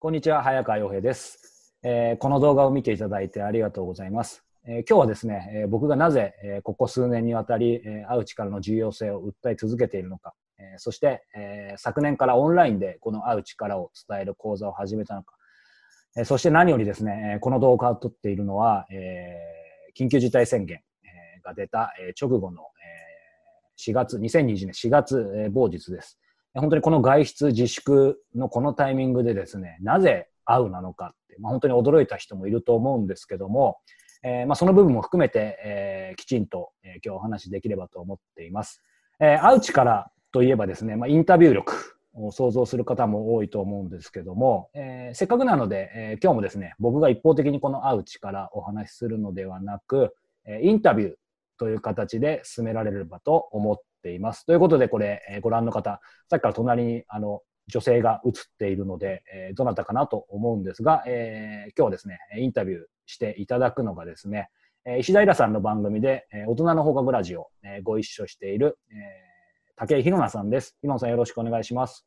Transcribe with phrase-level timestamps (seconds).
[0.00, 4.44] こんにちは、早川洋平です、えーこの動画を見ていただいてありがとうございます。
[4.64, 15.34] えー今日はですね、えー僕がなぜ、えここ数年にわたり、え会う力の重要性を訴え続けているのか、えそして、え昨年からオンラインでこの会う力を伝える講座を始めたのか、
[16.16, 19.36] えそして何よりですね、この動画を撮っているのは、え
[19.98, 20.80] 緊急事態宣言
[21.42, 22.62] が出た、直後の、
[23.76, 26.20] 4月、2020年4月、某日です。
[26.60, 33.78] 本当にこの外出自粛のこのタイミングでですね、なぜ会うなのかって、まあ、本当に驚いた人もいると思うんですけども、
[34.22, 38.82] えーまあ、その部分も含めて、えーきちんと、えー今日お話しできればと思っています。
[39.20, 41.74] えー、会う力といえばですね、まあ、インタビュー力
[42.14, 50.14] を想像する方も多いと思うんですけども、えせっかくなので、え今日もですね、僕が一方的にこの会う力をお話しするのではなく、
[50.44, 51.14] えインタビュー
[51.58, 54.46] という形で進められればと思っています。
[54.46, 64.50] ということで、これ、えーご覧の方、さっきから隣にあの女性が映っているので、えーどなたかなと思うんですが、えー今日はですね、インタビューしていただくのがですね、
[64.84, 69.28] えー石平さんの番組で、えー大人の放課後ラジオ、えーご一緒している、えー
[69.80, 70.76] 武井宏奈さんです。
[70.82, 72.04] 宏奈さんよろしくお願いします。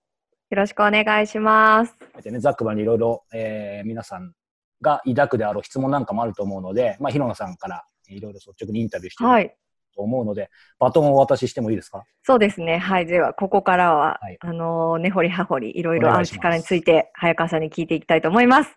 [0.49, 1.95] よろしくお願いします。
[2.21, 4.33] でね、ざっくばにいろいろ、えー皆さん
[4.81, 9.51] が抱くであろう質問なんかもあると思うので、まあ、宏奈さんからいろいろ率直にインタビューしてい。
[9.93, 12.05] と思うので、バトンをお渡ししてもいいですか？
[12.23, 12.77] そうですね。
[12.77, 13.05] はい。
[13.05, 18.71] では、ここからは、はいあのー、根掘り葉掘り、いろいろある力について、早川さんに聞いていきたいと思います。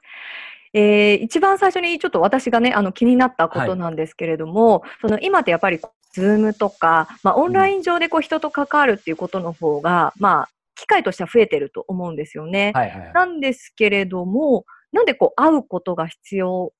[0.72, 5.80] えー一番最初にちょっと私がね、あの気になったことなんですけれども、その今ってやっぱり、
[6.12, 12.70] ズームとか、まあ、オンライン上でこう人と関わるっていうことの方が、まあ、機会としては増えてると思うんですよね。
[12.72, 13.12] はいはいはい。
[13.12, 16.72] なんですけれども、なんでこう、会うことが必要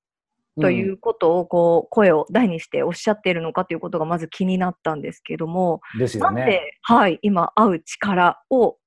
[0.59, 6.41] というんうことを、こう、声を大にしておっしゃっているのかということがまず気になったんですけども、ですよね。
[6.41, 8.77] なんで、はい、今、会う力を、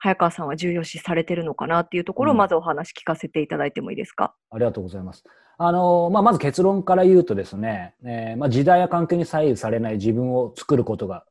[0.00, 4.32] 早川さんは重要視されてるのかなっていうところを、うんまずお話聞かせていただいてもいいですか？
[4.50, 5.24] ありがとうございます。
[5.56, 11.24] あのまあ、まず結論から言うとですね、えーまあ、時代や環境に左右されない自分を作ることが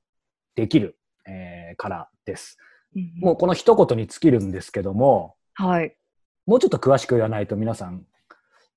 [0.55, 2.57] できる、えーからです。
[3.21, 5.95] もうこの一言に尽きるんですけども、はい。
[6.45, 8.03] もうちょっと詳しく言わないと皆さん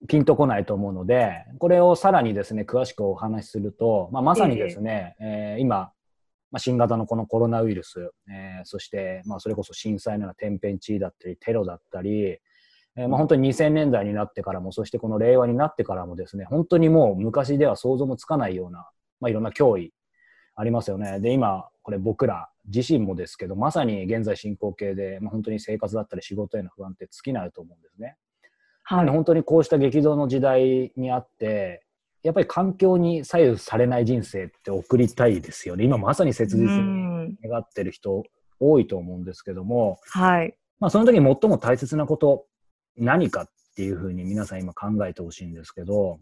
[0.08, 5.92] ピンとこないと思うので、これをさらにですね、詳しくお話しすると、まあ、まさにですね、えー今、
[6.50, 18.88] まあ、新型のこのコロナウイルス、えーそして、まあ、それこそ震災のような天変地異だったり、テロだったり、えーまあ、本当に2000年代になってからも、そしてこの令和になってからもですね、本当にもう昔では想像もつかないような、
[19.20, 19.92] まあ、いろんな脅威
[20.56, 21.20] ありますよね。
[21.20, 28.16] で、今、これ僕ら自身もですけど、まさに現在進行形で、まあ、本当に生活だったり仕事への不安って尽きないと思うんですね。
[28.82, 29.08] はい。
[29.08, 31.84] 本当にこうした激動の時代にあって、
[32.22, 35.84] やっぱり環境に左右されない人生って送りたいですよね。
[35.84, 38.22] 今まさに切実うにん願ってる人
[38.58, 40.54] 多いと思うんですけども、はい。
[40.80, 42.46] まあその時に最も大切なこと
[42.96, 46.20] 何かっていうふうに皆さん今考えてほしいんですけど、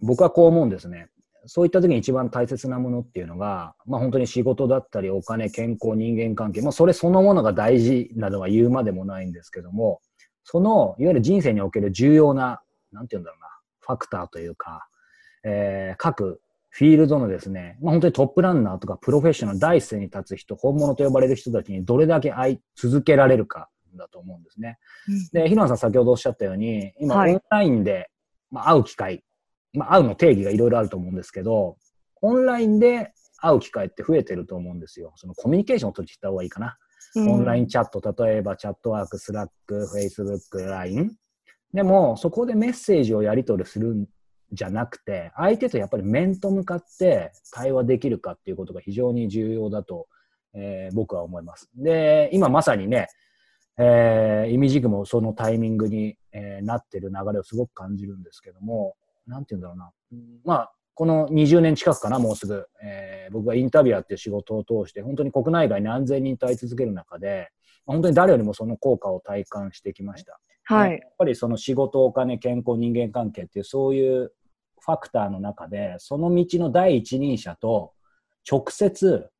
[0.00, 1.08] 僕はこう思うんですね。
[1.46, 10.00] そういった時に一番大切なものっていうのが、まあ本当に仕事だったりお金、健康、人間関係、まあそれそのものが大事なのは言うまでもないんですけども、
[10.44, 13.48] そのいわゆる人生における重要な、なんて言うんだろうな、
[13.80, 14.88] ファクターというか、
[15.44, 16.40] えー各
[16.74, 24.78] フィールドのですね、まあ、本当にトップランナーとかプロフェッショナル第一線に立つ人、本物と呼ばれる人たちにどれだけ会い続けられるかだと思うんですね。
[25.32, 28.10] で、平野さん先ほどおっしゃったように、今、はいオンラインで、
[28.50, 29.22] まあ、会う機会、
[29.74, 31.76] まあ、会うの定義がいろいろあると思うんですけど、
[32.22, 35.12] オンラインで会う機会って増えてると思うんですよ。
[35.16, 36.78] そのコミュニケーションを取っていった方がいいかな。
[37.16, 41.12] オンラインチャット、例えばチャットワーク、スラック、フェイスブック、LINE。
[41.72, 44.06] でも、そこでメッセージをやり取りするん
[44.52, 50.06] じゃなくて、相手とやっぱり面と向かって対話できるかっていうことが非常に重要だと、
[50.54, 51.70] えー僕は思います。
[51.76, 53.08] で、今まさにね、
[53.78, 58.94] えー、イミジグもそのタイミングに、えーなってる流れをすごく感じるんですけども、
[59.26, 59.90] なんて言うんだろうな。
[60.44, 67.48] まあ、この20年近くかな、もうすぐ、えー僕がインタビュアーっていう仕事を通して、本当に国内外に何千人と会い続ける中で、
[67.86, 70.38] 本当に誰よりもその効果を体感してきました。
[70.64, 70.90] はい。
[70.90, 74.32] ねやっぱりその仕事、お金、健康、人間関係っていうそういう
[74.80, 77.92] ファクターの中で、その道の第一人者と
[78.50, 79.30] 直接、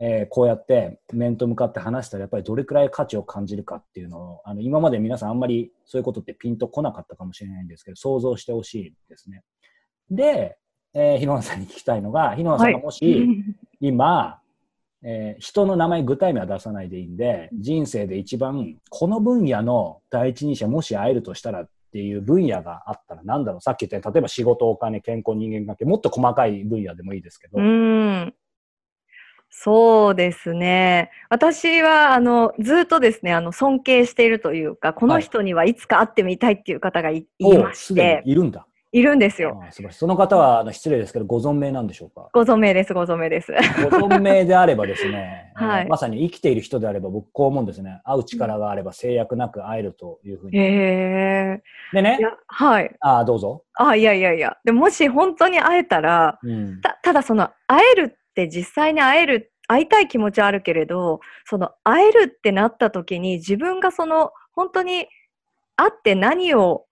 [0.00, 9.42] えーこうやって面と向かって話したらやっぱりどれくらい価値を感じるかっていうのを、あの今まで皆さんあんまりそういうことってピンとこなかったかもしれないんですけど、想像してほしいですね。
[10.10, 10.56] で、
[10.94, 13.26] えー、日野さんに聞きたいのが、日野さんがもし、
[13.80, 14.40] 今、
[15.02, 23.60] えー人の名前具体名は出さないでいいんで、人生で一番この分野の第一人者もし会えるとしたらっていう分野があったらなんだろう？
[23.62, 28.34] さっき言ったように例えば仕事、お金、健康、人間関係もっと細かい分野でもいいですけど、うん。
[29.48, 31.10] そうですね。
[31.28, 38.66] 私は、あの、ずっとですね、あの、尊敬しているというか、この人にはいつか会ってみたいっていう方がい,、い、ましすでて、にいるんだ。
[38.92, 39.62] いるんですよ。
[39.90, 42.28] その方はあの失礼ですけど、ご存命なんでしょうか？
[42.32, 43.52] ご存命です、ご存命です。
[43.52, 43.58] ご
[44.08, 48.00] 存命であればですね、 はいえーまさに生きている人であれば、僕こう思うんですね。
[48.04, 50.58] 会う力があれば制約なく会えるというふうに。
[50.58, 51.62] へえ。
[51.92, 52.96] でねい、や、はい。
[53.00, 53.64] ああ、どうぞ。
[53.74, 54.56] あ、いやいやいや。
[54.64, 56.80] でもし本当に会えたら、うん。
[56.80, 65.06] たただその会えるって実際に会える会いたい気持ちはあるけれどその会えるってなった時に自分がその本当に
[65.76, 66.86] 会って何を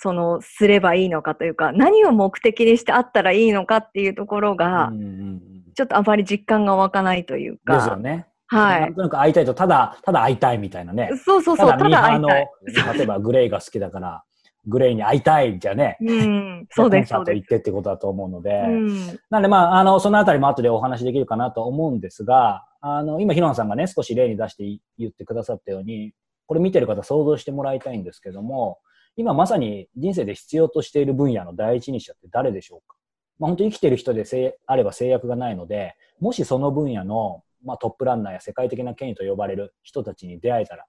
[0.00, 5.42] そのすればいいのかというか何を目的にして会ったらいいのかっていうところが、うんうんうん
[5.78, 8.26] ちょっとあまり実感が湧かないというかですよね。
[8.48, 11.08] はいなんとなく会いたいと、ただ、ただ会いたいみたいなね。
[11.24, 12.48] そうそうそうただ会いたい、
[12.96, 14.24] 例えばグレイが好きだから、
[14.66, 15.96] グレイに会いたいじゃね。
[16.00, 18.50] うんそうですコンサート行ってってことだと思うので。
[18.50, 26.12] うんなんでまあ、あの、そのあたりも後でお話できるかなと思うんですが、あの、今、ヒロンさんがね、少し例に出してい言ってくださったように、
[26.46, 28.78] これ見てる方想像してもらいたいんですけども、
[29.18, 32.96] 今まさに人生で必要としている分野の第一人者って誰でしょうか？
[33.40, 40.86] まあ、本当に生きている人でせあれば制約がないので、もしその分野の、まあ、トップランナーや世界的な権威と呼ばれる人たちに出会えたら、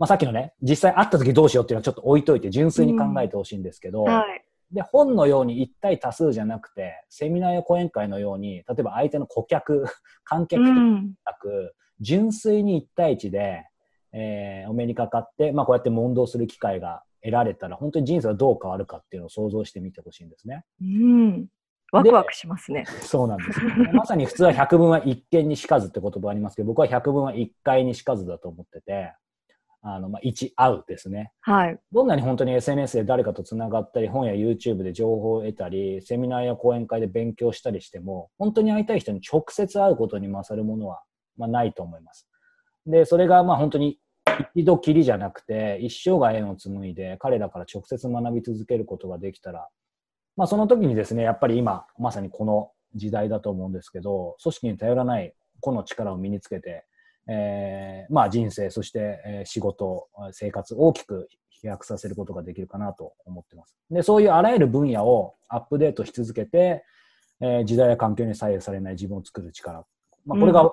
[0.00, 4.44] まあ、さっきのね、実際会った時どうしようっていうのはちょっと置いといて純粋に考えてほしいんですけど、はい。
[4.72, 9.84] で、本のように一対多数じゃなくて、セミナーや講演会のように、例えば相手の顧客、
[10.24, 13.64] 観客とかうんなく、純粋に一対一で、
[14.12, 20.64] えーお目にかかって、まあこうやって問答する機会が得られたら、本当に人生はどう変わるかっていうのを想像してみてほしいんですね。
[20.80, 21.46] うん
[21.92, 22.84] ワクワクしますね。
[23.02, 23.60] そうなんです。
[23.92, 29.12] まさに普通は百分は一見にしかずって言葉ありますけど、僕は百分は一回にしかずだと思ってて、
[29.82, 31.32] あの、まあ、一会うですね。
[31.40, 31.78] はい。
[31.90, 41.02] どんなに本当に SNS で誰かとつながったり、本や YouTube で情報を得たり、セミナーや講演会で勉強したりしても、本当に会いたい人に直接会うことに勝るものは、
[41.36, 42.28] まあ、ないと思います。
[42.86, 43.98] で、それがまあ本当に
[44.54, 49.68] 一度きりじゃなくて、一生涯縁を紡いで、彼らから直接学び続けることができたら、
[50.36, 56.84] まあその時にですね、やっぱり今、まさにこの時代だと思うんですけど、組織に頼らない個の力を身につけて、
[57.28, 63.76] えーまあ人生、そして、仕事、生活、大きく飛躍させることができるかなと思ってます。
[63.90, 66.84] で、そういうあらゆる分野をアップデートし続けて、
[67.40, 69.84] えー時代や環境に左右されない自分を作る力。
[70.26, 70.72] まあ、これが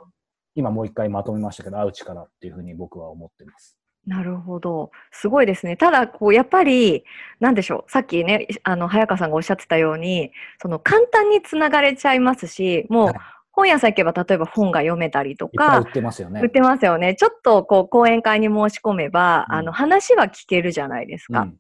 [0.57, 3.77] 今もう一回まとめましたけど、合う力っていうふうに僕は思ってます。
[4.07, 4.89] なるほど。
[5.11, 5.77] すごいですね。
[5.77, 7.03] ただ、こう、やっぱり、
[7.39, 7.91] なんでしょう。
[7.91, 10.31] さっきね、あの、早川さんがおっしゃってたように、
[10.61, 13.15] その、簡単につながれちゃいますし、もうはい、
[13.51, 16.41] 本屋さん行けば、例えば本が読めたりとか売っ、てますよね。
[16.41, 17.15] 売ってますよね。
[17.15, 21.41] ちょっと、こう、講演会に申し込めば、うんあの、話は聞けるじゃないですか。
[21.41, 21.57] うん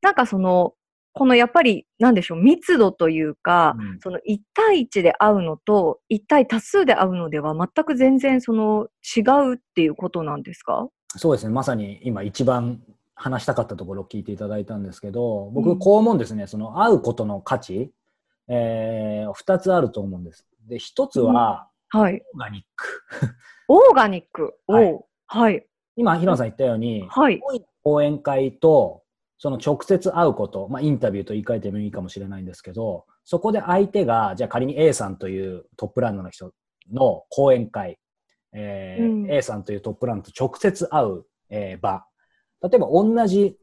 [0.00, 0.74] なんかその、
[1.18, 9.20] このやっぱり、なんでしょう、密度というか、うんその1対1で会うのと、1対多数で会うのでは、全く全然その違
[9.50, 10.88] うっていうことなんですか？
[11.16, 11.52] そうですね。
[11.52, 12.80] まさに今一番
[13.14, 16.46] 話したかったところを聞いていただいたんですけど、うん僕こう思うんですね。
[16.46, 17.90] その会うことの価値、
[18.46, 20.46] えー、二つあると思うんです。
[20.68, 22.22] で、一つは、はい。
[22.34, 22.86] オーガニック。
[23.68, 24.54] オーガニック。
[24.66, 25.66] はいはい。
[25.96, 27.40] 今、平野さん言ったように、はい。
[27.82, 29.02] 講演会と、
[29.38, 36.52] その直接会うこと、まあ、インタビューと言い換えてもいいかもしれないんですけど、そこで相手が、じゃあ仮に A さんというトップランナーの人
[36.92, 37.98] の講演会、
[38.52, 42.04] えーうん A さんというトップランナーと直接会う、えー場。
[42.62, 43.56] 例えば同じ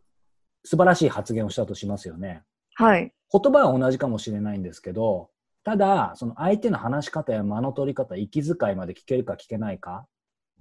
[0.63, 2.43] 素晴らしい発言をしたとしますよね。
[2.75, 3.13] はい。
[3.31, 5.29] 言葉は同じかもしれないんですけど、
[5.65, 10.05] ただ、その相手の話し方や間の取り方、息遣いまで聞けるか聞けないか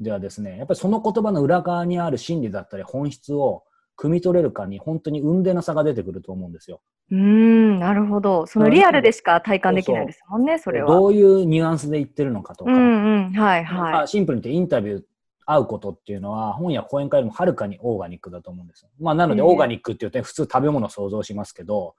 [0.00, 3.64] ではですね、やっぱりその言葉の裏側にある心理だったり本質を
[3.96, 6.80] 汲み取れるかに本当に運命の差が出てくると思うんですよ。
[7.10, 8.46] うーん、なるほど。
[8.46, 10.88] そのリアルでしか体感できないですもんね、それは。
[10.88, 13.32] どういうニュアンスで言ってるのかとか、うんうん。
[13.32, 15.02] はいまはあシンプルに言ってインタビュー
[15.46, 18.88] 会うことっていうのは本や講演会よりもはるかにオーガニックだと思うんですよ。
[18.98, 21.94] まあなのでうんオーガニックって言って普通食べ物を想像しますけど、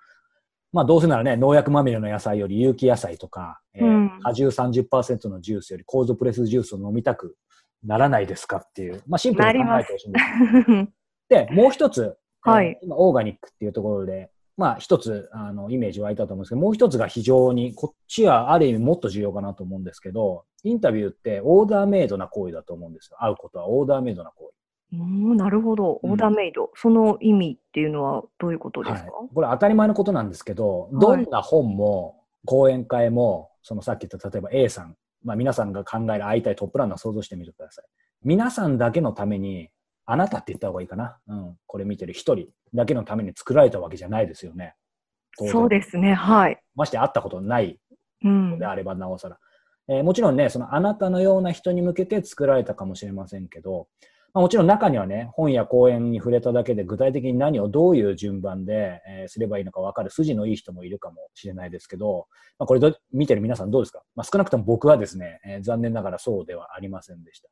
[0.74, 7.36] まあどうせならね、農薬まみれの野菜より有機野菜とか、えーうん果汁30%のジュースよりコープレスジュースを飲みたく
[7.84, 11.05] ならないですかっていう、まあシンプルに考えてほしいんです。
[11.30, 11.34] い。
[11.34, 23.18] で、もう一つ、はいえー今オーガニックっていうところで、まあ一つあのイメージ湧いたと思うんですけど、もう一つが非常に、こっちはある意味もっと重要かなと思うんですけど、インタビューってオーダーメイドな行為だと思うんですよ。
[23.20, 24.52] 会うことはオーダーメイドな行
[24.94, 24.98] 為。
[24.98, 25.04] う
[25.34, 26.00] んなるほど。
[26.04, 26.72] うんオーダーメイド。
[26.76, 37.86] その意味っていうのはどういうことですか、はい、これ当たり前のことなんですけど、はいどんな本も講演会も、そのさっき言った例えば A さん、まあ皆さんが考える会いたいトップランナー想像してみてください。
[38.24, 39.70] 皆さんだけのために、
[40.06, 41.18] あなたって言った方がいいかな。
[41.28, 41.58] うん。
[41.66, 44.76] これ見てる一人だけのために作られたわけじゃないですよね。
[45.38, 46.14] そうですね。
[46.14, 46.62] はい。
[46.76, 47.80] まして会ったことない
[48.24, 48.66] うんので。
[48.66, 49.38] あればなおさら。
[49.88, 53.88] えーもちろんね、そのあなたのような人に向けて作られたかもしれませんけど、
[54.34, 67.50] まあ、もちろん中にはね、本や講演に触れただけで具体的に何をどういう順番で、えーすればいいのか分かる筋のいい人もいるかもしれないですけど、まあ、これど見てる皆さんどうですか、まあ、少なくとも僕はですね、えー残念ながらそうではありませんでした。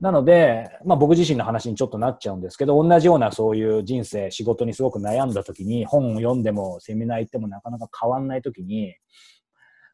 [0.00, 8.94] なので、まあ、僕自身の話にちょっとなっちゃうんですけど、同じようなそういう人生、仕事にすごく悩んだ時に、本を読んでもセミナー行ってもなかなか変わんない時に、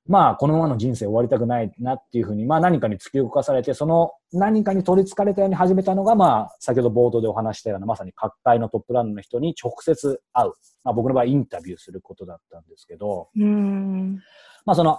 [0.06, 10.52] まあ、このままの人生終わりたくないなっていうふうに、まあ何かに突き動かされて、その何かに取り憑かれたように始めたのが、まあ、先ほど冒頭でお話したような、まさに各界のトップランナーの人に直接会う。
[10.82, 14.16] まあ僕の場合インタビューすることだったんですけど、うん。
[14.66, 14.98] まあその、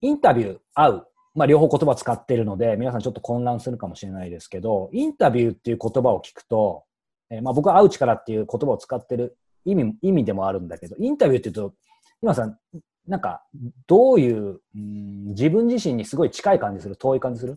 [0.00, 1.06] インタビュー、会う。
[1.34, 6.84] まあ両方言葉使ってるので、皆さんちょっと混乱するかもしれないですけど、インタビューっていう言葉を聞くと、
[7.30, 11.74] えーまあ僕は会う力っていう言葉を使ってる意味、意味でもあるんだけど、インタビューって言うと、
[12.22, 12.58] 今さん、
[13.06, 13.42] なんか、
[13.86, 16.96] どういう、うん自分自身にすごい近い感じする？
[16.96, 17.56] 遠い感じする？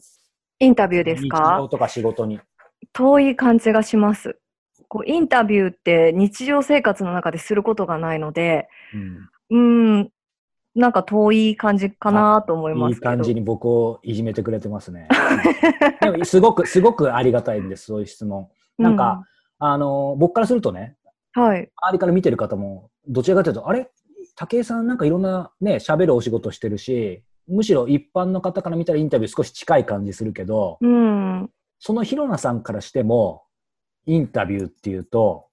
[0.60, 2.40] インタビューです日か常とか仕事に。
[2.94, 4.38] 遠い感じがします。
[4.88, 8.68] こうインタビューって日常生活の中ですることがないので、
[9.50, 10.10] うんうん、
[10.76, 13.12] なんか遠い感じかなと思いまいいすけど。
[13.12, 15.08] 感じに僕をいじめてくれてますね。
[16.02, 18.48] でもすごく、すごくありがたいんです、そういう質問。
[18.78, 19.24] なんか、
[19.60, 20.98] あの、僕からするとね、
[21.36, 21.72] うん、はい。
[21.82, 23.90] 周りから見てる方も、どちらかというと、あれ？
[24.36, 31.50] 武井さんなんかいろんなね、喋るお仕事してるし、むしろ一般の方から見たらインタビュー少し近い感じするけど、うん。
[31.78, 33.44] そのひろなさんからしても、
[34.06, 35.48] インタビューっていうと、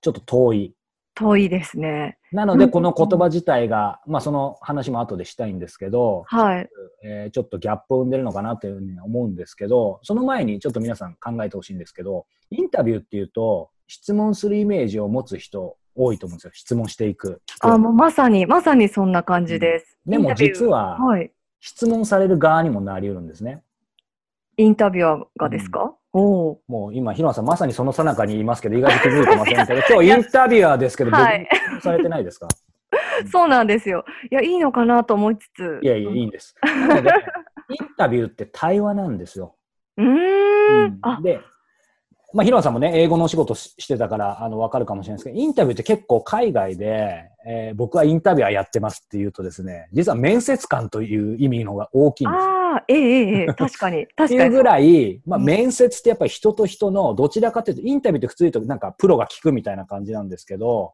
[0.00, 0.74] ちょっと遠い。
[1.14, 2.17] 遠いですね。
[2.32, 6.68] なので、うんこの言葉自体が、まあその話も後でしたいんですけど、はい。
[7.04, 16.50] えーちょっとギャップを生んでるのかなというふうに思うんですけど、その前にちょっと皆さん考えてほしいんですけど、インタビューっていうと、質問するイメージを持つ人多いと思うんですよ。
[16.54, 17.40] 質問していく。
[17.60, 19.98] あ、もうまさに、まさにそんな感じです。
[20.06, 21.32] でもインタビュー実は、はい。
[21.60, 23.62] 質問される側にもなり得るんですね。
[24.56, 31.48] インタビュアーがですか、おおもう今、ひろなさんまさにその最中にいますけど、意外と気づいてませんけど、 今日インタビュアーですけど、僕、はい
[31.82, 33.28] されてないですかー。
[33.30, 34.04] そうなんですよ。
[34.30, 35.80] いや、いいのかなと思いつつ。
[35.82, 36.54] いやいや、いいんです。
[37.68, 39.54] インタビューって対話なんですよ。
[39.96, 40.98] うーん。
[41.02, 41.40] あ、で、
[42.34, 52.44] まあ、ヒロさんもね、英語のお仕事ししてたから、あの、わかるかもしれないですけど、インタビューって結構海外で、えー僕はインタビュアーやってますって言うとですね、実は面接官という意味の方が大きいんですよ。
[52.44, 54.02] ああ、ええええええ、 確かに。
[54.02, 54.44] って確かに。
[54.44, 60.92] いうぐらい、まあ、うん面接ってやっぱり人と人のどちらかというと、インタビューって普通言うとなんかプロが聞くみたいな感じなんですけど、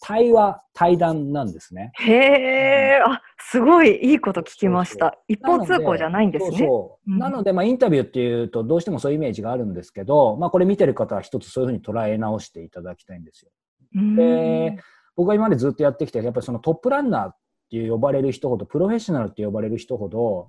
[0.00, 1.92] 対話、対談なんですね。
[1.94, 5.18] へえ、あ、すごいいいこと聞きました。
[5.28, 6.68] 一方通行じゃないんですね。
[7.06, 13.50] なので、まあ、インタビューっていうと、どうしてもそういうイメージがあるんですけど、まあ、これ見てる方は一つそういうふうに捉え直していただきたいんですよ。
[14.16, 14.78] で
[15.16, 17.36] 僕が今までずっとやってきて、やっぱりそのトップランナーっ
[17.70, 20.48] ていう呼ばれる人ほど、プロフェッショナルって呼ばれる人ほど、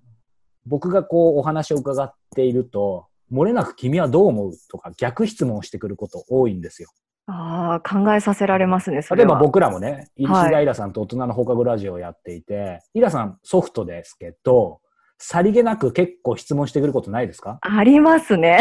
[0.65, 6.89] 僕がこうお話を伺っていると、漏れなく君はどう思うとか逆質問をしてくること多いんですよ。
[7.27, 9.27] ああ、考えさせられますね、それは。
[9.27, 14.81] 例えば僕らもね、石はい田イラさんと大人の放課後ラジオをやっていて、イラさんソフトですけど、
[15.17, 17.59] さりげなく結構質問してくることないですか？
[17.61, 18.59] ありますね。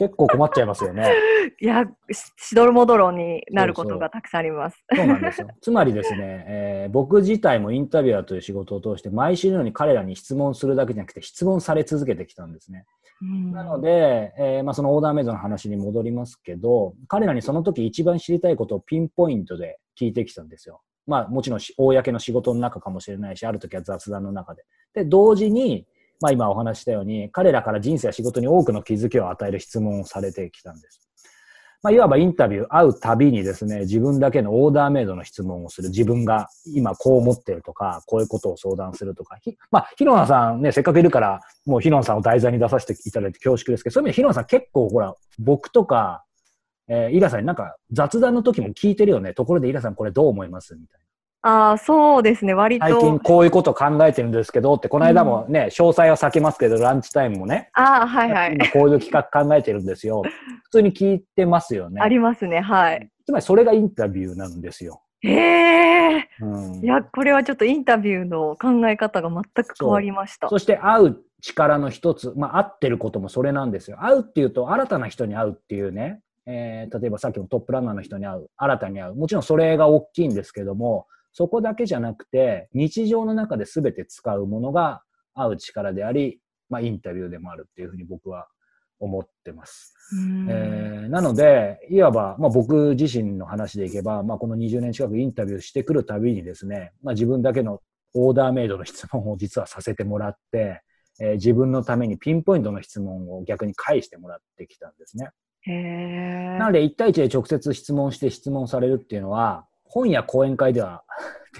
[0.00, 1.12] 結構困っちゃいますよね。
[1.60, 4.82] いや、ししどろもどろになることがたくさんあります。
[4.96, 5.48] そうなんですよ。
[5.60, 12.86] つまりですね、えー僕自体もインタビュアーという仕事を通して、毎週のように彼らに質問するだけじゃなくて、質問され続けてきたんですね。
[13.52, 20.80] なので、えーまあ、そのオーダーメイドの話に戻りますけど、彼らにその時一番知りたいことをピンポイントで聞いてきたんですよ。
[21.06, 24.64] まあ、もちろんし公の仕事の中かもしれないし、ある時は雑談の中で。
[24.94, 25.86] で、同時に、
[26.20, 31.00] まあ、今お話したように、彼らから人生や仕事に多くの気づきを与える質問をされてきたんです。
[31.82, 35.88] まあ、いわばインタビュー、会うたびにですね、自分だけのオーダーメイドの質問をする。
[35.88, 39.38] 自分が今こう思ってるとか、こういうことを相談するとか。
[39.40, 46.24] ひまあ、ひろなさんね、せっかくいるから、もうひろなさんを題材に出させていただいて恐縮ですけど、そういう意味でひろなさん結構ほら、僕とか、
[46.86, 49.32] えーイラさんになんか雑談の時も聞いてるよね。
[49.32, 50.74] ところでイラさんこれどう思います？
[50.74, 51.06] みたいな
[51.42, 52.88] ああ、そうですね、割な。
[52.88, 53.24] 最近と。
[53.24, 58.54] こういうこと考えてるんですけどって、この間もね、詳細は避けますけど、ランチタイムもね、ああ、はいはい。
[58.54, 60.22] 今こういう企画考えてるんですよ。
[60.64, 62.08] 普通に聞いてますよねあ。
[62.08, 63.08] りますね、はい。
[63.24, 65.02] つまりそれがインタビューなんですよ。
[65.22, 66.28] へえ。
[66.40, 70.48] うんいや、これはちょっとインタビューの考え方が全く変わりました。
[70.48, 73.98] そして会う力の一つ、まあ、会ってることもそれなんですよ。
[74.00, 79.14] 会うっていうと、新たな人に会うっていうね、えー例えばさっきのトップランナーの人に会う、新たに会う。
[79.14, 85.02] もちろんそれが大きいんですけども、そこだけじゃなくて、日常の中で全て使うものが
[85.34, 88.48] 会う力であり、まあ、インタビューでもあるっていうふうに僕は
[88.98, 89.94] 思ってます。
[90.12, 97.80] うんえーなので、いわば、まあ、僕自身の話でいけば、まあ、この20年近くインタビューしてくるたびにですね、まあ、自分だけの
[98.14, 100.82] オーダーメイドの質問を実はさせてもらって、
[101.20, 105.30] えー自分のためにピンポイントの質問を逆に返してもらってきたんですね。
[106.58, 111.02] なので、1対1で直接質問して質問されるっていうのは、本や講演会では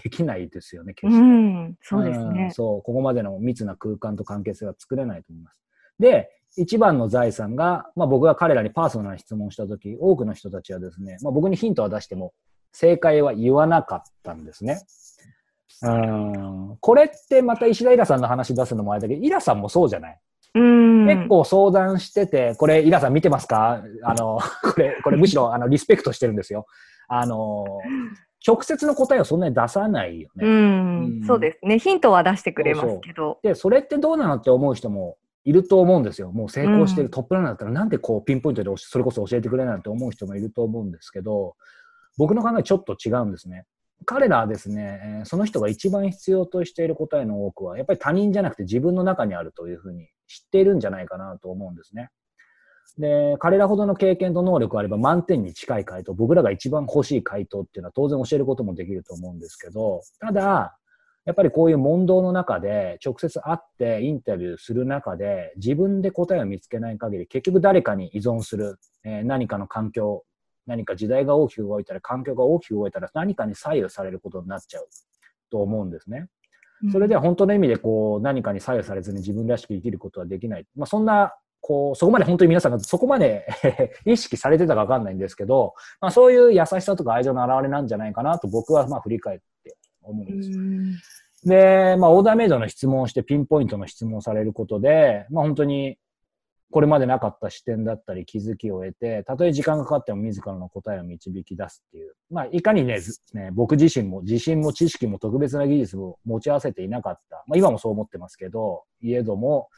[0.03, 1.23] できないですよね、決うして。
[1.23, 2.51] ん、そうですんね。
[2.53, 5.61] そう、ここまでの密な空間と関係性は作れないと思います。
[5.99, 12.33] で、一番の財産が、まあ僕が彼らにパーソナルな質問をしたとき、多くの人たちはですね、まあ僕にヒントは出しても、
[12.73, 14.81] 正解は言わなかったんですね。
[15.83, 16.77] うん。
[16.81, 20.21] これってまた石田イラさんの話出すのもあれだけど、イラさんもそうじゃないうん。
[20.55, 23.83] 結構相談してて、これ、イラさん見てますか？
[24.05, 26.67] あの、 これ、これむしろ、あの、リスペクトしてるんですよ。
[27.09, 27.65] あの、
[28.47, 30.47] 直接の答えをそんなに出さないよね。
[30.47, 31.79] うん、うんそうですね。
[31.79, 33.39] ヒントは出してくれますけど。
[33.43, 36.33] で、それってどうなのって思う人もいると思うんですよ。
[36.33, 41.55] もう成功してうんるトップランナーだったら、なんでこうピンポイントでそれこそ教えてくれないのって思う人もいると思うんですけど、
[42.17, 43.67] 僕の考えちょっと違うんですね。
[44.07, 52.11] 彼らはですね、えーその人が一番必要としている答えの多くは、やっぱり他人じゃなくて自分の中にあるというふうに知っているんじゃないかなと思うんですね。
[52.99, 60.77] で、彼らほどの経験と能力があれば満点に近い回答、僕らが一番欲しい回答っていうのは当然教えることもできると思うんですけど、ただ、
[61.27, 70.25] やっぱりこういう問答の中で直接会ってインタビューする中で自分で答えを見つけない限り結局誰かに依存する、えー何かの環境、
[70.67, 74.89] 何か時代が大きく動いたら環境が大きく動いたら何かに左右されることになっちゃう
[75.51, 76.29] と思うんですね。
[76.93, 80.67] それでは本当の意味でこう何かに左右されずに自分らしく生きることはできない。
[80.77, 83.47] まあそんな、こう、そこまで本当に皆さんがそこまで
[84.07, 90.51] 意識されてたかわかんないんですけど、まあそういう優しさとか愛情の表れなんじゃないかなと僕はまあ振り返って思うんうです。
[90.59, 90.95] ん
[91.45, 95.99] で、まあオーダーメイドの質問をしてピンポイントの質問をされることで、まあ本当に
[96.71, 102.15] これまでなかった視点だったり気づきを得て、たとえ時間がかかっても自らの答えを導き出すっていう。
[102.31, 103.01] まあ、いかにね、
[103.35, 107.45] ね僕自身も自信も知識も特別な技術も持ち合わせていなかった。
[107.49, 109.69] まあ、今もそう思ってますけど、いえども、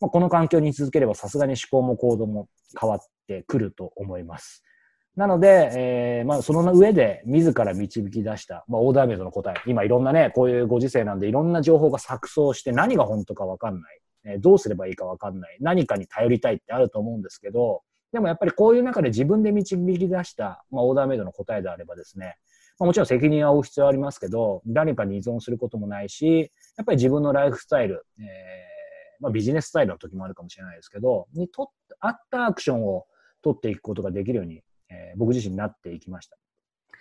[0.00, 2.48] まあ、この環境に続ければさすがに思考も行動も
[2.80, 4.64] 変わってくると思います。
[5.16, 9.54] なので、えーまあ、その上で自ら導き出した、まあ、オーダーメイドの答え。
[9.66, 13.99] 今いろんなね、こういうご時世なんでいろんな情報が錯綜して何が本当かわかんない。
[14.24, 15.56] えーどうすればいいかわかんない。
[15.60, 22.36] 何かに頼りたいってあると思うんですけど、でもやっぱりこういう中で自分で導き出した、まあ、オーダーメイドの答えであればですね、
[22.78, 28.24] まあ、もちろん責任は負う必要はありますけど、誰かに依存することもないし、やっぱり自分のライフスタイル、えー
[29.20, 31.66] まあ、ビジネススタイルの時もあるかもしれないですけど、にとっ
[32.00, 33.06] 合ったアクションを
[33.42, 36.36] 取っていくことができるように、えー僕自身なっていきました。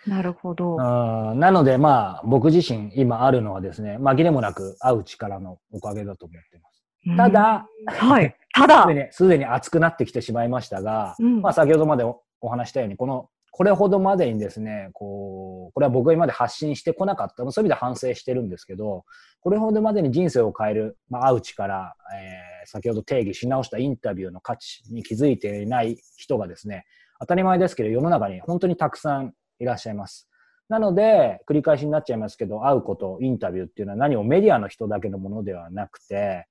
[0.08, 0.78] なるほど。
[0.78, 6.69] なので、まあ、僕自身今あるのはですね、紛れもなく会う力のおかげだと思っています。
[7.08, 8.36] うんた、だ、はい。
[8.54, 19.04] ただ すで、に、すでに熱くなってきてしまいましたが、うんまあ先ほどまでおお話したように、この、これほどまでにですね、こう、これは僕が今まで発信してこなかった、そういう意味で反省してるんですけど、
[19.42, 26.86] これほどまでに人生を変える、まあ、会う力、えー先ほど定義し直したインタビューの価値に気づいていない人がですね、
[27.20, 30.30] 当たり前ですけど、世の中に本当にたくさんいらっしゃいます。
[30.70, 36.48] なので、繰り返しになっちゃいますけど、会うこと、インタビューっていうのは何もメディアの人だけのものではなくて、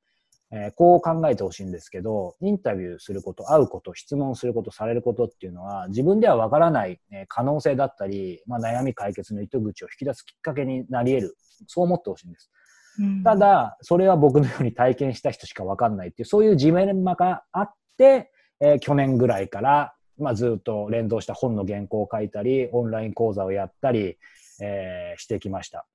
[0.51, 11.37] えーこう考えてほしいんですけど、インタビューすること、会うこと、質問すること、されることっていうのは、自分ではわからない、えー可能性だったり、まあ、悩み解決の糸口を引き出すきっかけになり得る。
[11.67, 12.51] そう思ってほしいんです。
[13.01, 18.31] うんた、だ、それは僕のように体験した人しかわかんないっていう、そういうジメンマがあって、
[18.61, 24.19] えー去年ぐらいから、まあ、ずっと連動した本の原稿を書いたり、オンライン講座をやったり、
[24.61, 25.87] えーしてきました。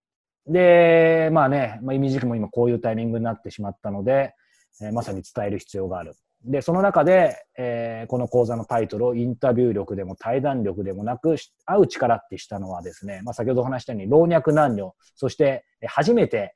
[0.45, 4.35] で、まあね、まあ、意味軸も今こういうタイミングになってしまったので、
[4.81, 6.15] えまさに伝える必要がある。
[6.45, 16.55] で、その中で、えーこの講座のタイトルをインタビュー力でも対談力でもなく、会う力ってしたのはですね、まあ、先ほどお話したように老若男女、そして初めて、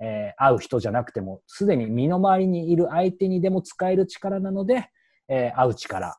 [0.00, 4.88] えー会う人じゃなくても、すでに身の回りにいる相手にでも使える力なので、
[5.28, 6.16] えー会う力、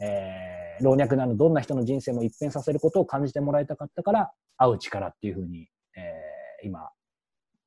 [0.00, 6.12] えー老若男女どんな人の人生も一変させることを感じてもらいたかったから、会う力っていうふうに、え
[6.62, 6.90] 今、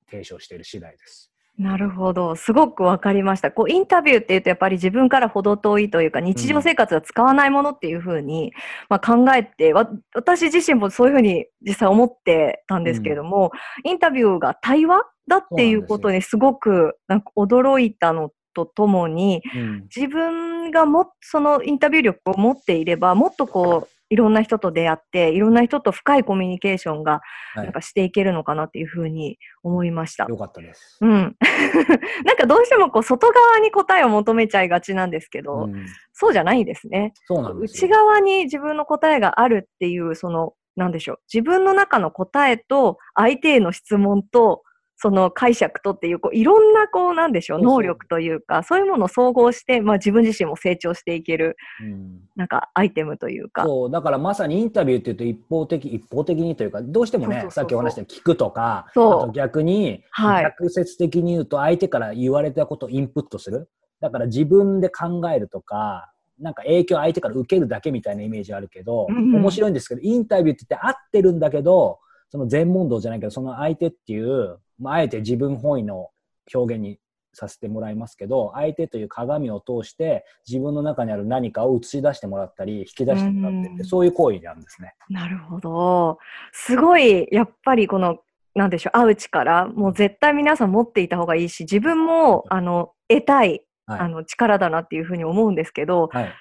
[0.09, 1.31] 提唱している次第です。
[1.59, 2.37] なるほど。
[2.37, 3.51] すごくわかりました。
[3.51, 8.53] こう、インタビューっていうと、やっぱり自分から程遠いというか、日常生活は使わないものっていうふうに、
[8.87, 13.51] まあ、考えて、わ私自身もそういうふうに実際思ってたんですけれども、
[13.83, 27.21] インタビューが対話だっていうことにすごくなんか驚いたのとともに、うん自分がもっそのインタビュー力を持っていれば、もっとこう、いろんな人と出会って、いろんな人と深いコミュニケーションが
[27.55, 30.25] はいなんかしていけるのかなっていうふうに思いました。
[30.25, 30.97] よかったです。
[31.01, 31.35] うん。
[32.25, 37.13] なんかどうしてもこう外側に答えを求めちゃいがちなんですけど、うんそうじゃないんですね。
[37.27, 37.87] そうなんですよ。
[37.87, 41.19] 内側に自分の答えがあるっていう、その、なんでしょう。
[41.33, 44.63] 自分の中の答えと相手への質問と、
[45.01, 52.19] その解釈とっていう、こういろんな、こう、なんでしょう、能力というか、そういうものを総合して、まあ自分自身も成長していける、うん。
[52.35, 53.63] なんかアイテムというか。
[53.63, 59.31] そう、だからまさにインタビューっていうと一方的、一方的にというか、どうしてもね、さっきお話した聞くとか、そう。
[59.31, 60.43] 逆に、はい。
[60.43, 63.69] 逆説的に言うと相手から言われたことをインプットする。
[64.01, 69.35] だから自分で考えるとか、なんか影響を相手から受けるだけみたいなイメージあるけど、うんうん。
[69.37, 76.09] 面白いんですけど、インタビューって言って合ってるんだけど、その全問答じゃないけど、その相手っていう、まあ、あえて自分本位の
[76.53, 76.99] 表現に
[77.33, 84.95] させてもらいますけど、相手という鏡を通して自分の中にある何かを映し出してもらったり、引き出してもらってって、うんそういう行為なんですね。
[85.09, 86.17] なるほど。
[86.51, 88.17] すごい、やっぱりこの、
[88.55, 93.99] なんでしょう、会う力、もう絶対皆さん持っていた方がいいし、自分も、あの、得たい、はい。
[94.01, 96.33] あの、力だなっていうふうに思うんですけど、はい。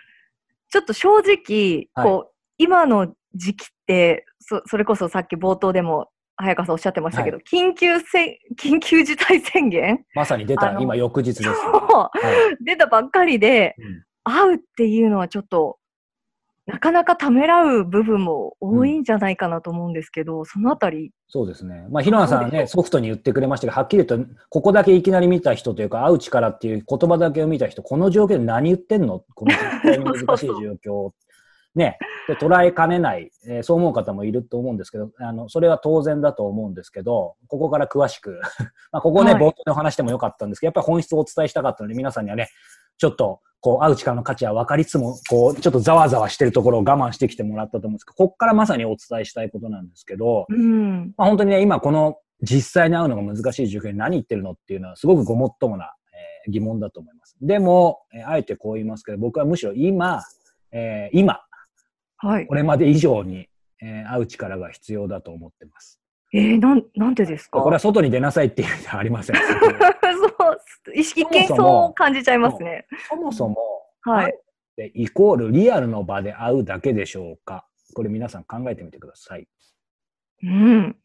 [0.70, 6.08] ちょっと正直、はいこう、今の時期って、そそれこそさっき冒頭でも、
[6.40, 10.04] 早川さんおっしゃってましたけど、緊急せ緊急事態宣言？
[10.14, 12.10] まさに出た今翌日ですは
[12.60, 15.78] い出たばっかりで、うん会うっていうのはちょっと、
[16.66, 21.86] なかなかためらう部分も多いんじゃないかなと思うんですけど、そのあたり、そうですね。
[21.90, 29.24] まあ、ひろなさんはね、ソフトに言ってくれましたけど、はっきり言うと、ここだけいきなり見た人というか、会う力っていう言葉だけを見た人、この状況で何言ってんの？
[29.34, 30.46] この難しい
[30.84, 31.12] 状況。
[31.78, 31.98] ね。
[32.26, 38.40] で、捉えかねない、えーそう思う方もいると思うんですけど、あの、それは当然だと思うんですけど、ここから詳しく、
[38.92, 42.48] まあ、ここね、はい冒頭でお話してもよかったんですけど、やっぱり本質をお伝えしたかったので、皆さんにはね、
[42.98, 57.36] ちょっと、こう、会う力の価値は分かりつつも、こう、ちょっとざわざわしてるところを我慢してきてもらったと思うんですけど、ここからまさにお伝えしたいことなんですけど、うん、まあ、本当にね、今この実際に会うのが難しい状況に何言ってるのっていうのはすごくごもっともな、えー疑問だと思います。
[57.42, 60.22] でも、えーあえてこう言いますけど、僕はむしろ今、
[60.70, 61.40] えー今、
[62.18, 62.54] はいこ。
[62.54, 63.48] れまで以上に、
[63.82, 66.00] えー会う力が必要だと思ってます。
[66.34, 67.60] えー、なん、なんでですか？
[67.60, 69.36] これは外に出なさいっていう意味ではありません。
[69.40, 69.42] そ
[70.50, 72.86] う、意識そもそもそう感じちゃいますね。
[73.08, 73.56] そもそも、
[74.02, 74.38] はい。
[74.76, 77.66] でイコールリアルの場で会うだけでしょうか？
[77.94, 79.48] これ皆さん考えてみてください。
[80.42, 80.96] うん。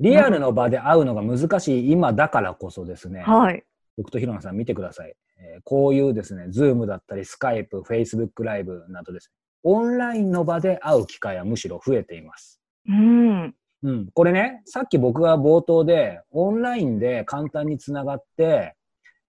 [0.00, 3.64] リアルの場で会うのが難しい今だからこそですね、はい。
[3.96, 5.14] 僕とひろなさん見てください。
[5.40, 12.60] えーこういうですね、ズームだったり、スカイプ、フェイスブックライブなどですね、オンラインの場で会う機会はむしろ増えています。
[12.88, 13.54] うん。
[13.82, 14.08] うん。
[14.12, 18.74] これね、さっき僕が冒頭で、オンラインで簡単につながって、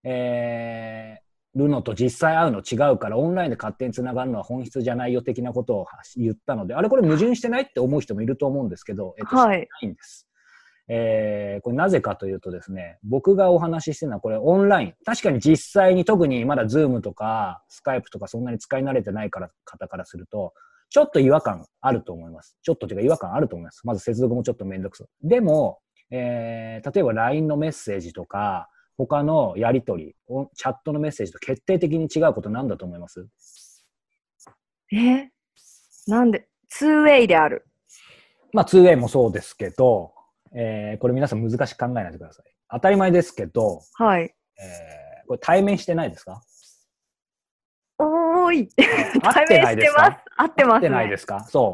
[0.04, 10.29] えー、るのと実際会うの違うから、オンラインで勝手につながるのは本質じゃないよ的なことを言ったので、あれこれ矛盾してないって思う人もいると思うんですけど、えっと、はいないんです。
[10.92, 14.94] えーこれなぜかというとですね、僕がお話ししてるのはこれオンライン。
[15.06, 20.54] 確かに実際に特にまだズームとかスカイプとかそんなに使い慣れてないから方からすると、
[20.90, 22.58] ちょっと違和感あると思います。
[22.64, 23.82] ちょっとというか違和感あると思います。
[23.86, 25.08] まず接続もちょっとめんどくさい。
[25.28, 33.28] でも、えー例えば LINE のメッセージとか、他のやりとり、おチャットのメッセージと決定的に違うことなんだと思います？
[34.92, 35.30] え？
[36.08, 37.66] なんで、2way である。
[38.54, 40.14] まあ 2way もそうですけど、
[40.54, 42.46] えーこれ皆さん難しく考えないでください。
[42.72, 44.22] 当たり前ですけど、はい。
[44.24, 46.42] えーこれ対面してないですか？
[48.00, 48.70] おーい。
[49.22, 50.26] 合ってないですか合ってます。
[50.38, 50.74] 合ってます、ね。
[50.74, 51.44] 合ってないですか？
[51.50, 51.74] そ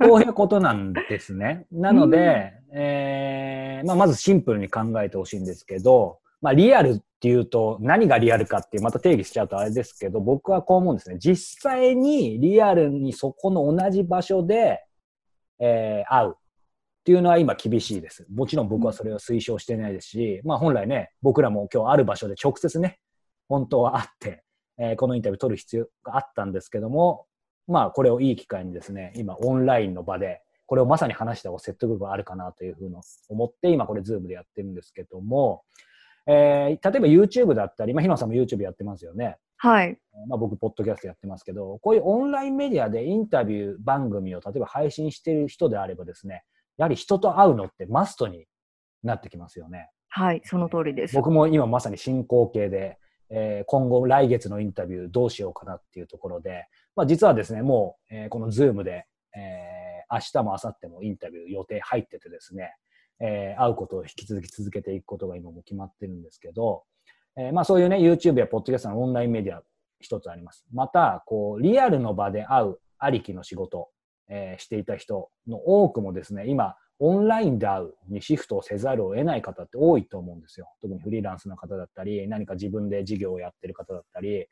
[0.00, 0.04] う。
[0.08, 1.66] こういうことなんですね。
[1.72, 11.18] なので、えーまあ、まずシンプルに考えてほしいんですけど、まあ、リアルっていうと何がリアルかっていうまた定義しちゃうとあれですけど、僕はこう思うんですね。
[11.18, 14.82] 実際にリアルにそこの同じ場所で、
[15.60, 16.36] えー会う
[17.06, 18.26] っていうのは今厳しいです。
[18.34, 22.98] もちろん僕はそれを推奨してないですし、まあ本来ね、僕らも今日ある場所で直接ね、
[23.48, 24.42] 本当は会って、
[24.76, 27.26] えーこのインタビュー取る必要があったんですけども、
[27.68, 32.96] まあこれをいい機会にですね、今オンラインの場で、これをまさに話した方が説得力があるかなというふうに
[33.28, 35.62] 思って、今これズームでやってるんですけども、
[36.26, 39.36] えー例えば YouTube だったり、まあ、日野さんも YouTube やってますよね。
[39.58, 39.96] はい。
[40.28, 46.42] まあ、僕、ポッドキャストやってますけど、こういうオンラインメディアでインタビュー番組を例えば配信している人であればですね、
[46.78, 48.46] やはり人と会うのってマストに
[49.02, 49.90] なってきますよね。
[50.08, 50.42] はい。
[50.44, 51.14] その通りです。
[51.14, 52.98] 僕も今まさに進行形で、
[53.30, 62.74] えー今後来月のインタビューどうしようかなっていうところで、まあ、実はですね、もう、えーこのズームで、えー明日も明後日もインタビュー予定入っててですね、
[63.20, 66.84] えー会うことを引き続き続けていくことが今も決まってるんですけど、
[67.36, 69.62] えーまあそういうね、YouTube やポッドキャストのオンラインメディア
[70.00, 70.64] 一つあります。
[70.72, 73.88] また、こう、リアルの場で会うありきの仕事、
[74.28, 80.68] えーしていた人の多くもですね、今、オンラインで会うにシフトをせざるを得ない方って多いと思うんですよ。
[80.80, 84.46] 特にフリーランスの方だったり、何か自分で事業をやってる方だったり、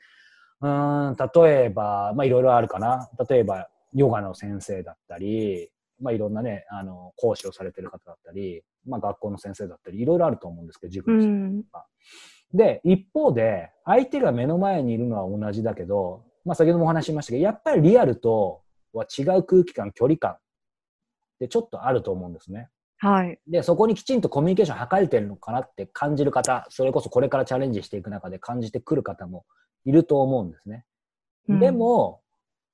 [0.60, 3.08] うーん、例えば、まあいろいろあるかな。
[3.28, 11.64] 例えば、ヨガの先生だったり、まあ、いろんなね、あの、講師をされてる方だったり、まあ、学校の先生だったり、いろいろあると思うんですけど、自う分自身ん。
[12.52, 18.63] で、一方で、相手が目の前にいるのは同じだけど、まあ、先ほどもお話ししましたけど、やっぱりリアルと
[18.98, 20.38] は違う空気感、距離感っ
[21.40, 22.68] てちょっとあると思うんですね。
[22.98, 23.38] はい。
[23.46, 29.44] で、そこにきちんとコミュニケーション図れてるのかなって感じる方、それこそこれからチャレンジしていく中で感じてくる方も
[29.84, 30.84] いると思うんですね。
[31.48, 32.22] うんで、も、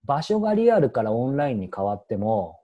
[0.04, 2.60] 場所がリアルからオンラインに変わっても、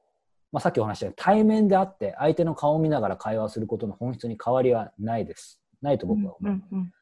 [0.53, 5.61] まあ、さっきお話したように対面であって相手の顔を見ながら会話することの本質に変わりはないです。
[5.83, 6.53] ないと僕は思う。
[6.53, 6.93] うんうん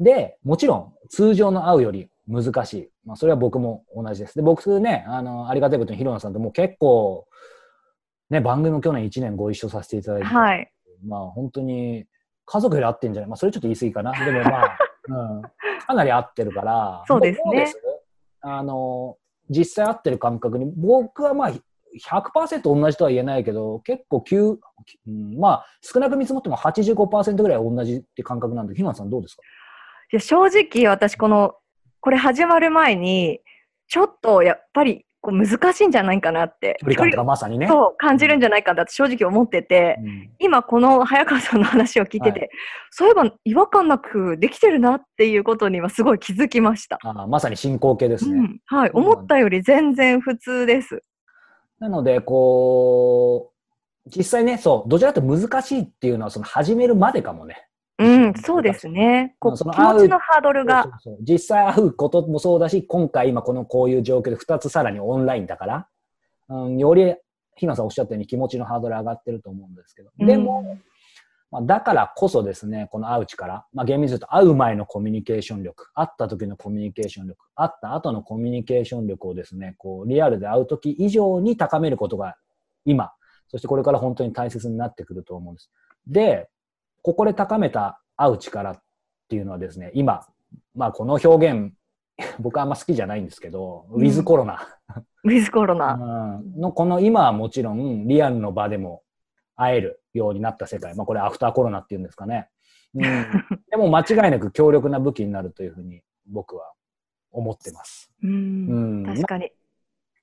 [0.00, 2.88] で、もちろん通常の会うより難しい。
[3.04, 4.34] まあ、それは僕も同じです。
[4.34, 7.26] で、僕ね、あの、ありがたいことにヒロナさんともう結構、
[8.30, 10.72] ね、番組も去年1年ご一緒させていただいて、はい。
[11.06, 12.06] まあ本当に
[12.46, 13.28] 家族より会ってんじゃない？
[13.30, 14.12] まあそれちょっと言い過ぎかな。
[14.24, 15.42] でもまあ、うん、
[15.86, 17.76] かなり会ってるから、そうですねす
[18.42, 19.16] あの、
[19.48, 24.56] 実際会ってる感覚に、僕はまあ100%同じとは言えないけど、結構9、
[25.08, 29.42] うん、まあ少なく見積もっても85%ぐらい同じって感覚なんで、ひなさんどうですか？
[29.42, 29.46] い
[30.16, 31.54] や正直私この
[32.00, 33.40] これ始まる前に
[33.88, 37.68] ちょっとやっぱりこう難しいんじゃないかなって距離感とかまさにね。
[37.68, 42.46] そう感じるんじゃないかなって正直思ってて、うん今この早川さんの話を聞いてて、は
[42.90, 46.98] そういえば違和感なくできてるなっていうことにはすごい気づきました。
[47.02, 48.38] あまさに進行形ですね。
[48.38, 51.02] うん、はい、思ったより全然普通です。
[51.78, 53.52] なので、こ
[54.06, 57.66] う、実際ね、そう、どちらかというと難しいっていうのは、その始めるまでかもね。
[58.00, 59.36] うん、そうですね。
[59.38, 60.84] こうその気持ちのハードルが。
[60.84, 61.16] そうそうそう。
[61.20, 65.88] 実際会うこともそうだし、今回今このこういう状況で2つさらにオンラインだから、
[66.48, 67.14] うん、より、
[67.56, 70.78] ひなさんおっしゃったように気持ちのハードル上がってると思うんですけど、でも、
[71.50, 82.36] まあ、だからこそですね、この会う力、まあ、厳密に言うと会う前のコミュニケーション力、会った時のコミュニケーション力、会った後のコミュニケーション力をですね、こう、リアルで会う時以上に高めることが
[82.86, 83.12] 今、
[83.48, 85.70] そしてこれから本当に大切になってくると思うんです。
[86.06, 86.48] で、
[87.02, 88.82] ここで高めた会う力っ
[89.28, 90.26] ていうのはですね、今、
[90.74, 91.72] まあこの表現、
[92.38, 94.66] 僕はあんま好きじゃないんですけど、うんウィズコロナ、
[95.24, 95.94] ウィズコロナ。
[95.94, 99.02] うんのこの今はもちろんリアルの場でも
[99.56, 102.48] 会えるようになった世界、まあこれアフターコロナっていうんですかね。
[102.94, 103.02] うん、
[103.70, 106.72] でも間違いなく強力な武器になるというふうに僕は
[107.30, 108.12] 思ってます。
[108.22, 109.52] う、うんん、確かに。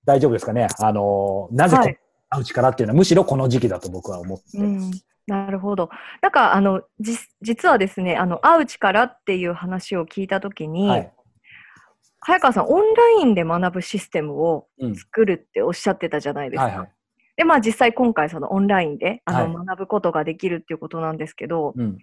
[0.06, 0.68] 大丈夫ですかね？
[0.80, 5.06] あの、なぜ会う力っていうのはむしろこの時期だと僕は思ってうます。
[5.28, 5.90] ん、なるほど。
[6.22, 11.14] なんかあのじ実はですね、あの会う力っていう話を聞いたときに、はい。
[12.20, 14.96] 早川さんオンラインで学ぶシステムをうん。
[14.96, 16.66] 作るっておっしゃってたじゃないですか。
[16.66, 16.92] はいはい。
[17.38, 21.98] でまあ実際今回そのオンラインであの、は学ぶことができるっていうことなんですけど、うん。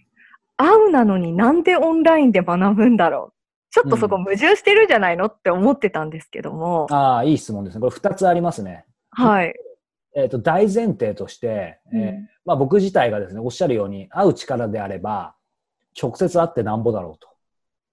[0.56, 3.34] 会うなのになんでオンラインで学ぶんだろう？
[3.70, 7.80] ちょっとそこ矛盾してるんじゃないのって思ってたんですけども、ああ、いい質問ですね。
[7.80, 8.84] これ2つありますね。
[9.10, 9.52] はい。
[10.14, 15.34] えっ、と、大前提として、えーうんまあ僕自体がですね、おっしゃるように、会う力であれば、
[16.00, 17.28] 直接会ってなんぼだろうと。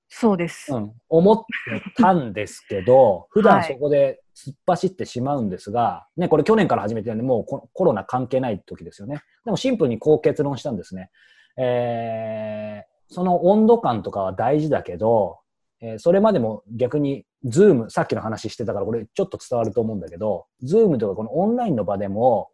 [0.10, 0.74] そうです。
[0.74, 9.22] うん、思ってたんですけど、 普段はいそこで突っ走ってしまうんですが、ね、これ去年から始めてるんで、もうココロナ関係ない時ですよね。
[9.46, 11.10] でもシンプルにこう結論したんですね。
[11.58, 15.41] えーその温度感とかは大事だけど、
[15.82, 22.50] えーそれまでも逆に、ズーム、さっきの話してたから、これちょっと伝わると思うんだけど、ズームとかこのオンラインの場でも、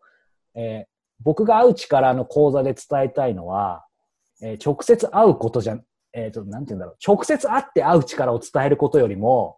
[0.55, 0.89] えー
[1.23, 3.85] 僕が会う力の講座で伝えたいのは、
[4.41, 5.79] えー直接会うことじゃ、
[6.13, 6.95] えっ、と、なんて言うんだろう。
[7.05, 9.57] 直接会って会う力を伝えることよりも、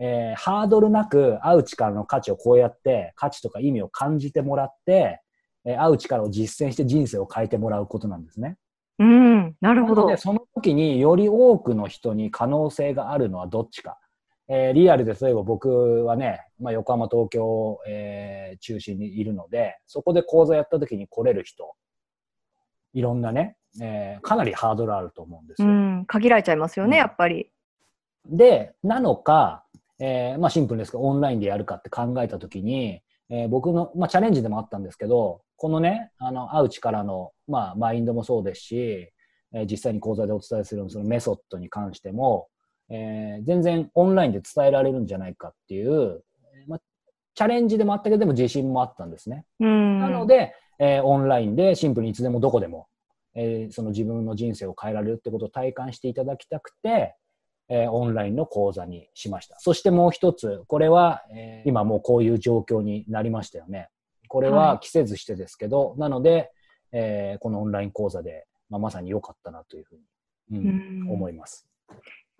[0.00, 5.20] えハードルなく会う力の価値をこうやって、価値とか意味を感じてもらって、
[5.64, 8.56] え会う力を実践して人生を変えてもらうことなんですね。
[8.98, 10.16] うん、なるほど。
[10.16, 13.98] その時により多くの人に可能性があるのはどっちか。
[14.48, 21.74] えーリアルで例えば僕はね、まあ、横浜、東京、えー中心にいるので、そこで講座やった時に来れる人、
[22.94, 25.68] いろんなね、えーかなりハードルあると思うんですよ。
[25.68, 27.50] うん、限られちゃいますよね、うんやっぱり。
[28.26, 29.64] で、なのか、
[30.00, 38.76] えーまあシンプルですけど、オンラインでやるかって考えたときに、えー僕の、まあチャレンジでもあったんですけど、このね、あの、会う力の、まあマインドもそうですし、
[39.52, 42.48] えー実際に講座でお伝えするそのメソッドに関しても、
[42.90, 46.22] えー全然オンラインで伝えられるんじゃないかっていう、
[46.54, 46.80] えーまあ、
[47.34, 49.46] チャレンジでもあったけど、でも自信もあったんですね。
[49.60, 50.00] うん。
[50.00, 52.86] なので、えーオンラインでシンプルにいつでもどこでも、
[53.34, 57.16] えーその自分の人生を変えられるってことを体感していただきたくて、
[57.68, 59.56] えーオンラインの講座にしました。
[59.58, 63.88] そしてもう一つ、これは、えー今もうこういう状況になりましたよね。
[64.28, 66.52] これはは季節してですけど、なので、
[66.92, 69.96] えーこのオンライン講座で、まあ、まさに良かったなというふう
[70.50, 71.10] に、うんうん。
[71.10, 71.66] 思います。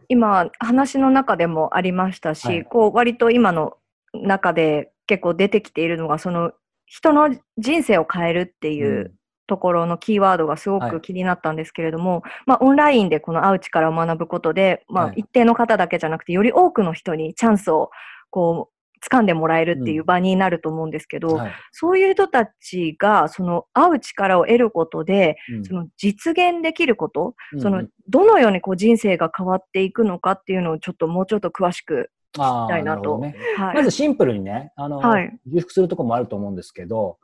[0.09, 2.65] 今、話の中でもありましたし、はい。
[2.65, 3.77] こう割と今の
[4.15, 6.53] 中で結構出てきているのが、その
[6.87, 9.15] 人の人生を変えるっていう
[9.47, 17.91] ところのキーワードがすごく気になったんですけれども、はい、まあ、オンラインでこの会う力を学ぶことで、まあ、一定の方だけじゃなくて、より多くの人にチャンスを
[18.31, 18.78] こう
[19.11, 33.19] 掴んでもらえるっていう場になると思うんですけど、うんはい、そういう人たちがその会う力を得ることで、うん、その実現できること、うん、そのどのようにこう人生が変わっていくのかっていうのをちょっともうちょっと詳しく聞きたいなと。
[33.19, 33.35] ね。
[33.57, 37.19] はい、まずシンプルにね、あの、はい、重複するところもあると思うんですけど、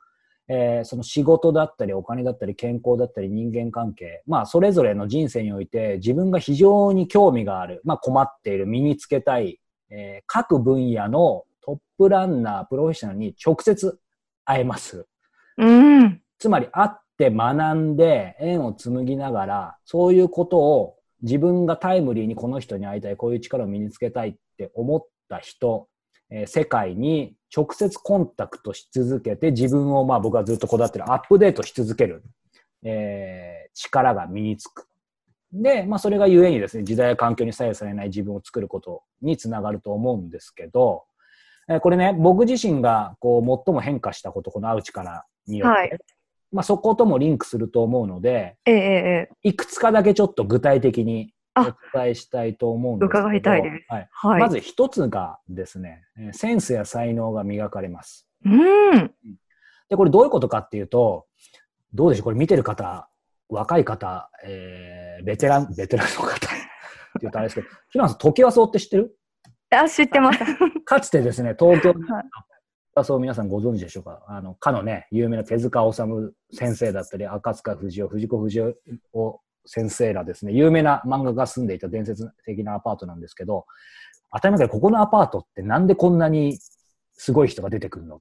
[0.49, 9.61] えー、その仕事だったりお金だったり健康だったり人間関係、まあそれぞれの人生において自分が非常に興味がある、まあ困っている、身につけたい、
[9.91, 13.99] えー、各分野のトップランナー、プロフェッショナルに直接
[14.45, 15.07] 会えます。
[15.57, 16.21] うん。
[16.39, 25.89] つまり会って学んで縁を紡ぎながら、そういうことを自分がタイムリーにこの人に会いたい、こういう力を身につけたいって思った人、
[26.31, 32.23] えー、世界に直接コンタクトし続けて自分をまあ僕はずっとこだわってるアップデートし続ける、
[32.83, 34.87] えー、力が身につく。
[35.53, 41.05] で、まあそれがゆえにですね、時代や環境に左右されない自分を作ることにつながると思うんですけど、
[41.69, 45.99] えー、これね、僕自身がこう最も変化したこと、この会う力によって、はい、
[46.53, 51.63] まあそこともリンクすると思うので、ええいくつかだけちょっと具体的にお
[51.99, 53.21] 伝えしたいと思うんですけど。
[53.21, 53.85] 伺いたいです。
[53.89, 54.09] はい。
[54.11, 58.27] はい、まず一つがですね、センスや才能が磨かれます。
[58.45, 59.13] うん。
[59.89, 61.27] で、これどういうことかっていうと、
[61.93, 63.09] どうでしょうこれ見てる方、
[63.49, 66.47] 若い方、えー、ベテラン、ベテランの方って
[67.21, 69.17] 言うとあれですけど、 ひなさん、時和荘って知ってる？
[69.75, 70.39] あ、知ってます。
[70.85, 74.23] かつてですね、東京に、はい、そう皆さんご存知でしょうか？
[74.29, 78.75] あの、かのね、有名な手塚治虫先生だったり、赤塚不二夫、藤子不二雄
[79.67, 83.67] 先生らですね、有名な漫画が住んでいた伝説的なアパートなんですけど、
[84.33, 86.59] 当たり前だけど、ここのアパートってなんでこんなに
[87.13, 88.21] すごい人が出てくるのっ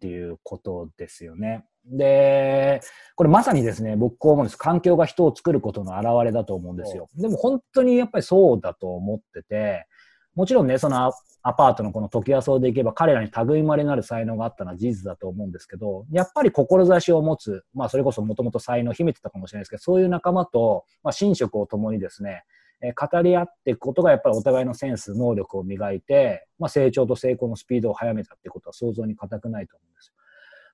[0.00, 1.64] ていうことですよね。
[1.86, 2.80] で、
[3.16, 4.56] これまさにですね、僕こう思うんです。
[4.56, 7.08] 環境が人を作ることの表れだと思うんですよ。
[7.16, 9.86] でも本当にやっぱりそうだと思ってて、
[10.34, 22.44] もちろんね、そのアパートのこの時遊そうでいけば彼らに類まれなる才能があったのは事実だと思うんですけど、やっぱり志を持つ、まあそれこそもともと才能を秘めてたかもしれないですけど、そういう仲間と、まあ寝食を共にですね、
[22.82, 30.14] え、語り合っていくことがやっぱりお互いのセンス、能力を磨いて、まあ成長と成功のスピードを速めたってことは想像に難くないと思うんですよ。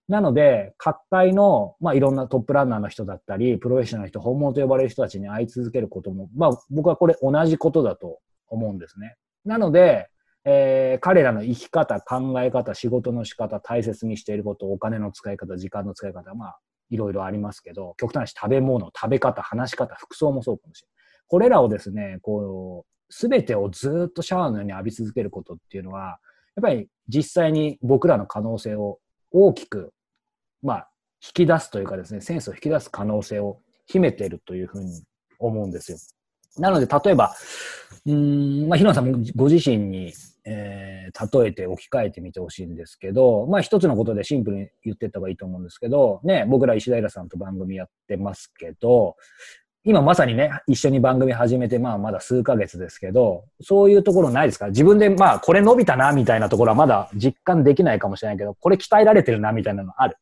[0.09, 8.18] なので、各界の、まあ、いろんなトップランナーの人だったり、プロフェッショナルの人、本物と呼ばれる人たちに会い続けることも、まあ、僕はこれ同じことだと
[8.49, 9.16] 思うんですね。
[9.44, 10.09] なので、
[10.44, 16.59] えー、彼らの生き方、考え方、仕事の仕方、大切にしていること、お金の使い方、時間の使い方、まあ、
[16.90, 21.24] いろいろありますけど、極端なし食べ物、食べ方、話し方、服装もそうかもしれない。
[21.29, 26.18] これらをですね、こう、すべてをずっとシャワーのように浴び続けることっていうのは、
[26.57, 28.98] やっぱり実際に僕らの可能性を
[29.31, 29.92] 大きく、
[30.62, 30.90] まあ、
[31.22, 35.03] 引き出すというかですね、センスを引き出す可能性を秘めているというふうに
[35.38, 35.98] 思うんですよ。
[36.58, 37.34] なので、例えば、
[38.06, 40.12] うん、まあ、ひろさんもご自身に、
[40.44, 49.16] えー、例えて置き換えてみてほしいんですけど、まあ、一つのことでシンプルに言っていった方がいいと思うんですけど、ね、僕ら石平さんと番組やってますけど、
[49.82, 54.68] 今まさにね、一緒に番組始めて、まあまだ数ヶ月ですけど、そういうところないですか？
[54.68, 60.16] 自分でまあこれ伸びたなみたいなところはまだ実感できないかもしれないけど、これ鍛えられてるなみたいなのある？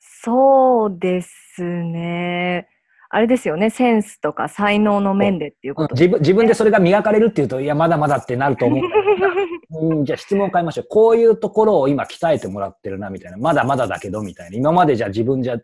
[0.00, 2.68] そうですね。
[3.08, 8.80] あれですよね、センスとか才能の面でっていうこと、ね、自分自分でそれが磨かれるっていうと、いや、まだまだってなると思う
[9.92, 10.04] うん。
[10.04, 10.86] じゃあ質問を変えましょう。
[10.88, 13.38] こういうところを今鍛えてもらってるな、みたいな。
[13.38, 14.56] まだまだだけど、みたいな。
[14.56, 15.56] 今までじゃあ自分じゃ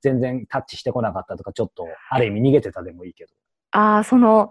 [0.00, 3.32] 全然タッチしてこなかったとか、ちょっと、ある意味逃げてたでもいいけど。
[3.72, 4.50] ああ、その、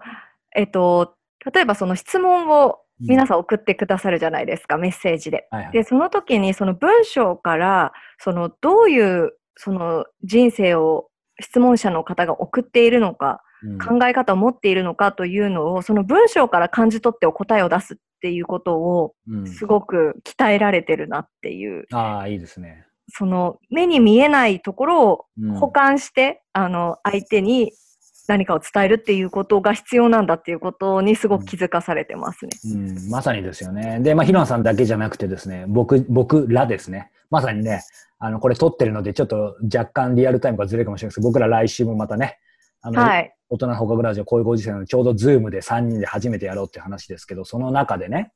[0.54, 1.14] えっと、
[1.52, 5.46] 例えばその質問を皆さん送ってくださるじゃないですか、うん、メッセージで。
[5.50, 11.08] はいはい、で、その時にその文章から、そのどういうその人生を
[11.40, 19.14] 質問者の方が送っているのか、うん、考え方を持っているのかというのを、その文章から感じ取ってお答えを出すっていうことを、
[19.46, 21.86] すごく鍛えられてるなっていう。
[21.90, 22.86] うん、ああ、いいですね。
[23.10, 25.24] その目に見えないところを
[25.58, 27.72] 保管して、うん、あの、相手に
[28.28, 32.50] 何かを伝えるっていうことが必要なんだっていうことにすごく気づかされてますね。
[32.74, 34.00] うん、うん、まさにですよね。
[34.00, 37.10] で、まあ、ひろさんだけじゃなくてですね、僕、僕らですね。
[37.30, 37.82] まさにね、
[38.18, 42.38] あの、これ撮ってるので、ちょっと若干リアルタイムがずれるかもしれないですけど、僕ら来週もまたね、
[42.80, 48.32] あの、はい、大人の放課後ラジオ、こういうご時世なので、ちょうどズームで3人で初めてやろうって話ですけど、その中でね、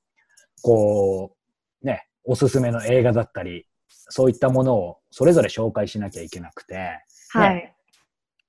[0.63, 1.35] こ
[1.83, 7.55] う、ね、おすすめの映画だったり、そういったものをそれぞれ紹介しなきゃいけなくて、はい。
[7.55, 7.75] ね、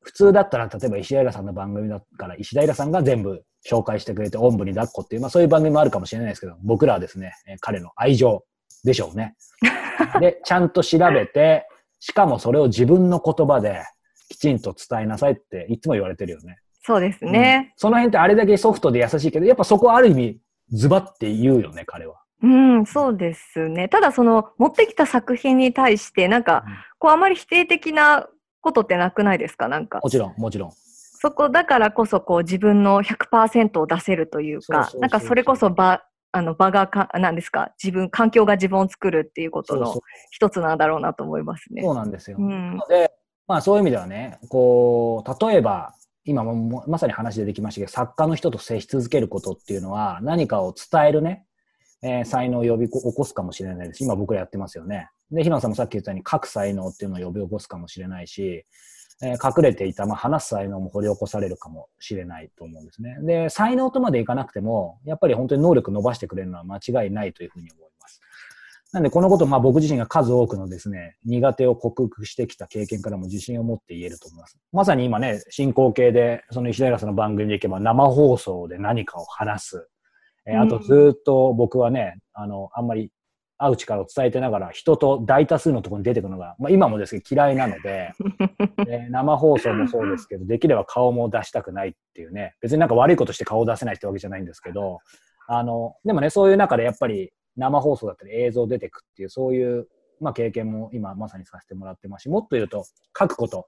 [0.01, 8.43] 普通だったら、例えば石平さんの番組だから、石平さんが全部紹介してくれて、おんぶに抱っこっていう、まあそういう番組もあるかもしれないですけど、僕らはですね、彼の愛情
[8.83, 9.35] でしょうね。
[10.19, 11.67] で、ちゃんと調べて、
[11.99, 13.83] しかもそれを自分の言葉で
[14.29, 16.59] きちんと伝えなさいっていつも言われてるよね。
[16.81, 20.39] そうですね、うん、その辺ってあれだけソフトで優しいけど、やっぱそこはある意味
[20.69, 22.15] ズバって言うよね、彼は。
[22.41, 23.87] うん、そうですね。
[23.87, 28.27] ただその持ってきた作品に対してなんか、うん、こうあまり否定的な
[28.59, 29.69] ことってなくないですか？
[29.69, 30.01] なんか。
[30.03, 30.71] もちろん、もちろん。
[30.71, 36.01] そこだからこそこう自分の100%を出せるというか、なんかそれこそ場、
[36.36, 41.84] あの場がか、なんですか、自分、環境が自分を作るっていうことの一つなんだろうなと思いますね。
[41.84, 42.38] そうなんですよ。
[42.39, 43.11] うん、で、
[43.47, 45.93] まあそういう意味ではね、こう、例えば、
[46.25, 51.45] 今もまさに話出てきましたけど、作家の人と接し続けることっていうのは、何かを伝えるね、
[52.01, 54.03] えー、才能を呼び起こすかもしれないです。
[54.03, 55.09] 今僕らやってますよね。
[55.29, 58.65] で、平野さんもさっき言ったように、書く才能っていうのを呼び起こすかもしれないし、
[59.24, 63.17] えー、隠れていた、まあ、話す才能も掘り起こされるかもしれないと思うんですね。
[63.21, 68.19] で、才能とまでいかなくても、やっぱり本当に能力伸ばしてくれるのは間違いないというふうに思います。
[68.91, 74.59] なんで、このこと、まあ僕自身が数多くのですね、苦手を克服してきた経験からも自信を持って言えると思います。
[74.74, 79.88] まさに今ね、進行形で、その石平さんの番組でいけば生放送で何かを話す。
[80.45, 83.09] えー、あとずっと僕はね、あの、あんまり
[83.64, 88.11] 会う力を伝えてながら人と大多数のところに出てくるのが、まあ、今もですけど嫌いなので
[88.86, 94.99] で生放送もそうですけどできれば顔も出したくないっていうね別になんか悪いことして顔を出せないってわけじゃないんですけど
[95.47, 99.88] あのでもねそういう中でやっぱり生放送だったり映像出てくっていうそういう、
[100.20, 102.86] まあ、経験も今まさにさせてもらってますしもっと言うと
[103.18, 103.68] 書くこと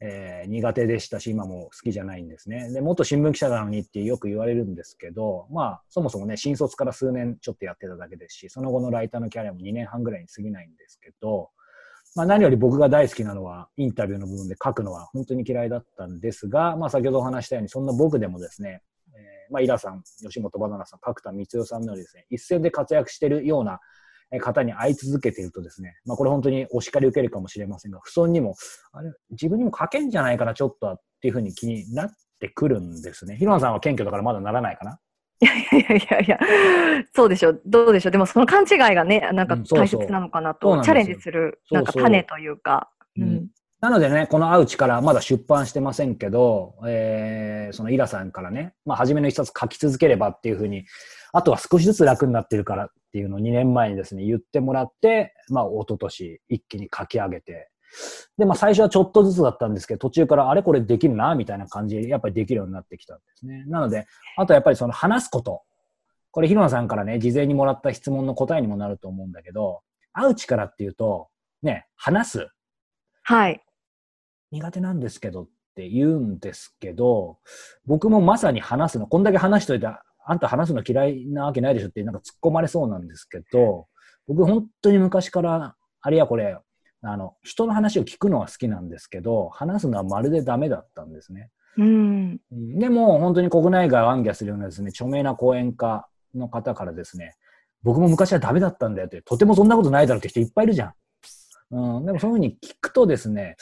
[0.00, 2.70] えー、苦手でしたし、今も好きじゃないんですね。
[2.72, 11.50] で、元新聞記者なのにってよく言われるんですけど、まあ、そもそもね、新卒から数年ちょっとやってただけですし、その後のライターのキャリアも2年半ぐらいに過ぎないんですけど、
[12.16, 18.82] まあ、何より僕が大好きなのは、インタビューの部分で書くのは本当に嫌いだったんですが、まあ、先ほどお話したように、そんな僕でもですね、
[19.16, 23.80] えー、まあ、イラさん、吉本バナナさん、角田光代さんのようにですね、一線で活躍してるような
[24.40, 28.54] 方に会い続けているとですね、まあ、これ本当にお叱り受けるかもしれませんが、不損にも、
[28.92, 32.10] あれ、自分にも書けんじゃないかな、ちょっとっていうふうに気になっ
[32.40, 33.36] てくるんですね。
[33.36, 34.98] ひろなさんは謙虚だからまだならないかな？
[35.40, 36.38] いやいやいやいや、
[37.14, 42.90] そうでしょう、どうでしょう、でもその勘違いがね、なんか大切なのかなと、チャレンジする、なんか種というか。
[43.18, 43.48] うん、
[43.80, 50.84] なのでね、この会う力、まだ出版してませんけど、えー、そのイラさんからね、まあ、初めの一冊書き続ければっていうふうに、
[51.32, 57.70] あとは少しずつ楽になってるからっていうのを2年前にですね、言ってもらって、まあ、一昨年一気に書き上げて、
[58.36, 63.62] で、まあ、最初はちょっとずつだったんですけど、途中からあれこれできるな、みたいな感じで、やっぱりできるようになってきたんですね。
[63.68, 65.62] なので、あとやっぱりその話すこと。
[66.32, 71.28] これ、ひろなさんからね、事前にもらった質問の答えにもなると思うんだけど、会う力っていうと、
[71.62, 72.48] ね、話す。
[73.22, 73.62] はい。
[74.50, 77.38] 苦手なんですけどって言うんですけど、
[77.86, 83.86] 僕もまさに話すの、こんだけ話しといたあんた話すの嫌いなわけないでしょってなんか突っ込まれそうなんですけど、
[84.26, 86.58] 僕本当に昔からあれやこれ、
[87.02, 91.50] あの、人の話を聞くのは好きなんですけど、話すのはまるでダメだったんですね。
[91.76, 97.34] うん、でも本当に国内外を暗記するようなですね、著名な講演家の方からですね、
[97.82, 100.94] 僕も昔はダメだったんだよって、とてもそんなことないだろうって人いっぱいいるじゃん。
[101.70, 103.56] うん、でもそういうふうに聞くとですね、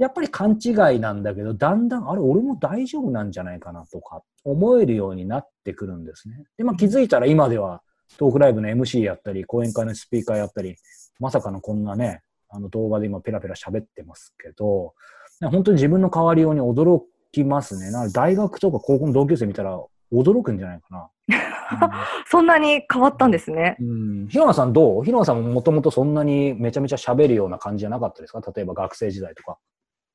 [0.00, 6.42] やっぱり勘違いなんだけど、だんだん、あれ、俺も大丈夫なんじゃないかなとか、思えるようになってくるんですね。
[6.56, 7.82] で、まあ気づいたら今では、
[8.16, 10.76] トークライブの MC やったり、講演会のスピーカーやったり、
[11.18, 14.94] まさかのこんなね、あの動画で今ペラペラ喋ってますけど、
[15.40, 17.90] 本当に自分の変わりように驚きますね。
[17.92, 19.78] な大学とか高校の同級生見たら
[20.12, 21.10] 驚くんじゃないかな。
[22.26, 23.76] そんなに変わったんですね。
[23.80, 24.28] うん。
[24.28, 25.04] ひろなさんどう？
[25.04, 28.40] ひろなさんももともとそんなにめちゃめちゃ喋るような感じじゃなかったですか？
[28.54, 29.58] 例えば学生時代とか。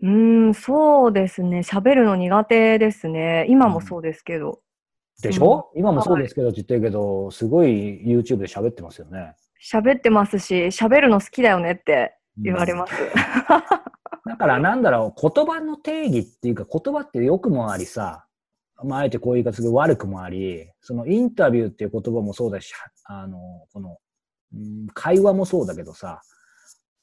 [0.06, 1.60] うーん、そうですね。
[1.60, 3.48] 喋るの苦手ですね。
[3.50, 4.60] 今もそうですけど。
[5.22, 9.36] でしょ、今もそうですけどって言ってるけど、すごい YouTube で喋ってますよね。
[9.60, 12.94] 喋ってますし、喋るの好きだよねって言われます。
[14.28, 18.28] だからなんだろう、言葉の定義っていうか、言葉って良くもありさ、
[18.84, 22.74] まあ、あえてこういう言い方する悪くもあり、そのインタビューっていう言葉もそうだし、
[23.06, 23.40] あの、
[23.74, 23.98] この、
[24.54, 26.22] うん、会話もそうだけどさ、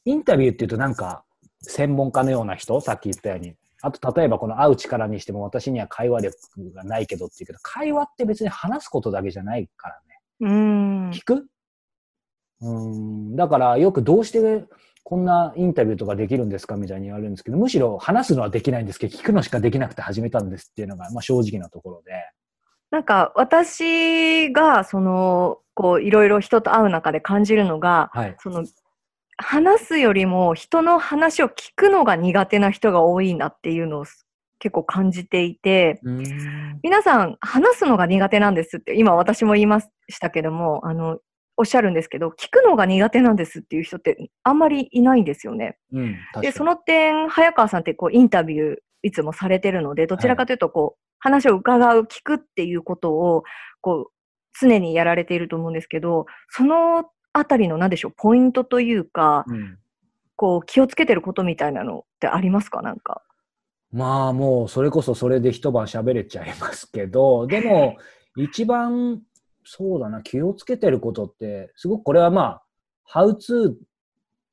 [0.05, 1.25] インタビューっていうとなんか、
[1.63, 3.55] 専門家のような人、さっき言ったように。
[3.81, 6.37] あと、例えばこの会う力にしても私には会話力
[6.73, 10.21] がないけどっていうけど、会話って別に話すことだけじゃないからね。
[10.41, 11.11] うん。
[11.11, 11.47] 聞く？
[12.61, 13.37] うん。
[13.37, 14.67] だからよくどうして
[15.03, 22.13] こんなインタビューとかできるんですかみたいに言われるんですけど、むしろ話すのはできないんですけど、聞くのしかできなくて始めたんですっていうのが、まあ正直なところで。
[22.93, 28.65] なんか私が、その、こう、いろいろ人と会う中で感じるのが、はい、その
[29.43, 34.05] 話すよりも人の話を聞くのが苦手な人が多いなっていうのを
[34.59, 36.01] 結構感じていて、
[36.83, 39.91] 皆さん話すのが苦手なんですって今私も言いまし
[40.21, 41.19] たけども、あの、
[41.57, 45.77] おっしゃるんですけど、聞くのが苦手なんですっていう人ってあんまりいないんですよね。
[45.93, 53.43] うん、で、その点、早川さんってこうインタビューいつもされてるので、どちらかというとこう、話を伺う、聞くっていうことを、
[53.81, 54.13] こう、
[54.61, 59.79] 常にやられていると思うんですけど、そのあたりの何でしょう、ポイントというか、うん
[60.35, 62.83] こう、気をつけてることみたいなのってありますか？
[62.83, 63.23] なんか。
[63.93, 67.97] まあもうそれこそそれで一晩喋れちゃいますけど、 でも
[68.37, 69.21] 一番
[69.65, 72.63] そうだな、気をつけてることって、すごくこれはまあ、
[73.05, 73.85] ハウツー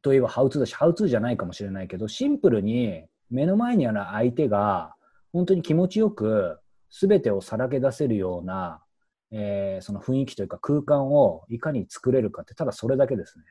[0.04, 4.94] といえばハウツーだし、ハウツーじゃないかもしれないけど、シンプルに目の前にある相手が
[5.32, 6.60] 本当に気持ちよく
[6.92, 8.84] 全てをさらけ出せるような、
[9.32, 13.46] えーその雰囲気というか空間をいかに作れるかって、ただそれだけですね。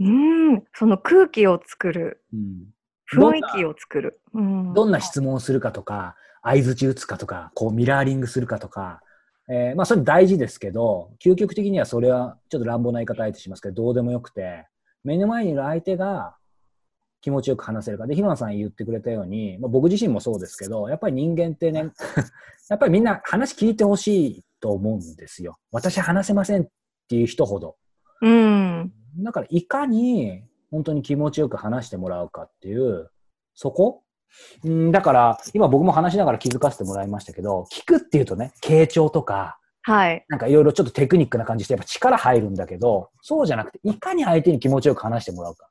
[0.00, 2.64] うーん、その空気を作る、うん
[3.12, 4.20] 雰囲気を作る。
[4.34, 9.00] うん、どんな質問をするかとか、相づち打つかとか、こうミラーリングするかとか、
[9.48, 14.66] えーまあそれ大事ですけど、究極的にはそれはちょっと乱暴な言い方あえてしますけど、どうでもよくて、
[15.04, 16.36] 目の前にいる相手が
[17.20, 18.06] 気持ちよく話せるか。
[18.06, 21.92] で、ひろなさん言ってくれたように、まあ、僕自身もそうですけど、やっぱり人間ってね、
[22.68, 25.56] やっぱりみんな話聞いてほしいと思うんですよ。
[25.70, 26.66] 私話せませんっ
[27.08, 27.76] ていう人ほど。
[28.20, 28.92] うん。
[29.22, 30.42] だからいかに
[30.72, 33.10] 本当に気持ちよく話してもらうかっていう、
[33.54, 34.02] そこ？
[34.64, 40.24] うんだから、今僕も話しながら気づかせてもらいましたけど、聞くっていうとね、傾聴とか、はい。
[40.28, 45.68] なんかいろいろちょっとテクニックな感じして、やっぱ力入るんだけど、そうじゃなくて、いかに相手に気持ちよく話してもらうか。
[45.68, 45.70] っ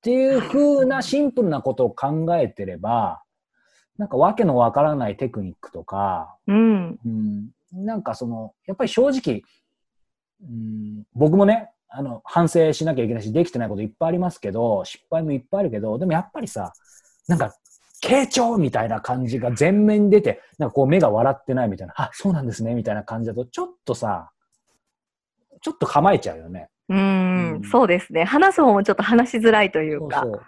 [0.00, 3.22] ていう風なシンプルなことを考えてれば、
[3.98, 6.98] なんかわけのわからないテクニックとか、うん。
[7.04, 9.42] うん、なんかその、やっぱり正直、
[10.42, 16.72] うん、僕もね、あの、反省しなきゃいけないし、できてないこといっぱいありますけど、失敗もいっぱいあるけど、でもやっぱりさ、
[17.28, 17.54] なんか、
[18.02, 24.30] 傾聴みたいな感じが全面に出て、なんかこう目が笑ってないみたいな、あ、そうなんですね、みたいな感じだと、ちょっとさ、
[25.62, 26.68] ちょっと構えちゃうよね。
[26.88, 26.98] うん
[27.54, 28.24] うんそうですね。
[28.24, 30.20] 話す方もちょっと話しづらいというか。
[30.20, 30.42] そうそう。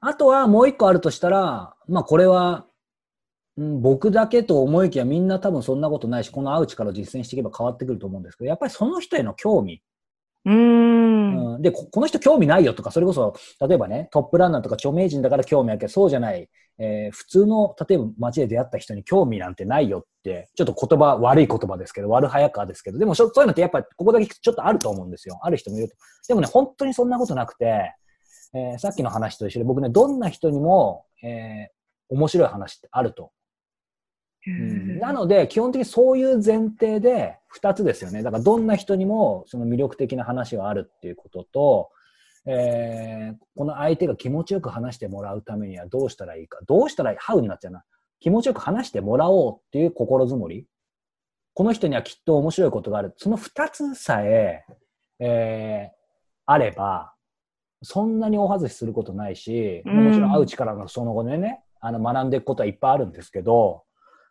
[0.00, 2.66] あとはもう一個あるとしたら、まあこれは、
[3.56, 9.80] うん、僕だけと思いきやみんな多分そんなことないし、この会う力を実践していけば変わってくると思うんですけど、やっぱりその人への興味。
[10.44, 11.54] うーん。
[11.54, 13.34] うん、でこ、この人興味ないよとか、それこそ、
[13.66, 16.48] 例えばね、トップランナーとか著名人だから興味あるけど、そうじゃない、
[16.78, 25.38] えー普通の、例えば街で出会った人に興味なんてないよって、ちょっと言葉、悪い言葉ですけど、悪早川ですけど、でもそそういうのってやっぱここだけ聞くとちょっとあると思うんですよ。
[25.42, 25.94] ある人もいると。
[26.26, 27.94] でもね、本当にそんなことなくて、
[28.54, 31.74] えーさっきの話と一緒で、僕ね、どんな人にも、えー
[32.10, 33.30] 面白い話ってあるとうん
[34.46, 38.22] なので、基本的にそういう前提で2つですよね。
[38.22, 41.90] だから、どんな人にもその魅力的な話はあるっていうことと、
[42.46, 46.58] えーこの相手が気持ちよく話してもらうためにはどうしたらいいか。
[46.66, 47.16] どうしたらいい？
[47.18, 47.84] ハウになっちゃうな。
[48.20, 50.66] 気持ちよく話してもらおうっていう心づもり。
[51.54, 53.14] この人にはきっと面白いことがある。
[53.16, 54.64] その2つさえ
[55.20, 55.94] えー
[56.46, 57.14] あれば、
[57.82, 63.84] そんなに大外しすることないし、うんもちろん会う力のその後でね、あの学んでいくことはいっぱいあるんですけど、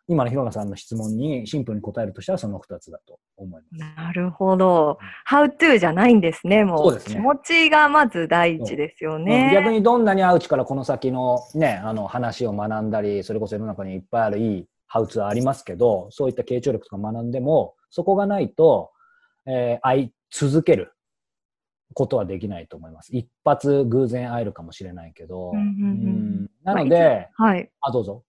[0.06, 3.96] 今の広野さんの質問にシンプルに答えるとしたらその2つだと思います。
[3.96, 4.98] なるほど。
[5.28, 6.64] How to じゃないんですね。
[6.64, 9.46] もうそうですね気持ちがまず第一ですよね。
[9.46, 18.90] うん逆にどんなに会う力この先のね、あの話を学んだり、それこそ世の中にいっぱいあるいいハウツーありますけど、そういった傾聴力とか学んでも、そこがないと、
[19.46, 20.92] えー会い続ける
[21.94, 23.16] ことはできないと思います。
[23.16, 27.70] 一発偶然会えるかもしれないけど、うんうんうんうんなのまあで、はい。
[27.80, 28.24] あ、どうぞ。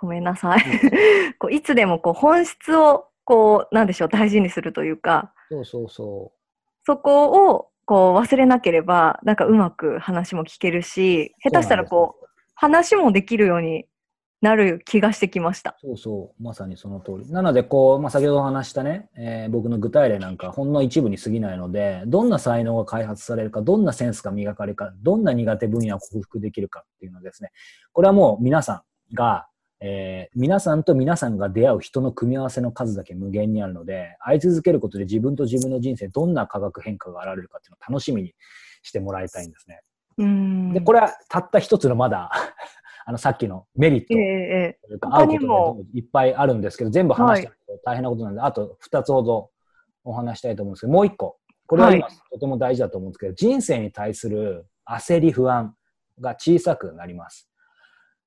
[0.00, 0.62] ごめんなさい。
[1.38, 6.32] こういつでもこう本質をこうなんでしょう大事にするというか、そうそうそ
[6.84, 13.86] そこをこう忘れなければなんかうまく話も聞けるし、下手したらこう話もできるように
[14.40, 15.76] なる気がしてきました。
[15.80, 17.30] そうそう、まさにその通り。
[17.30, 27.50] なので、こう、まあ、先ほどお話したね、えー僕の具体例なんか、ほんの一部に過ぎないので、どんな才能が開発されるか、どんなセンスが磨かれるか、どんな苦手分野を克服できるかっていうのですね、
[27.92, 28.82] これはもう皆さ
[29.12, 29.46] んが、
[29.80, 38.34] えー皆さんと皆さんが出会う人の組み合わせの数だけ無限にあるので、会い続けることで自分と自分の人生、どんな化学変化が現れるかっていうのを楽しみに
[38.82, 39.80] してもらいたいんですね。
[40.18, 40.72] うーん。
[40.72, 42.30] で、これはたった一つのまだ、
[43.06, 44.08] あの、さっきのメリット。
[44.08, 49.50] というか、他会うこといっぱいあるんですけど、全部話したら大変なことなんで、あと2つほど
[50.04, 51.38] お話したいと思うんですけど、もう1個。
[51.66, 55.74] これは今、はとても大事だと思うんですけど、人生に対する焦り、不安
[56.20, 57.49] が小さくなります。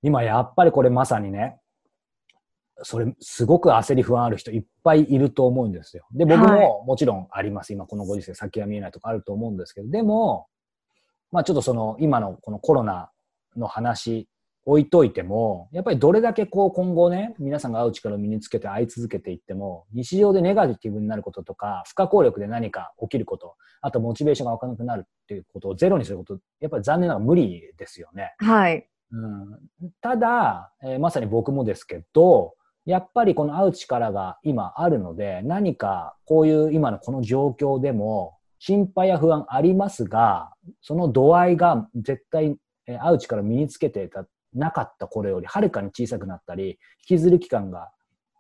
[0.04, 1.60] 今、やっぱりこれまさにね、
[2.82, 6.06] それ、すごく焦り、不安ある人いっぱいいると思うんですよ。
[6.12, 7.72] で、僕はいももちろんあります。
[7.74, 10.48] 今、このご時世、先が見えないとかあると思うんですけど、でも、
[11.32, 13.10] まあちょっとその、今のこのコロナ
[13.56, 14.28] の話
[14.66, 28.36] 置いといても、やっぱりどれだけこう今後ね、皆さんが会う力を身につけて会い続けていっても、日常でネガティブになることとか、不可抗力で何か起きること、あとモチベーションが湧かなくなるっていうことをゼロにすること、やっぱり残念ながら無理ですよね。
[28.40, 28.90] はい。
[29.14, 32.56] うん、ただ、えー、まさに僕もですけど、
[32.86, 42.56] やっぱりこの会う力が今あるので、何かこういう今のこの状況でも、心配や不安ありますが、その度合いが絶対、
[42.88, 47.92] え会う力を身につけてたなかったこれよりはるかに小さくなったり、引きずる期間が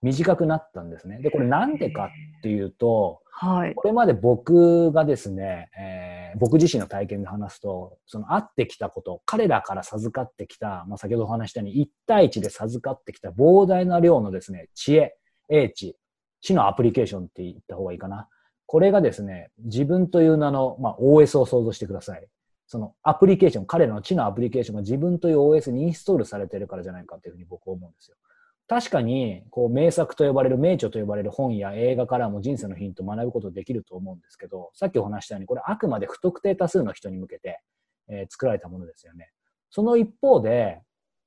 [0.04, 1.20] 短くなったんですね。
[1.20, 15.16] で、これなんでかっていうと、はい、これまで僕がですね、えー、僕自身の体験で話すと、その会ってきたこと、彼らから授かってきた、まあ、先ほどお話したように、1対1で授かってきた膨大な量のですね、知恵、
[15.49, 15.95] 英知、
[16.41, 18.28] 知のアプリケーションって言った方がいいかな。
[18.66, 22.28] これがですね、自分という名の、まあ、OS を想像してください。
[22.68, 28.18] そのアプリケーション、彼らの知のアプリケーションが自分という OS にインストールされてるからじゃないかというふうに僕は思うんですよ。
[28.68, 37.59] 確かに、こう、名作と呼ばれる、名著と呼ばれる本や映画からも人生のヒントを学ぶことできると思うんですけど、さっきお話したように、これあくまで不特定多数の人に向けて、
[38.07, 39.32] えー、作られたものですよね。
[39.70, 40.82] その一方で、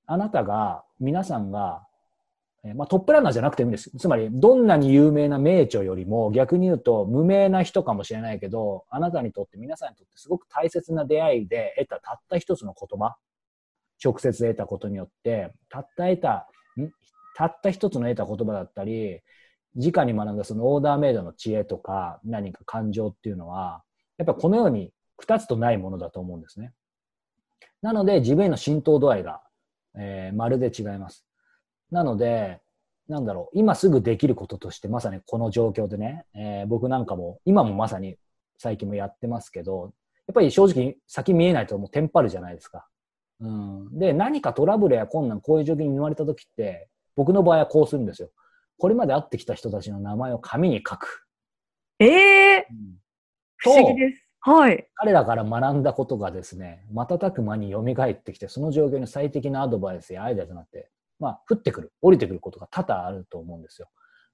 [0.06, 1.86] あなたが、皆さんが
[2.68, 3.90] えまあ、トップランナーじゃなくてもいいんです。
[3.96, 13.16] つまり、どんなに有名な名著よりも、逆に言うと、無名な人かもしれないけど、あなたにとって、皆さんにとってすごく大切な出会いで得たたった一つの言葉、
[14.04, 16.48] 直接得たことによって、たった得た、
[17.36, 19.20] たった一つの得た言葉だったり、
[19.74, 23.82] 直に学んだそのオーダーメイドの知恵とか、何か感情っていうのは、
[24.16, 26.72] やっぱこのように二つとないものだと思うんですね。
[27.82, 29.42] なので、自分への浸透度合いが、
[29.98, 31.26] えー、まるで違います。
[31.90, 32.62] なので、
[33.06, 38.16] なんだろう、今すぐできることとして、まさにこの状況でね、えー、僕なんかも、今もまさに
[38.56, 39.92] 最近もやってますけど、
[40.26, 42.88] やっぱり正直先見えないともうテンパるじゃないですか。
[43.40, 43.98] うん。
[43.98, 48.30] で、何かトラブルや困難、こういう状況に見舞われた時って、僕の場合はこうするんですよ。
[48.78, 51.26] これまで会ってきた人たちの名前を紙に書く。
[51.98, 52.06] え
[52.58, 52.96] えーうん、
[53.56, 54.22] 不思議です。
[54.40, 54.86] はい。
[54.94, 63.88] 彼らから学んだことがですね、瞬く間に蘇ってきて、その状況に最適なアドバイスやアイデアとなって、まあ、降ってくる、降りてくることが多々あると思うんですよ。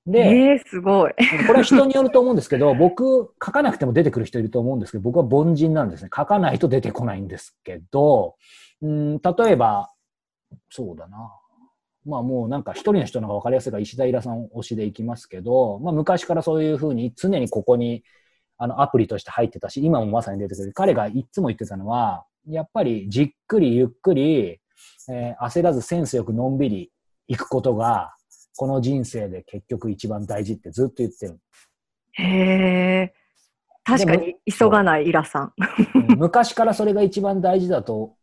[0.07, 1.13] で、えー、すごい。
[1.47, 6.11] これは人によると思うんですけど、 僕、書かなくても出てくる人いると思うんですけど、僕は凡人なんですね。
[6.15, 8.37] 書かないと出てこないんですけど、
[8.83, 9.91] うん、例えば、
[10.69, 11.33] そうだな。
[12.05, 18.05] まあもうなんか一人の人の方が分かりやすいから石田イラさん推しでいきますけど、まあ昔からそういうふうに常にここに
[18.59, 20.73] あのアプリとして入ってたし、今もまさに出てくる。
[20.73, 24.59] 彼がいつも言ってたのは、やっぱりじっくりゆっくり
[25.09, 26.93] えー、焦らずセンスよくのんびり
[27.29, 28.15] 行くことが、
[28.57, 31.41] この人生で結局一番大事ってずっと言ってる。
[32.13, 33.15] へえ。
[33.85, 35.53] 確かに急がないイラさん。
[36.17, 38.15] 昔からそれが一番大事だと、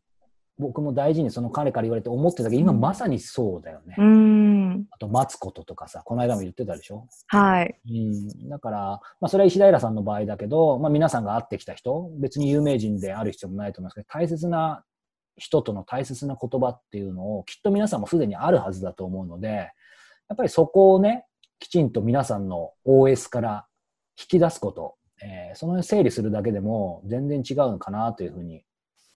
[0.60, 3.96] 僕も大事にその彼から言われて思ってたけど、今まさにそうだよね。
[3.98, 4.86] うん。
[4.92, 7.08] あと待つこととかさ、この間も言ってたでしょ？
[7.28, 7.80] はい。
[7.90, 8.50] うん。
[8.50, 8.78] だから、
[9.22, 14.84] まあそれは石平さんの場合だけど、まあ皆さんが会ってきた人、別に有名人である必要もないと思いますけど、大切な
[15.38, 19.48] 人との大切な言葉っていうのをきっと皆さんもすでにあるはずだと思うので、
[20.28, 21.26] やっぱりそこをね、
[21.60, 23.66] きちんと皆さんの OS から
[24.20, 28.64] 引き出すこと、えー、その整理するだけでも全然違うのかなというふうに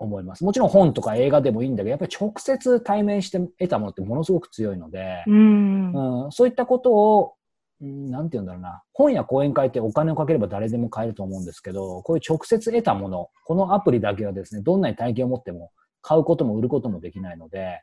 [0.05, 0.43] 思います。
[0.43, 7.33] もちろん本とか映画でもいいんだけど、やっぱり直接対面して得たものってものすごく強いので、うん、うん、そういったことを、
[7.81, 8.83] なんて言うんだろうな。
[8.93, 17.81] 本や講演会ってお金をかければ誰でも買えると思うんですけど、こういう直接得たもの、このアプリだけはですね、どんなに体験を持っても買うことも売ることもできないので、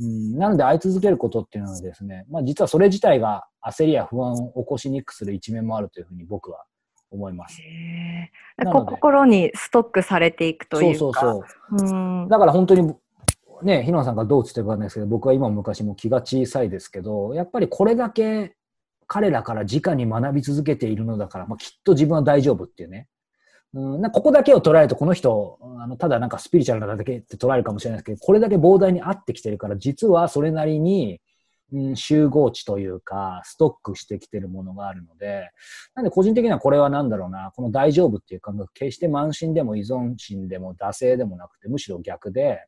[0.00, 6.64] うん、なので会い続けることっていうのはですね、まあ実はそれ自体が焦りや不安を起こしにくくする一面もあるというふうに僕は
[7.12, 7.60] 思います。
[8.86, 10.98] 心にストックされていくというか。
[10.98, 11.44] そうそ
[11.74, 11.88] うそう。
[11.88, 12.94] うんだから本当に
[13.62, 18.56] ね、日野さんがどうつってばんですけど、僕は今も昔も気が小さいですけど、やっぱりこれだけ
[19.06, 23.08] 彼らから直に学び続けているのだから、まあ、きっと自分は大丈夫っていうね、
[23.74, 31.18] うん、なここだけを捉えると、この人、あのただなんかスピリチュアルなだけって捉えるかもしれないですけど、これだけ膨大に合ってきてるから、実はそれなりに、うん、
[31.94, 35.50] 集合値というか、ストックしてきてるものがあるので、
[35.94, 42.60] なんで個人的にはこれはなんだろうな、この大丈夫っていう感覚、決して慢心でも依存心でも惰性でもなくて、むしろ逆で、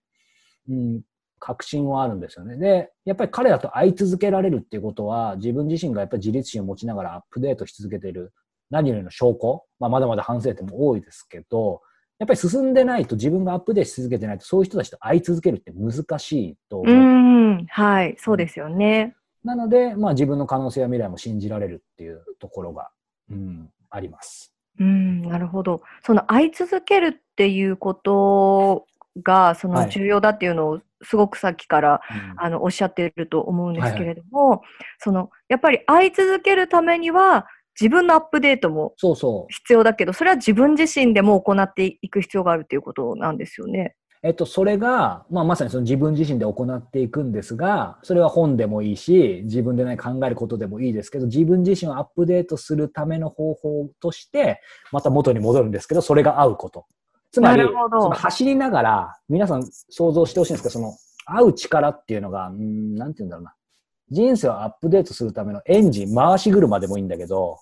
[0.68, 1.02] うん、
[1.38, 2.57] 確信はあるんですよね。
[2.57, 8.32] で、やっぱり彼らと会い続けられるっていうことは、自分自身がやっぱり自立心を持ちながらアップデートし続けている
[8.70, 11.82] 何よりの証拠、まあ、まだまだ反省点も多いですけど、
[12.18, 16.94] やっぱり進んでないと自分がアップデートし続けてないとそういう人たちと会い続けるって難しいと思う。
[16.94, 19.14] うんはい、そうですよね。
[19.44, 22.90] なので、まあ、自分の可能性や未来も信じられるっていうところが、
[23.30, 24.52] うん、あります。
[24.80, 25.82] うん、なるほど。
[26.04, 28.86] その会い続けるっていうこと
[29.22, 34.62] がそはいの重要だっていうのをすごくさっきからうんあのおっしゃっていると思うんですけれども、
[34.98, 37.46] そのやっぱり会い続けるためには
[37.80, 38.94] 自分のアップデートも。
[39.48, 43.96] 必要だけど、それは自分自身でも行っていく必要があるということなんですよね。
[44.22, 54.62] えっと、それが、まあ、まさにその自分自身で行っていくんですが、それは本でもいいし、自分でね、考えることでもいいですけど、自分自身をアップデートするための方法として、
[54.92, 56.86] また元に戻るんですけど、それが合うこと。
[57.32, 60.94] つまり、その走りながら、皆さん想像してほしいんですけど、その、
[61.26, 63.54] 合う力っていうのが、うん、なんて言うんだろうな。
[64.10, 67.58] 人生をアップデートするためのエンジン、回し車でもいいんだけど、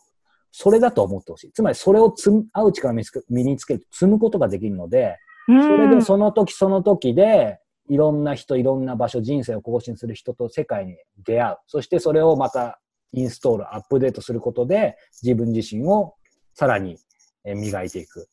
[0.53, 1.53] それだと思ってほしい。
[1.53, 11.57] つまり、それを積む、合う力を身につけ身につけると積むことができるので、そそれでその時その時で、いろんな人、いろんな場所、人生を更新する人と世界に出会う。
[11.67, 12.81] そしてそれをまた
[13.13, 16.15] インストール、アップデートすることで、自分自身を
[16.55, 16.97] さらに
[17.45, 18.29] えー磨いていく。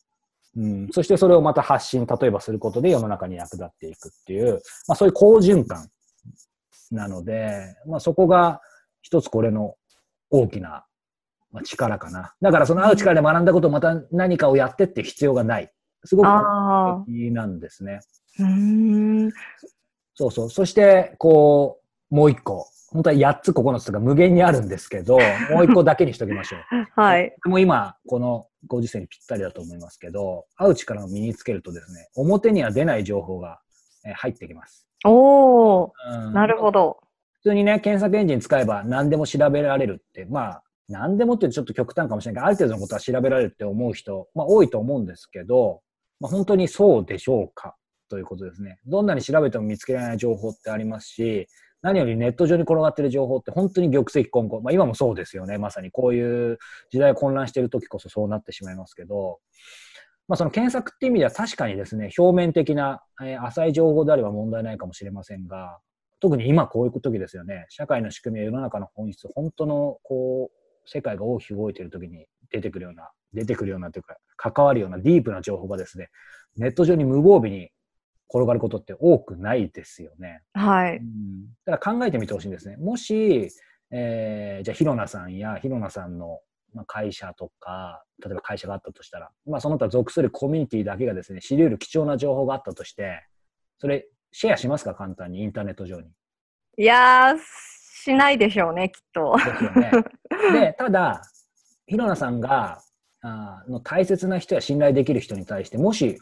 [0.56, 5.90] うん、そしてそれをまた発信、例えばすることで世の中に役立っていくっていう、まあそういう好循環
[6.92, 8.62] なので、まあそこが
[9.02, 9.76] 一つこれの
[10.30, 10.86] 大きな
[11.52, 12.34] まあ力かな。
[12.42, 15.72] だからその会う力で学んだことをまた何かをやってって必要がない。
[16.06, 18.02] すごくああ、的なんですね。
[18.40, 19.32] うーん。
[20.16, 20.50] そうそう。
[20.50, 21.80] そして、こ
[22.12, 22.66] う、もう一個。
[22.92, 25.20] 本当は8つ9つとか無限にあるんですけど、
[25.52, 26.62] もう一個だけにしときましょう。
[27.00, 27.36] はい。
[27.46, 33.60] もう今、このご時世にぴったりだと思いますけど、会う力を身につけるとですね、表には出ない情報が
[34.06, 34.88] えー入ってきます。
[35.06, 35.92] おー、
[36.28, 37.00] うんなるほど。
[37.36, 45.82] 普通にね、検索エンジン使えば何でも調べられるって、まあ、何でもっていうとちょっと極端かもしれないけど、ある程度のことは調べられるって思う人、まあ多いと思うんですけど、
[46.20, 47.76] まあ本当にそうでしょうか
[48.10, 48.80] ということですね。
[48.86, 51.48] どんなに調べても見つけられない情報ってありますし、
[51.82, 54.62] 何よりネット上に転がってる情報って本当に玉石混交。
[54.62, 55.58] まあ今もそうですよね。
[55.58, 56.58] まさにこういう
[56.92, 59.40] 時代混乱してる時こそそうなってしまいますけど、
[60.28, 65.80] まあその検索って意味では確かにですね、表面的な、え浅い情報であれば問題ないかもしれませんが、
[66.20, 67.66] 特に今こういう時ですよね。
[67.70, 70.59] 社会の仕組みや世の中の本質、本当のこう、
[70.92, 76.10] 世界が大きく動いている時に出てくるような、出てくるようなというか、関わるようなディープな情報がですね、
[76.58, 77.70] ネット上に無防備に
[78.28, 80.42] 転がることって多くないですよね。
[80.54, 80.98] はい。
[80.98, 82.78] うん、だから考えてみてほしいんですね。
[82.78, 83.50] もし、
[83.92, 86.42] えーじゃあ、ひろなさんやひろなさんの
[86.74, 93.24] まあ会社とか、例えば会社があったとしたら、まあ、その他属するコミュニティだけがですね、知り得る貴重な情報があったとして、
[93.80, 94.94] それ、シェアしますか？
[94.94, 96.12] 簡単に、インターネット上に。
[96.78, 97.38] いやー、
[98.04, 99.36] しないでしょうね、きっと。
[99.38, 99.92] ですよね。
[100.54, 101.22] で、ただ、
[101.86, 102.82] ひろなさんが、
[103.22, 106.20] あーの大切な人や信頼できる人に対して、もし、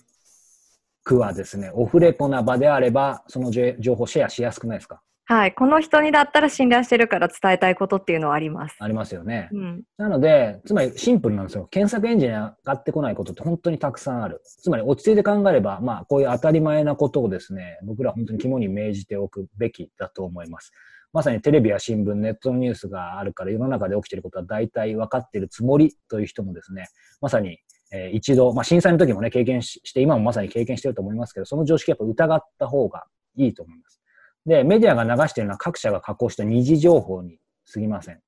[1.04, 5.02] くはですね、オフレコな場であれば、その情報シェアしやすくないですか？
[5.30, 5.54] はい。
[5.54, 8.76] この人にだったら信頼してるから伝えたいことっていうのはあります。
[8.80, 9.50] ありますよね。
[9.52, 9.84] うん。
[9.98, 11.68] なので、つまりシンプルなんですよ。
[11.68, 14.42] 検索エンジンに上がってこないことって本当にたくさんある。
[14.44, 20.72] つまり落ち着いて考えれば、まあこういう当たり前なことをですね、僕ら本当に肝に銘じておくべきだと思います。
[21.14, 26.88] まさにテレビや新聞、ネットのニュースがあるから世の中で起きていることは大体分かっているつもりという人もですね、
[27.22, 27.60] まさに、
[27.92, 33.06] えー一度、まあ震災の時もね、経験しして、今もまさに経験してると思いますけど、その常識やっぱ疑った方が
[33.38, 34.02] いいと思います。
[34.46, 37.40] で、メディアが流しているのは各社が加工した二次情報に
[37.74, 38.20] 過ぎません。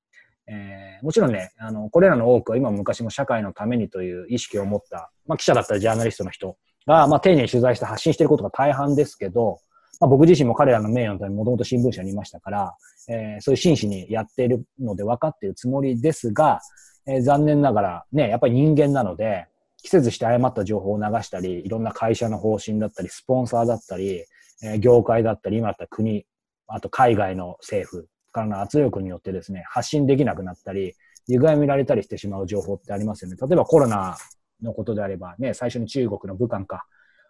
[0.48, 6.56] えーもちろんね、あの、これらの多くは今も昔も社会のためにという意識を持った、まあ記者だったりジャーナリストの人
[6.86, 9.60] が、まあ丁寧に取材して発信していることが大半ですけど、
[10.00, 12.76] まあ僕自身も彼らの名誉のためにもともと新聞社にいましたから、
[13.08, 16.60] えーそういう真摯にやっているので分かっているつもりですが、
[17.06, 19.46] えー残念ながらね、やっぱり人間なので、
[19.82, 24.24] 季節して誤った情報を流したり、いろんな会社の方針だったり、スポンサーだったり、
[24.62, 26.24] えー業界だったり、今だった国、
[26.66, 30.94] あと海外の政府からの圧力によってですね、発信できなくなったり、
[31.28, 33.36] 歪められたりしてしまう情報ってありますよね。
[33.40, 34.16] 例えばコロナ
[34.62, 36.86] のことであればね、最初に中国の武漢か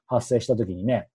[0.06, 1.08] 発生した時にね、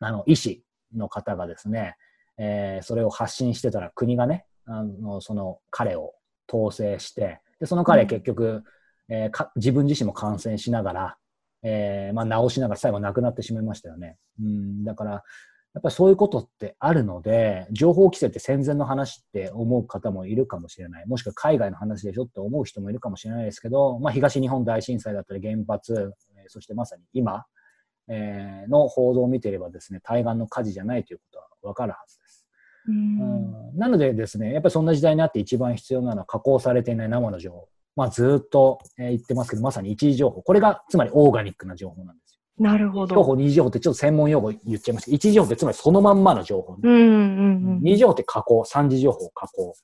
[0.00, 0.63] あの、医師
[0.94, 1.96] の方がですね、
[2.38, 6.14] えーそれを発信してたら国がね、あの、その彼を
[6.52, 8.62] 統制して、で、その彼うん結局、
[9.08, 11.16] えーか自分自身も感染しながら、
[11.62, 14.18] えーまあ、治しながら最後亡くなってしまいましたよね。
[14.40, 15.10] うん、だから、
[15.74, 21.06] やっぱりそういうことってあるので、情報規制って戦前の話って思う方もいるかもしれない。
[21.08, 27.46] もしくは海外の話でしょって思う人もいるかもしれないですけど、まあ、東日本大震災だったり原発、えーそしてまさに今、
[28.08, 32.46] えーの報道を見ていればですね、対岸の火事じゃないということはわかるはずです。
[32.88, 33.18] ううん
[33.74, 37.68] んなのでですね、やっぱりそんな時代になって一番必要なのは加工されていない生の情報。
[37.96, 40.42] まあずっと、えー言ってますけど、まさに一時情報。
[40.42, 42.40] これがつまりオーガニックな情報なんですよ。
[42.58, 43.14] なるほど。
[43.14, 46.76] 情報、二次情報ってちょっと専門用語言っちゃいましたけど、一次情報ってつまりそのまんまの情報。
[46.82, 47.00] うんうんう
[47.76, 47.80] ん。
[47.82, 49.74] 二次情報って加工、三次情報加工。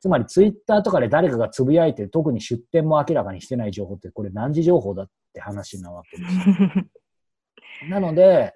[0.00, 6.34] つまりツイッターとかで誰かがつぶやいて特に出典も明らかにしてない情報ってこれ何次情報だって話なわけです
[6.80, 6.84] よ。
[7.88, 8.54] なので、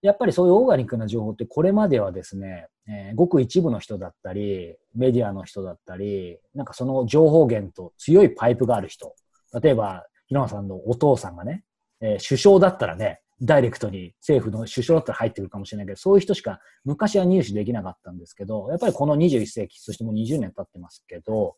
[0.00, 9.14] やっぱりそういうオーガニックな情報ってこれまではですね、えー、ごく一部の人だったり、メディアの人だったり、なんかその情報源と強いパイプがある人。
[9.60, 11.64] 例えば、平野さんのお父さんがね、
[12.00, 21.56] えー、首相だったらね、ダイレクトに政府の首相だったら入ってくるかもしれないけど、そういう人しか昔は入手できなかったんですけど、やっぱりこの21世紀、そしてもう20年経ってますけど、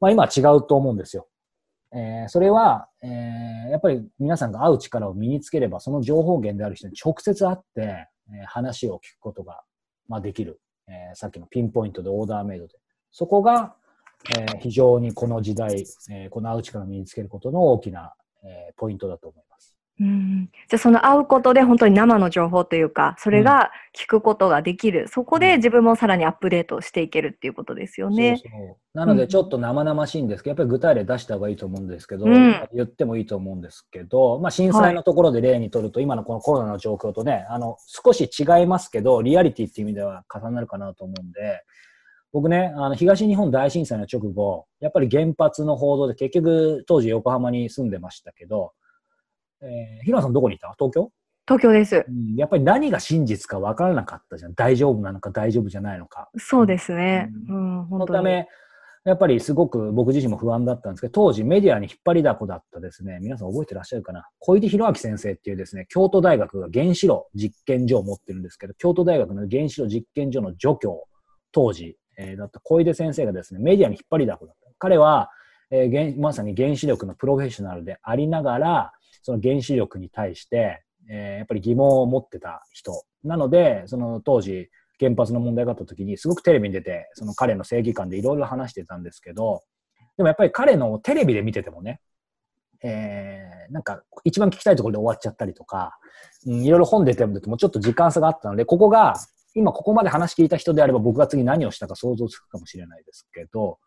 [0.00, 1.28] まあ今は違うと思うんですよ。
[1.94, 9.62] えー、それは、えー、やっぱり皆さんが会う力を身につければ、その情報源である人に直接会って、え、話を聞くことが、
[10.08, 11.14] まあ、できる、え。
[11.14, 12.74] さっきのピンポイントでオーダーメイドで。
[13.12, 13.76] そこが、
[14.36, 19.73] え、非常にこの時代、え、この会う力を身につけることの大きな、え、ポイントだと思います。
[20.00, 28.38] うん、じゃあその会うことで本当に生の情報というか、それが聞くことができる、うん、そこで自分もさらにアップデートしていけるっていうことですよね。
[28.38, 28.98] そうそう。
[28.98, 41.62] なのでちょっと生々しいんですけど、やっぱり具体例出した方がいいと思うんですけど、うん、言ってもいいと思うんですけど、まあ、震災のところで例にとると、はい、今のこのコロナの状況とね、あの少し違いますけど、リアリティっていう意味では重なるかなと思うんで、
[42.32, 48.72] 僕ね、あの東日本大震災の直後、やっぱり原発の報道で結局当時横浜に住んでましたけど、
[49.64, 50.74] えー、平野さんどこにいた？
[50.78, 51.10] 東京？
[51.46, 52.36] 東京です、うん。
[52.36, 54.54] やっぱり何が真実か分からなかったじゃん。
[54.54, 56.30] 大丈夫なのか大丈夫じゃないのか。
[56.38, 57.30] そうですね。
[57.48, 58.48] うん、うん、そのため、
[59.04, 64.26] やっぱりすごく僕自身も不安だったんですけど、当時メディアに引っ張りだこだったですね、皆さん覚えてらっしゃるかな？
[64.38, 71.04] 小出博明先生っていうですね、京都大学が原子炉実験所を持ってるんですけど、京都大学の原子炉実験所の助教、
[71.52, 74.70] 当時、えー、だった小出先生がですね、メディアに引っ張りだこだった。
[74.78, 75.28] 彼は、
[75.70, 78.92] えー、まさに原子力のプロフェッショナルでありながら、
[79.24, 83.04] その原子力に対して、えー、やっぱり疑問を持ってた人。
[83.24, 84.68] なので、その当時、
[85.00, 89.62] 原発の問題があった時に、すごくテレビに出て、その彼の正義感でいろいろ話してたんですけど、
[90.18, 92.00] でもやっぱり彼のテレビで見ててもね、
[92.82, 95.98] えー、なんか一番聞きたいところで終わっちゃったりとか、
[96.46, 99.14] うん、いろいろ本出てももちょっと時間差があったので、ここが、
[99.54, 103.78] 今ここまで話聞いた人であれば僕が次何をしたか想像つくかもしれないですけど、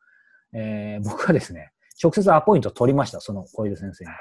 [0.53, 1.71] えー、僕はですね、
[2.01, 4.11] 直接アポイント取りました、その小出先生に。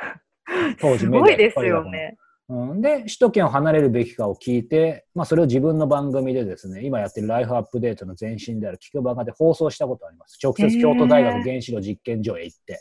[0.81, 2.17] 当時すごいですよね。
[2.49, 10.39] うん、で、首都圏を離れるべきかを聞いて、まあ、それを自分の番組でですね、今やってるライフアップデートの前身である聞く番で放送したことあります。
[10.43, 12.81] 直接京都大学原子炉実験所へ行って。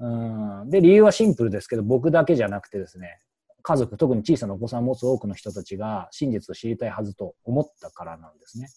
[0.00, 0.08] う
[0.66, 3.20] ん、で、理由はシンプルですけど、僕だけじゃなくてですね、
[3.62, 8.68] 家族、特に小さなお子さんを持つ多くの人たちが真実を知りたいはずと思ったからなんですね。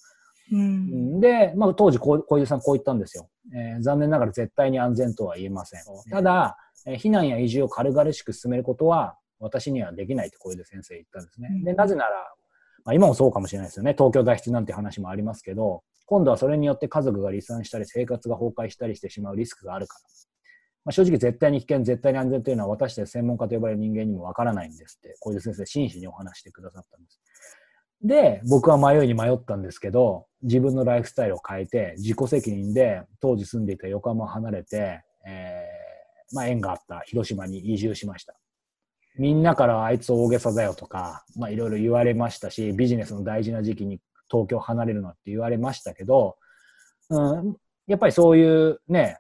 [0.52, 5.82] うん、で、まあ、当時小出さんこう言ったんですよ、えー、残念ながら絶対に安全とは言えません。
[6.10, 11.50] ただ、えー、避難や移住を軽々しく進めることは私にはできないって小出先生言ったんですね。
[11.64, 12.12] で、なぜなら、
[12.86, 13.94] まあ、今もそうかもしれないですよね。
[13.94, 20.02] 東京脱出なんて話もありますけど、今度はそれによって家族が離散したり生活が崩壊したりしてしまうリスクがあるから。
[20.84, 27.20] まあ、正直絶対に危険、絶対に安全というのは私たち専門家と呼ばれる人間にもわからないんですって、小出先生真摯にお話してくださったんです。
[28.04, 35.81] で、僕は迷いに迷ったんですけど、自分のライフスタイルを変えて、自己責任で当時住んでいた横浜を離れて、えー、
[36.34, 38.36] まあ縁があった広島に移住しました。
[39.18, 46.38] みんなからあいつ大げさだよとか、まあいろいろ言われましたし、ビジネスの大事な時期に東京離れるのって言われましたけど、
[47.10, 47.56] うん、
[47.88, 49.18] やっぱりそういうね、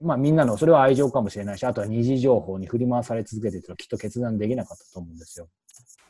[0.00, 5.48] まあみんなの、それは愛情かもしれないし、あとは二次情報に振り回され続けていたらきっと決断できなかったと思うんですよ。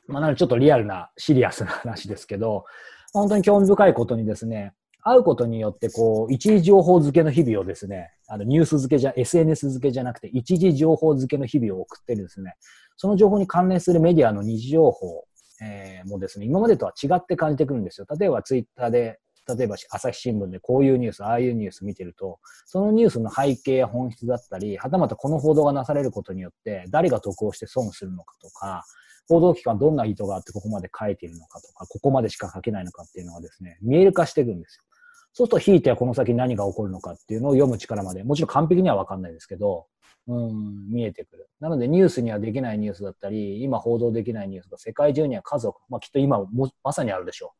[0.07, 2.65] まあ、なのでちょっとリアルなシリアスな話ですけど、
[3.13, 12.55] 本当に興味深いことにですね、会うことによって、こう、一時情報付けの日々をですね、あのニュース付けじゃ、SNS 付けじゃなくて、一時情報付けの日々を送ってですね、
[12.97, 15.25] その情報に関連するメディアの二次情報、
[15.61, 18.07] えー、もですね、今までとは違って感じてくるんですよ。
[18.19, 19.19] 例えばツイッターで、
[19.57, 28.85] 例えば朝日新聞でこういうニュース、ああいうニュース見てると、そのニュースの背景や本質だったり、はたまたこの報道がなされることによって、誰が得をして損するのかとか、
[29.29, 34.85] 報道機関どんな意図があってここまで書いているのかとか、ここまでしか書けないのかっていうのがですね、見える化していくんですよ。
[35.33, 39.87] そうすると、ひいてはこの先何が起こるのかっていうのを読む力まで、もちろん完璧にはわかんないですけど、
[40.29, 41.49] うん、見えてくる。
[41.59, 47.55] なので、ニュースにはできないニュースだったり、今報道できないニュースが世界中には家族、まあ、きっと今もまさにあるでしょ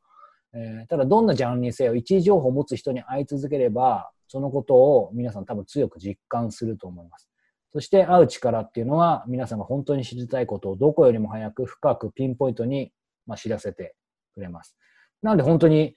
[0.55, 0.59] う。
[0.59, 7.29] えー、ただ、どんなジャンルにせよ、一時情報を持つ人に会い続ければ、そのことを皆さん多分強く実感すると思います。
[7.73, 12.93] そして会う力っていうのは皆さんが本当に知りたいことをどこよりも早く深くピンポイントに、
[13.27, 13.95] まあ、知らせて
[14.35, 14.77] くれます。
[15.23, 15.95] なので本当に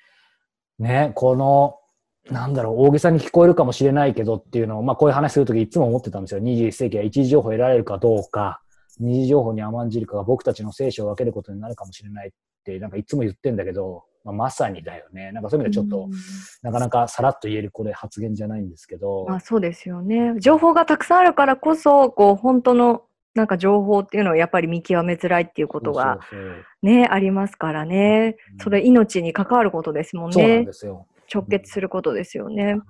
[0.80, 1.80] ね、この
[2.32, 6.41] なんだろう、大げさに聞こえるかもしれないけどっていうのを、まあこういう話するときいつも思ってたんですよ。
[6.41, 8.61] 21世紀は一時情報を得られるかどうか、
[8.99, 12.32] 二次情報に甘んじるかが僕たちの聖書を分けることになるかもしれないっ
[12.63, 15.32] て、なんかいつも言ってんだけど、まあ、まさにだよね。
[15.34, 16.09] なんかそういう意味でちょっと、
[16.63, 19.26] なかなかさらっと言えるこれ発言じゃないんですけど。
[19.28, 20.34] まあそうですよね。
[20.39, 23.03] 情報がたくさんあるからこそ、こう、本当の
[23.36, 26.19] なんか情報っていうのはやっぱり見極めづらいっていうことが
[26.81, 28.38] ね、ありますからね。
[28.53, 28.59] うん。
[28.59, 30.65] それ命に関わることですもんね。
[30.65, 30.73] で。
[30.73, 31.05] すよ。
[31.33, 32.65] 直結することですよね。
[32.65, 32.81] はい。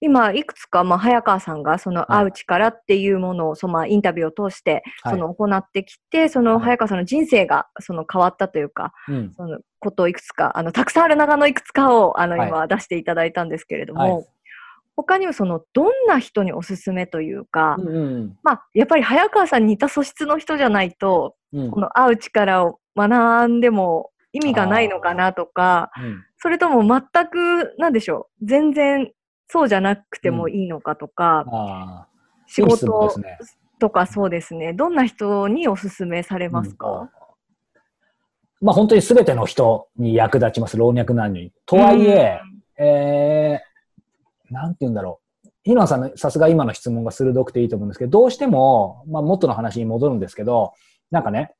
[0.00, 2.10] 今、いくつか、まあ、早川さんが、その、はい。
[2.10, 5.14] 会う力っていうものを、その、まあ、インタビューを通して、はい。
[5.14, 6.62] その、行ってきて、その、はい。
[6.62, 9.32] 早川さんの人生が、その、変わったというか、うん。
[9.34, 12.48] その、ことをいくつか、あの、たくさんある中のいくつかを、あの、はい。
[12.48, 14.26] 今、出していただいたんですけれども、はい
[14.96, 18.38] 他にも、その、どんな人におすすめというか、うんうん。
[18.42, 21.70] まあ、やっぱり早川さんに似た素質の人じゃないと、うん。
[21.70, 26.24] この会う力を学んでも意味がないのかなとか、うん。
[26.38, 29.10] それとも全く、なんでしょう、全然
[29.48, 32.06] そうじゃなくてもいいのかとか、あ
[32.46, 33.20] 仕いい質問事
[33.78, 37.10] とかそうですね、どんな人におすすめされますか、
[38.60, 41.52] まあ本当に全ての人に役立ちます、老若男女に。
[41.66, 42.40] とはいえ、
[42.78, 43.73] えー、
[44.50, 45.48] なんて言うんだろう。
[45.64, 50.72] 日野さんのさすが今の質問が鋭くていいと思うんですけど、どうしても、まあ元の話に戻るんですけど、
[51.10, 51.54] なんかね、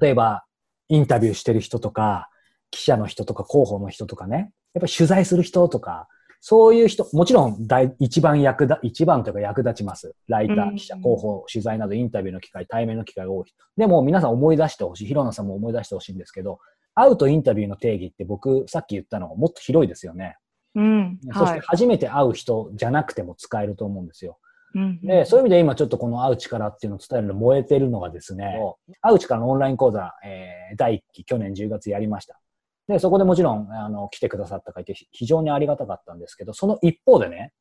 [0.00, 0.44] 例えば
[0.88, 2.28] インタビューしてる人とか、
[2.70, 6.08] 記者の人とか広報の人とかね、やっぱり取材する人とか、
[6.40, 10.14] そういう人、もちろん大一番役立、一番というか役立ちます。
[10.28, 13.56] ライタうんー、記者、広報、取材などインタビューの機会、対面の機会が多い人。
[13.78, 16.58] でも皆さん思い出してほしい、広野さんも思い出してほしいんですけど、
[16.94, 20.36] 会うとインタビューの定義って僕さっき言ったのがもっと広いですよね。
[20.74, 21.60] うん、そしてはい。
[21.60, 24.38] 初めて会う人じゃなくても使えると思うんですよ。
[24.74, 28.58] うんで、そういう意味で今ちょっとこの会う力っていうのを伝えるの燃えてるのがですね、
[29.00, 32.40] 会う力のオンライン講座、えー第1期去年10月やりました。
[32.88, 37.52] で、そこでもちろん、あの、来てくださった方いてひ非常にありがたかったんですけど、その一方でね、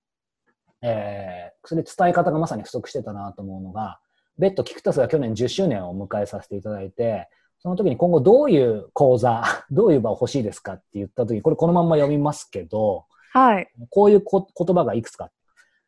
[0.82, 3.99] えー、それ伝え方がまさに不足してたなと思うのが、
[4.38, 7.30] ベッドキクタスが去年10周年を迎えさせていただいて、
[7.64, 9.41] その時に今後どういう講座、
[9.72, 13.72] どういう場を欲しいですかって言った時に、これこのまんま読みますけど、はい。
[13.89, 15.32] こういうこ言葉がいくつか。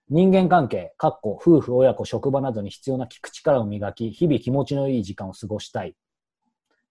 [0.09, 5.95] 人間関係、かっこ夫婦、親子、職場などに必要な聞く力を磨き、日々気持ちのいい時間を過ごしたい。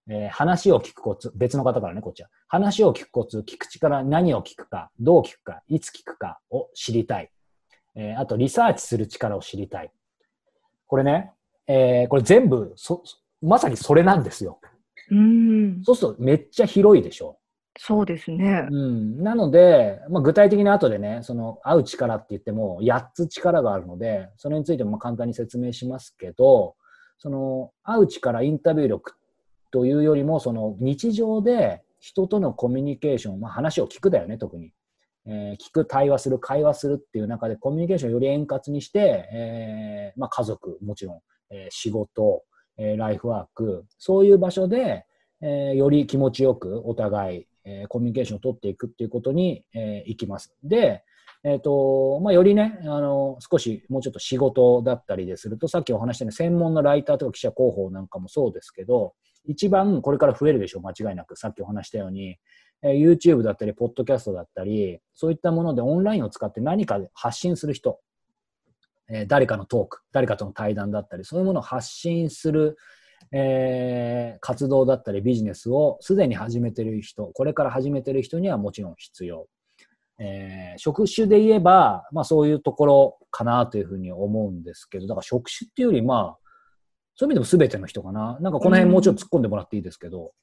[0.07, 2.29] えー話を聞くコツ、別の方からね、こっちは。
[2.47, 7.31] 話を聞くコツ、聞く力、何を聞くか、どう聞くか、いつ聞くかを知りたい。
[7.95, 9.91] えーあと、リサーチする力を知りたい。
[10.85, 11.31] これね、
[11.65, 13.01] えーこれ全部そ、
[13.41, 14.59] まさにそれなんですよ。
[15.11, 17.37] うん、そうするとめっちゃ広いでしょ。
[17.77, 18.67] そうですね。
[18.71, 26.75] うん、なので、まあ、具体的に後でね、その、会う力って言っても、8つ力があるので、それについてもまあ簡単に説明しますけど、
[27.17, 29.15] その、会う力、インタビュー力
[29.71, 34.71] というよりも、その、日常で人とのコミュニケーション、まあ、話を聞くだよね、特に。
[35.25, 42.43] えー聞く、対話する、会話するっていう中で、コミュニケーションをより円滑にして、えーまあ、家族、もちろん、えー仕事、
[42.77, 45.05] えーライフワーク、そういう場所で、
[45.41, 50.55] えーより気持ちよくお互い、えーコミュニケーションを取っていくっていうことに、えーいきます。
[50.63, 51.03] で、
[51.43, 59.13] えっ、と、まあ、よりね、あの、少しもうちょっと仕事だったりですると、さっきお話したように専門のライターとか記者広報なんかもそうですけど、
[59.45, 61.37] 一番これから増えるでしょう、間違いなく。
[61.37, 62.39] さっきお話したように、
[62.81, 67.99] えー YouTube だったり、ポッドキャストだったり、そういったものでオンラインを使って何か発信する人、
[69.07, 72.77] え誰かのトーク、誰かとの対談だったり、そういうものを発信する、
[73.31, 79.47] えー活動だったりビジネスをすでに始めてる人、これから始めてる人にはもちろん必要。
[80.19, 86.37] えー職種で言えば、まあそういうところかなというふうに思うんですけど、だから職種っていうより、まあ、
[87.15, 88.37] そういう意味でも全ての人かな。
[88.41, 90.33] なんかこの辺もうちょっと突っ込んでもらっていいですけど。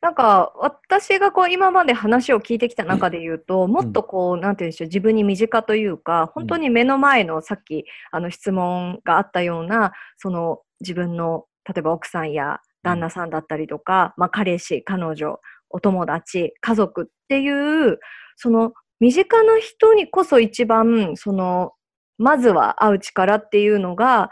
[0.00, 15.38] なんか、私がこう、今まで話を聞いてきた中で言うと、もっとこう、なんていうんでしょう、自分に身近というか、本当に目の前の、さっき、あの、質問があったような、その、自分の、例えば奥さんや旦那さんだったりとか、まあ、彼氏、彼女、
[15.68, 17.98] お友達、家族っていう、
[18.36, 21.72] その、身近な人にこそ一番、その、
[22.16, 24.30] まずは会う力っていうのが、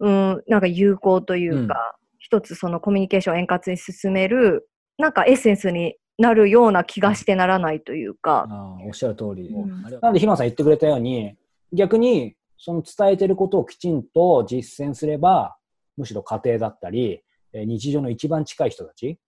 [0.00, 8.46] うん、なんか有効というか、一つそのコミュニケーションを円滑に進める、なんかエッセンスになるような気がしてならないというか。
[8.48, 9.48] あーおっしゃる通り。
[9.48, 11.36] うんなので、ひまさん言ってくれたように、
[11.72, 15.56] 逆に、その伝えてることをきちんと実践すれば、
[15.96, 17.22] むしろ家庭だったり、
[17.52, 19.18] えー日常の一番近い人たち、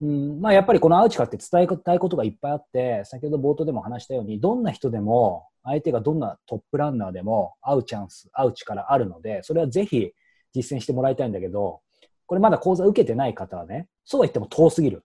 [0.00, 10.12] うん、まあやっぱりこのアウチカって伝えたいことがいっぱいあって、先ほど冒頭でも話したように、どんな人でも、相手がどんなトップランナーでも会うチャンス、会う力あるので、それはぜひ
[10.54, 11.80] 実践してもらいたいんだけど、
[12.26, 15.02] これまだ講座受けてない方はね、そうは言っても遠すぎる。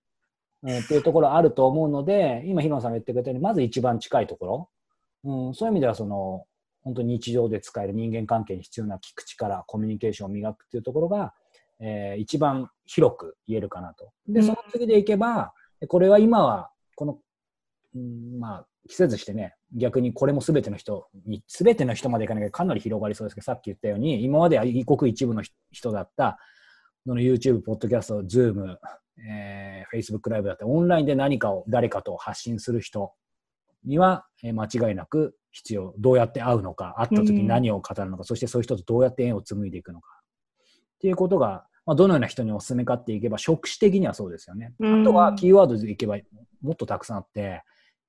[0.64, 4.70] うん、っていうところあると思うので、今、広野さんが言ってくれたように、まず一番近いところ、
[5.26, 6.45] うん、そういう意味では、その、
[6.84, 11.34] 本当に日常で使える人間関係に必要な聞く力、コミュニケーションを磨くっていうところが、
[11.80, 14.11] えー一番広く言えるかなと。
[14.28, 15.53] で、うんその次でいけば、
[15.88, 17.20] これは今は、この、
[17.95, 26.38] うん、まあ、季節してね、逆にこれも全ての人に、全ての人までいかなきゃかなり広がりそうですけど、さっき言ったように、今までは異国一部の人だった、
[27.05, 28.78] その YouTube、ポッドキャスト、Zoom、
[29.18, 33.14] えー、Facebook ライブだって、オンラインで何かを誰かと発信する人
[33.86, 35.93] には、えー、間違いなく必要。
[35.97, 40.09] どうやって会うのか、会った時に何を語るのか、うん、そしてそういう人とどうやって縁を紡いでいくのか。
[40.95, 44.74] っていうことが、まあ、どのような人にお勧めかっていけば、職種的にはそうですよね。
[44.80, 46.18] あとはキーワードでいけば
[46.61, 47.61] もっとたくさんあって、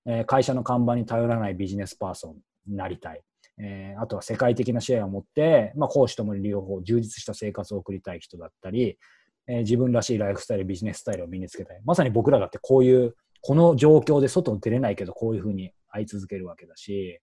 [0.07, 2.37] えー、会社の看板に頼らないビジネスパーソン
[2.71, 3.23] になりたい。
[3.59, 8.99] えー、あとは世界的なシェアを持って、まあ、講師ともに両方充実した生活を送りたい人だったり、
[9.47, 11.81] えー、自分らしいライフスタイル、ビジネススタイルを身につけたい。
[11.85, 17.21] まさに僕らだってこういう、この状況で外に出れないけど、こういうふうに会い続けるわけだし、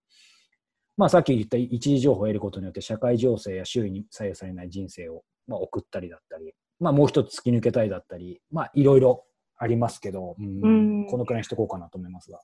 [0.97, 9.23] まあ、さっき言った一時情報を得ることによって社会情勢や周囲に左右されない人生を、まあ、送ったりだったり、まあ、もう一つ突き抜けたいだったり、まあ、いろいろ
[9.57, 12.39] ありますけど、うん、このくらいにしとこうかなと思いますが。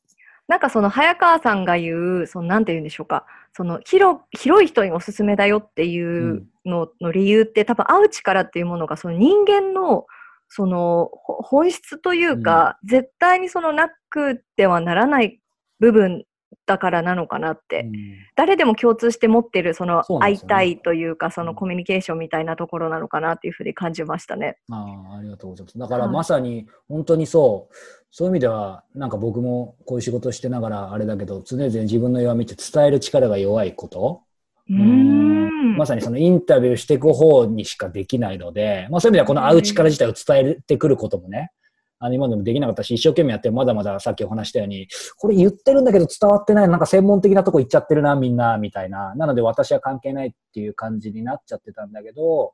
[0.47, 10.05] なんかその早川さんが言う、そのなんて言うんでしょうか、その広広い人におすすめだよっていうのの理由って、多分会う力っていうものがその人間の
[10.49, 15.39] その本質というか、うん、絶対にそのなくてはならない
[15.79, 16.23] 部分
[16.67, 17.93] だからなのかなって、うん、
[18.35, 24.57] 誰でも共通して持ってるその会いたいというかそのコミュニケーションみたいなところなのかなっていうふうに感じましたね。
[24.69, 25.77] あありがとうございます。
[25.79, 27.75] だからまさに本当にそう、
[28.11, 34.23] そういう意味ではなんか僕もこういう仕事してながらあれだけど常々自分の弱みって伝える力が弱いこと。
[34.69, 35.77] うん。
[35.77, 41.51] まさにそのインタビューしていく方にしかできないので、まあ、そういう意味ではこの会う力自体を伝えてくることもね、
[41.99, 44.87] あの今でもできなかったし、一生懸命やってまだまださっきお話したように、
[45.17, 49.15] これ言ってるんだけど伝わってない、なんか専門的なとこ行っちゃってるな、みんな、みたいな。
[49.15, 52.53] なので私は関係ないっていう感じになっちゃってたんだけど、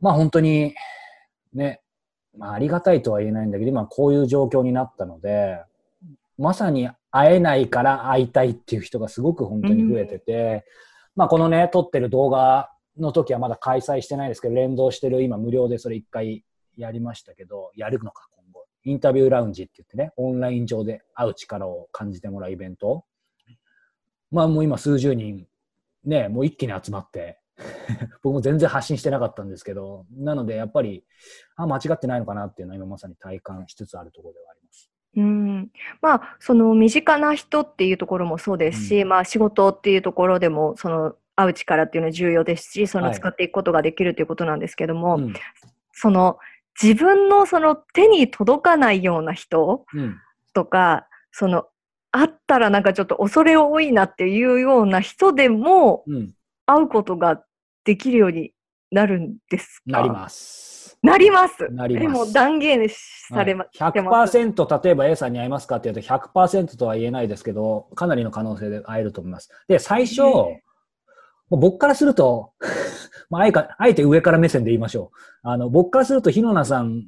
[0.00, 0.74] まあ本当に、
[1.52, 1.80] ね、
[2.36, 5.62] まあありがたいとは言えないんだけど、今こういう状況になったので、
[6.38, 10.64] まさに会えないから会いたいっていう人がすごく本当に増えてて、
[11.16, 16.44] まあこのね、撮ってる動画の時はまだ開催してないですけど、連動してる今無料でそれ一回
[16.76, 18.28] やりましたけど、やるのか、
[18.88, 23.04] インタビューラウンジって言ってね、オンライン上で会う力を感じてもらうイベント。
[24.30, 25.46] まあもう今数十人、
[26.04, 27.38] ね、もう一気に集まって
[28.22, 31.04] 僕も全然発信してなかったんですけど、なのでやっぱり、
[31.56, 34.90] あ、間違ってないのかなっていうのは今まさに体感しつつあるところではあります。
[35.16, 35.70] うん
[36.00, 45.34] まあ、その身近な人っていうところもそうですし、うん、まあ、仕事っていうところでもその会う力っていうのは重要ですしその使っていくことができるということなんですけども、はいうん、
[45.92, 46.38] その
[46.80, 49.84] 自分のその手に届かないような人
[50.54, 51.02] とか、うん、
[51.32, 51.64] その
[52.10, 56.04] 会ったらなんかちょっと恐れ多いなっていうような人でも、
[56.66, 57.42] 会うことが
[57.84, 58.52] できるように
[58.90, 60.00] なるんですか？
[60.00, 60.98] なります。
[61.02, 61.68] なります。
[61.70, 62.06] なります。
[62.06, 69.50] でも断言されま、はい、100%例えば A さんに会いますかって言うと100%とは言えないですけど、かなりの可能性で会えると思います。
[69.68, 70.22] で、最初、
[71.50, 72.52] 僕からすると
[73.30, 75.18] まあ、あえか、あえて上から目線で言いましょう。
[75.42, 77.04] あの、僕からすると、日野名さん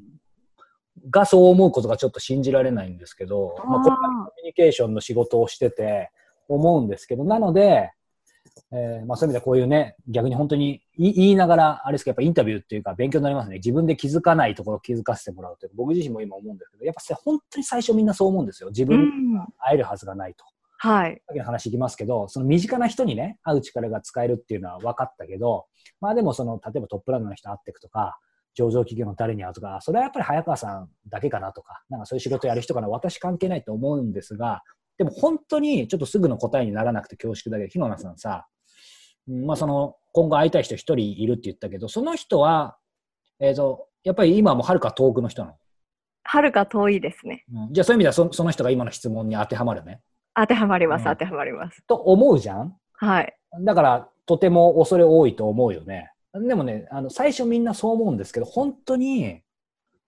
[1.08, 6.10] がそう思うことがちょっと信じられないんですけど、あまあ、これコミュニケーションの仕事をしてて
[6.48, 7.92] 思うんですけど、なので、
[8.72, 13.56] えー、まあそういう意味でこういうね、逆に本当に言いながら、あれですけど、やっぱインタビューっていうか勉強になりますね。
[13.56, 15.70] 自分で気づかないところを気づかせてもらうという。
[15.74, 18.68] 僕自身も今思うんですけど、やっぱ本当に最初みんなそう思うんですよ。
[18.68, 19.10] 自分
[19.58, 20.44] 会えるはずがないと。
[20.82, 21.20] はい。
[21.26, 25.66] さっきの話いきますけど、その身近な人にね、会う力が使えるっていうのは分かったけど、
[26.00, 28.18] まあでもその、例えばトップランナーの人会っていくとか、
[28.54, 34.62] 上場企業の誰に会うとか、それはやっぱり早川さんだけかなとか、なんかそういう仕事やる人かな、私関係ないと思うんですが、
[34.96, 38.46] でも本当にちょっとすぐの答えにならなくて恐縮だけど、日野さんさ、
[39.26, 42.78] まあその、今後会いたい人一人いるって言ったけど、その人は、
[43.38, 45.54] えっ、ー、と、やっぱり今もはるか遠くの人なの？
[46.22, 47.44] はるか遠いですね。
[47.52, 50.00] うん、じゃあそういう意味ではそその人が今の質問に当てはまるね。
[50.34, 51.84] 当てはまります、当てはまります。
[51.86, 52.76] と思うじゃん？
[52.92, 53.34] はい。
[53.62, 56.12] だから、とても恐れ多いと思うよね。
[56.34, 59.42] でもね、あの、最初みんなそう思うんですけど、本当に、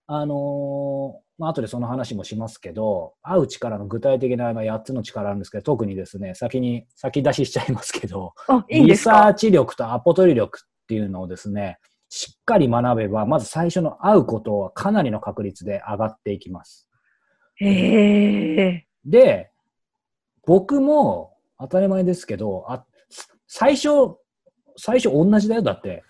[0.07, 8.33] あのー、まあ、後でその話もしますけど、会う力の具体的な8つの力あるんですけど、特にですね、先に、先出ししちゃいますけど、
[8.69, 16.87] いいリサーチ力とアポ取り力っていうのをですね、しっかり学べば、まず最初の会うことはかなりの確率で上がっていきます。
[17.55, 18.85] へえ。
[19.03, 19.49] で、
[20.45, 22.85] 僕も当たり前ですけど、あ
[23.47, 24.17] 最初、
[24.77, 25.61] 最初同じだよ。
[25.61, 26.03] だって、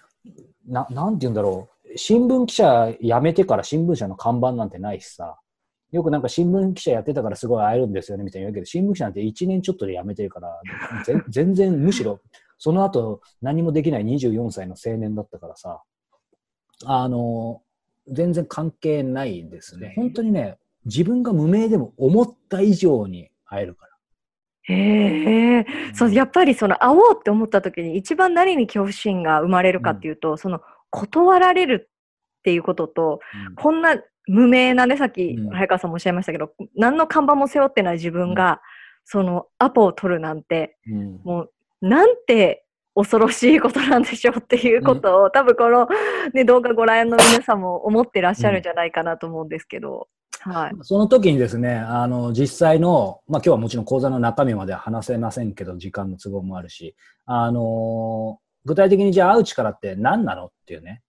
[0.67, 1.97] ななんて言うんだろう。
[1.97, 5.37] 新聞記者辞めてから新聞社の看板なんてないしさ。
[5.91, 10.59] よくなんか新聞記者やってたからすごい会えるんですよねみたいに言うけど、新聞記者なんて1年ちょっとで辞めてるから、
[11.29, 12.19] 全然むしろ、
[12.57, 15.83] その後何もできない24歳の青年だったからさ、
[16.85, 17.61] あの、
[18.07, 19.93] 全然関係ないですね。
[19.95, 23.92] 本当にね、自分が無名でも思った以上に会えるから。
[24.63, 33.19] へえ、そう、やっぱりその会おうって思った時に一番何に恐怖心が生まれるかっていうと、その断られるっていうことと、
[33.55, 35.49] こんな無名なね、さっきうん。
[35.49, 38.61] 早川さんもおっしゃいましたけど、何の看板も背負ってない自分が、
[39.05, 41.19] そのアポを取るなんて、うん。
[41.23, 42.65] もうなんて
[42.95, 45.89] 恐ろしいことなんでしょうっていうことを、多分この、
[46.33, 50.07] ね、動画ご覧の皆さんも思ってらっしゃるんじゃないかなと思うんですけど、
[50.45, 50.71] はい。
[50.81, 56.95] その時にですね、あの、実際の、まあ今日はもちろん講座の中身までは話せませんけど、時間の都合もあるし、
[57.25, 61.01] あの、具体的にじゃあ会う力って何なのっていうね。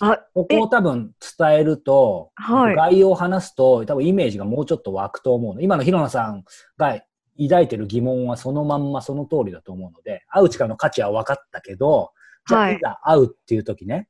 [0.00, 5.60] あ、ここを多分伝えると、はい概要を話すと、多分イメージがもうちょっと湧くと思うの。
[5.60, 6.44] 今の広野さん
[6.78, 7.00] が
[7.38, 12.12] 抱いてる疑問はそのまんまその通りだと思うので、会う力の価値は分かったけど、
[12.46, 14.08] じゃあはいいざ会うっていう時ね、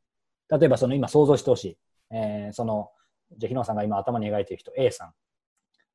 [0.49, 1.79] 例えばその今想像してほしい。
[2.13, 2.91] えーその、
[3.37, 5.13] じゃあ広野さんが今頭に描いてる人 A さん。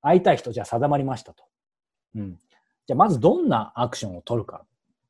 [0.02, 1.45] 会いたい人じゃあ定まりましたと。
[2.16, 2.40] うん。
[2.86, 4.66] じゃあまずどんなアクションを取るか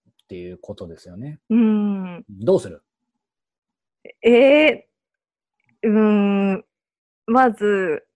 [0.09, 1.39] っていうことですよね。
[1.49, 2.23] うん。
[2.29, 2.83] どうする？
[4.21, 4.87] ええ
[5.83, 5.91] うー
[6.57, 6.65] ん、
[7.27, 8.07] まず、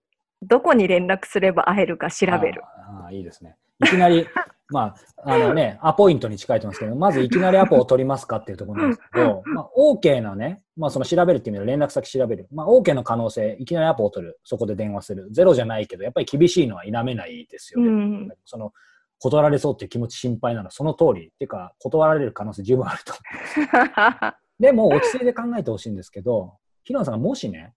[0.42, 2.62] どこに連絡すれば会えるか調べる。
[2.64, 3.56] あーあーいいですね。
[3.80, 4.26] いきなり、
[4.70, 4.94] ま
[5.24, 12.48] あ、あのね、 アポイントに近いと思うんですけど、まずいきなりアポを取りますかっていうところなんですけど、 まあ、OK なね、まあ、その調べるっていう意味で連絡先調べる。
[12.52, 14.38] まあ、OK の可能性、いきなりアポを取る。
[14.44, 15.28] そこで電話する。
[15.30, 17.88] ゼロじゃないけど、やっぱり厳しいのは否めないですよね。
[17.88, 18.28] うん。
[18.44, 18.72] その、
[19.18, 21.28] 断られそうっていう気持ち心配なのはその通り。
[21.28, 23.14] っていうか、断られる可能性十分あると。
[24.58, 27.74] でも、落ち着いて考えてほしいんですけど、平野さんがもしね、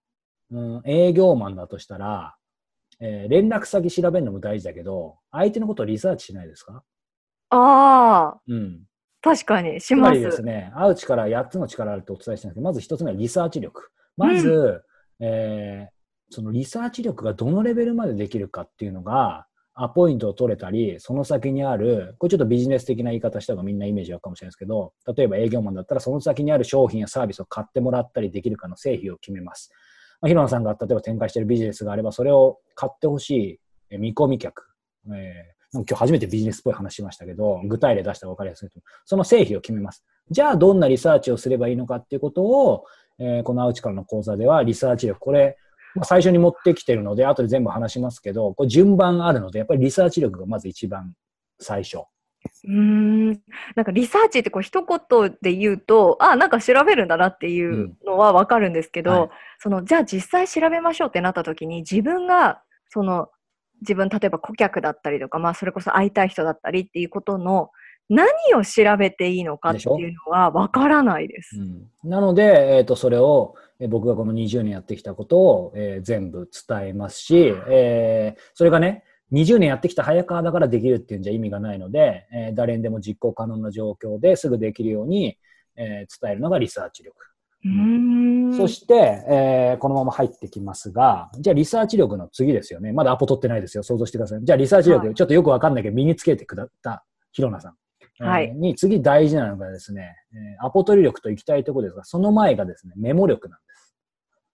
[0.52, 2.36] うん、営業マンだとしたら、
[3.00, 6.84] えー連絡先調べるのも大事だけど、相手のことをリサーチしないですか？
[7.50, 8.82] ああ、うん。
[9.22, 10.14] 確かに、しつまま。
[10.14, 13.90] りですすね、会う力8つの力あるとお伝えしたんですけど、まず1つ目はリサーチ力。
[14.18, 14.82] まず、
[15.20, 15.94] えー
[16.30, 19.46] そのリサーチ力がどのレベルまでできるかっていうのが、
[19.76, 29.70] アポイントを取れたり、その先にある、これちょっとビジネス的な言い方した方がみんなイメージ湧くかもしれないですけど、例えば営業マンだったら、その先にある商品やサービスを買ってもらったりできるかの製品を決めます。
[30.24, 33.60] まあ、広野さんが例えば展開しているビジネスがあれば、それを買ってほし
[33.92, 34.66] い見込み客、
[35.14, 38.80] えー今日初めてビジネスっぽい話しましたけど、具体例出したら分かりやすいと。
[39.06, 40.04] その製品を決めます。
[40.30, 42.86] じゃあ、どんなリサーチをすればいいのかっていうことを、
[43.18, 45.58] えーこのアウチからの講座ではリサーチ力、これ、
[45.96, 51.16] まあ最初に持ってきてるので、後で全部話しますけど、これ順番あるので、やっぱりリサーチ力がまず一番
[51.60, 52.04] 最初。
[52.66, 53.28] うーん。
[53.76, 59.30] なんかリサーチってこう一言で言うと、あ、なんか調べるんだなっていうのはわかるんですけど、はい。
[59.60, 63.30] その、じゃあ実際調べましょうってなった時に自分が、その、
[63.82, 67.70] 自分、例えば顧客だったりとか、まあそれこそ会いたい人だったりっていうことの、
[68.10, 71.58] 何を調べていいのかっていうのはわからないです。
[71.58, 72.10] うん。
[72.10, 79.04] なので、えー、とそれを、えー僕がこの20年やってきたことを、えー全部伝えますし、えーそれがね、
[79.34, 85.38] 20年やってきた早川だからできるっていうんじゃ意味がないので、えー誰にでも実行可能な状況ですぐできるように、
[85.76, 87.16] えー伝えるのがリサーチ力。
[87.66, 88.58] うーん。
[88.58, 88.94] そして、
[89.28, 92.92] えーこのまま入ってきますが、じゃあリサーチ力の次ですよね。
[92.92, 93.84] まだアポ取ってないですよ。
[93.84, 94.40] 想像してください。
[94.44, 97.76] じゃあリサーチ力、はいちょっとよくわかんないけど身につけてくだった広名さん。
[98.20, 103.96] はいえーに次大事なのがですね、えーアポ取り力と行きたいところですが、その前がですね、メモ力なんです。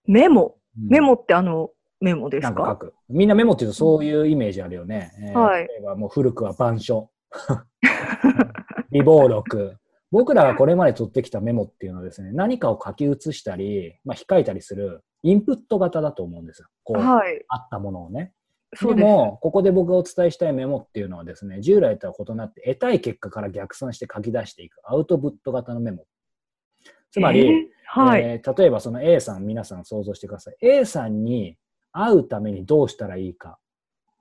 [0.07, 0.55] メモ？
[0.77, 2.49] うんメモってあのメモですか？
[2.49, 2.93] なんか書く。
[3.09, 5.11] みんなメモっていうとそういうイメージあるよね。
[5.21, 7.09] えーはい例えばもう古くは板書。
[8.91, 9.75] 微暴録。
[10.11, 16.67] 僕らがこれまで取ってきたメモっていうのはですね、何かを書き写したり、まあ、控えたりするインプット型だと思うんですよ。
[16.83, 17.45] こう、はい。
[17.47, 18.33] あったものをね。
[18.81, 26.05] でも、ここで僕がお伝えしたいメモっていうのはですね、従来とは異なって、得たい結果から逆算して書き出していくアウトプット型のメモ。
[27.11, 27.65] つまり、えー？
[27.85, 28.21] はい。
[28.21, 30.57] えー例えばその A さん、皆さん想像してください。
[30.61, 31.55] A さんに
[31.91, 33.59] 会うためにどうしたらいいか。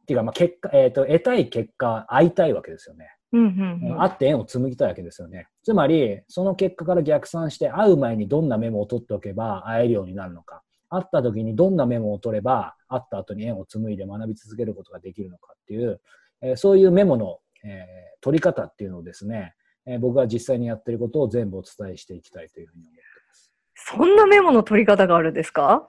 [0.03, 3.09] っていうか、まあ、結果、えっ、と、得たい結果、会いたいわけですよね。
[3.33, 3.43] うんう
[3.87, 5.49] んうん会って縁を紡ぎたいわけですよね。
[5.63, 10.63] つまり、その結果から逆算して、会う前にどんなメモを取っておけば会えるようになるのか。
[10.89, 16.01] 会った時にどんなメモを取れば、会った後に縁を紡いで学び続けることができるのかっていう、
[16.41, 19.53] えーそういうメモの、えー取り方っていうのをですね、
[19.85, 23.53] えー僕が実際にやってることを全部お伝えしていきたいというふうに思ってます。
[23.75, 25.87] そんなメモの取り方があるんですか？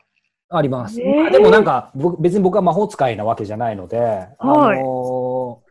[0.49, 0.97] あります。
[0.97, 5.69] でもなんか、僕別に僕は魔法使いなわけじゃないので、あのー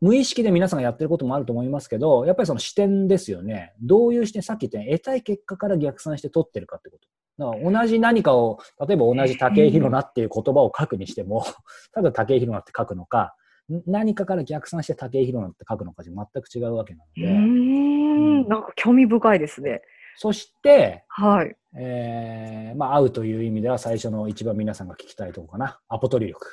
[0.00, 3.72] 無意識で皆さんがやってることもあると思いますけど、やっぱりその視点ですよね。
[3.82, 7.08] どういう視点、さっき言ったように得たい結果から逆算して取ってるかってこと。
[7.38, 11.44] 同じ何かを、例えば同じ竹井宏奈っていう言葉を書くにしても、
[11.92, 13.34] ただ竹井宏奈って書くのか、
[13.72, 18.48] ん何かから逆算して竹井宏奈って書くのかじゃ全く違うわけなので、ん。
[18.48, 19.82] なんか興味深いですね。
[20.20, 21.54] そして、はい。
[21.78, 25.78] えーまあ、会うという意味では最初の一番皆さんが聞きたいところかな。
[25.88, 26.44] アポ取り力。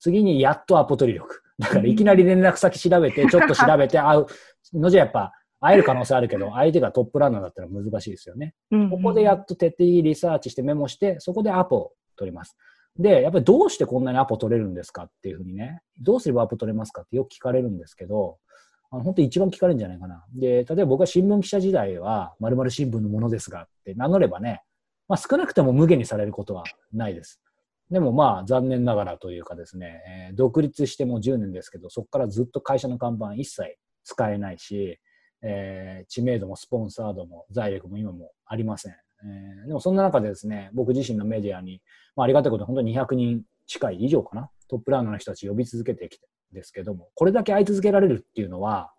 [0.00, 1.40] 次にやっとアポ取り力。
[1.60, 4.26] だからいきなり連絡先調べて、 ちょっと調べて会う
[4.74, 8.54] のじゃやっぱ会える可能性あるけど、相手がトップランナーだったら難しいですよね。
[8.72, 12.56] うんここでやっと徹底リサーチしてメモして、そこでアポを取ります。
[12.98, 18.38] で、やっぱりどうしてこんなにアポ取れるんですかっていうふうにね、どうすればアポ取れますかってよく聞かれるんですけど、
[18.92, 20.22] あの本当に一番聞かれるんじゃないかな。
[20.34, 24.62] で、例えば僕は新聞記者時代は、〇〇新聞のものですがって名乗ればね、
[25.08, 27.40] まあ少なくても無限にされることはないです。
[27.90, 34.98] でもまあ残念ながらというかですね、えー独立してもう10年ですけど、そこからずっと会社の看板一切使えないし、
[35.42, 38.92] えー知名度もスポンサードも財力も今もありません。
[38.92, 41.80] えーでもそんな中でですね、僕自身のメディアに、
[42.14, 48.92] まあ、ありがたいことに本当に200人近い以上かな、トップランナーの人たち呼び続けてきてですけども、これだけ会い続けられるっていうのは、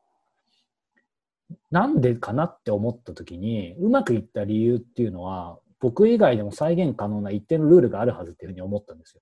[1.72, 9.22] なんでかなって思った時に、うまくいった理由っていうのは、僕以外でも再現可能な一定のルールがあるはずっていうふうに思ったんですよ。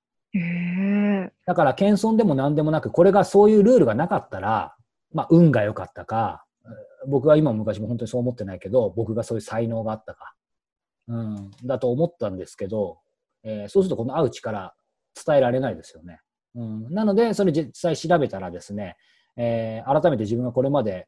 [1.45, 4.75] だから謙遜でも何でもなく、これがそういうルールがなかったら、
[5.13, 6.71] まあ、運が良かったか、えー
[7.07, 10.35] 僕は今も昔も本当にそう思ってないけど、僕がそういう才能があったか、
[11.07, 12.99] うん、だと思ったんですけど、
[13.43, 14.75] えーそうするとこの会う力
[15.25, 16.21] 伝えられないですよね。
[16.55, 18.97] うん、なので、それ実際調べたらですね、
[19.37, 21.07] えー改めて自分がこれまで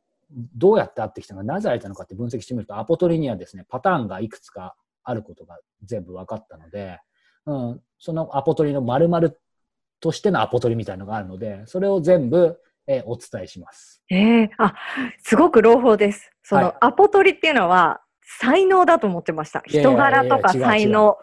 [0.56, 6.99] どうやって会ってきたのか、なぜ会えたのかって分析してみると、アポ取りにはですね、パターンがいくつかあることが全部分かったので、
[7.45, 9.30] うん、そのアポ取りの丸々
[9.99, 14.02] としてのアポ取りみたいなのがあるので、それを全部、えーお伝えします。
[14.10, 14.76] ええあ、
[15.24, 16.32] すごく朗報です。
[16.44, 18.02] その、はいアポ取りっていうのは
[18.40, 19.64] 才能だと思ってました。
[19.68, 21.18] いやいや人柄とかいやいや違う才能。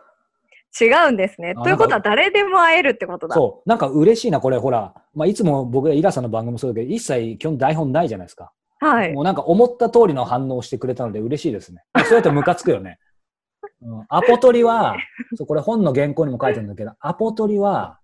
[0.78, 1.55] 違うんですね。
[1.56, 3.34] あということは誰でも会えるってことだ。
[3.34, 3.68] そう。
[3.68, 4.94] なんか嬉しいな、これ、ほら。
[5.14, 8.52] まあ、いつも僕がイラさんの番組もそうだけど、一切基本台本ないじゃないですか。
[8.78, 9.12] はい。
[9.12, 11.82] もうなんか思った通りの反応をしてくれたので嬉しいですね。
[12.05, 12.98] そうやってムカつくよね。
[13.82, 14.97] うん、アポ取りは、
[15.36, 17.98] そうこれ本の原稿にも書いてるんだけど、アポ取りは、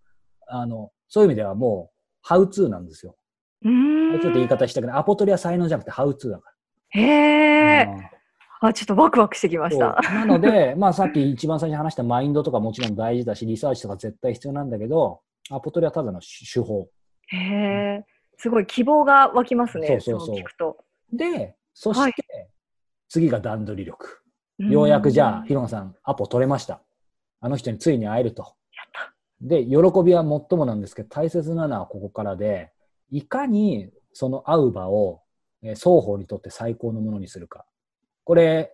[0.49, 3.17] あの、そういう意味ではもう、ハウツーなんですよ。
[3.63, 4.21] うーん。
[4.21, 6.51] ちょっと言い方したけど、アポ取りは才能じゃなくてハウツーだか
[6.91, 7.83] へら。
[7.83, 8.16] え、うん
[8.69, 9.99] あ、ちょっとワクワクしてきました。
[10.03, 15.21] なので、 まあさっき一番最初に話したマインドとかもちろん大事だし、リサーチとか絶対必要なんだけど、
[15.51, 16.89] アポ取りはただの手法。
[17.29, 18.05] へえ、
[18.37, 19.87] すごい希望が湧きますね。
[19.87, 20.77] そうそうそう聞くと。
[21.13, 22.13] で、そして、はい
[23.09, 24.21] 次が段取り力。
[24.59, 26.83] ようやくじゃあ、うんヒロンさん、アポ取れました。
[27.41, 28.55] あの人についに会えると。
[29.41, 32.73] で、喜びは最もなんですけど、大切なのはここからで、
[33.11, 35.23] いかにその会う場を、
[35.63, 37.65] えー双方にとって最高のものにするか。
[38.27, 38.73] これ、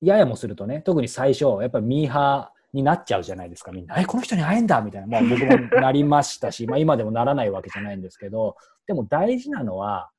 [0.00, 4.00] ややもするとね、特に最初、やっぱりミーハーになっちゃうじゃないですか、みんな。
[4.00, 5.06] え、この人に会えんだみたいな。
[5.06, 10.10] まあ僕もなりましたし、 まあ今でもならないわけじゃないんですけど、でも大事なのは、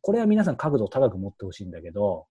[0.00, 2.28] これは皆さん角度を高く持ってほしいんだけど、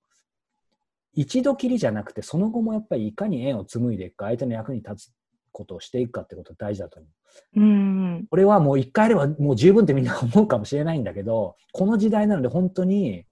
[1.14, 5.14] 一度きりじゃなくて、その後もやっぱりいかに縁を紡いでいくか、相手の役に立つ
[5.52, 7.10] ことをしていくかってことが大事だと思
[7.56, 7.60] う。
[7.60, 8.28] うん。
[8.30, 13.26] これはもう一回あればもう十分ってみんな思うかもしれないんだけど、この時代なので本当に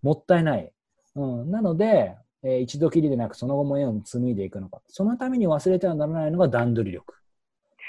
[0.00, 0.71] もったいない。
[1.14, 4.80] うん、なので、えー一度きりでなくその後も縁を紡いでいくのか。
[4.88, 7.14] そのために忘れてはならないのが段取り力。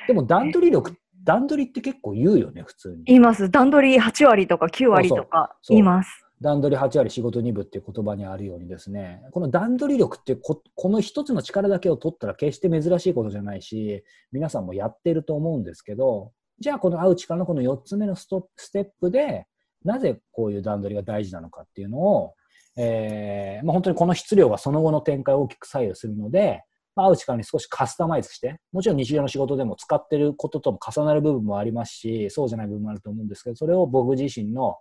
[0.07, 3.03] でも段取り力、段取りって結構言うよね、普通に。
[3.05, 3.49] 言います。
[3.49, 6.23] 段取り8割とか9割とかそうそう言います。
[6.41, 19.47] 段取り8割仕事2部っていう言葉にあるようにですね、この段取り力ってここの一つの力だけを取ったら決して珍しいことじゃないし、皆さんもやってると思うんですけど、じゃあこの会う力のこの4つ目のストステップで、
[19.85, 22.33] なぜこういう段取りが大事なのかっていうのを、
[22.75, 26.63] えーまあ、本当にこの質量がその後の展開を大きく左右するので、
[26.95, 34.77] まあ、会う力に少しカスタマイズして、もちろん日常の仕事でも使ってることとも重なる部分もありますし、そうじゃない部分もあると思うんですけど、それを僕自身の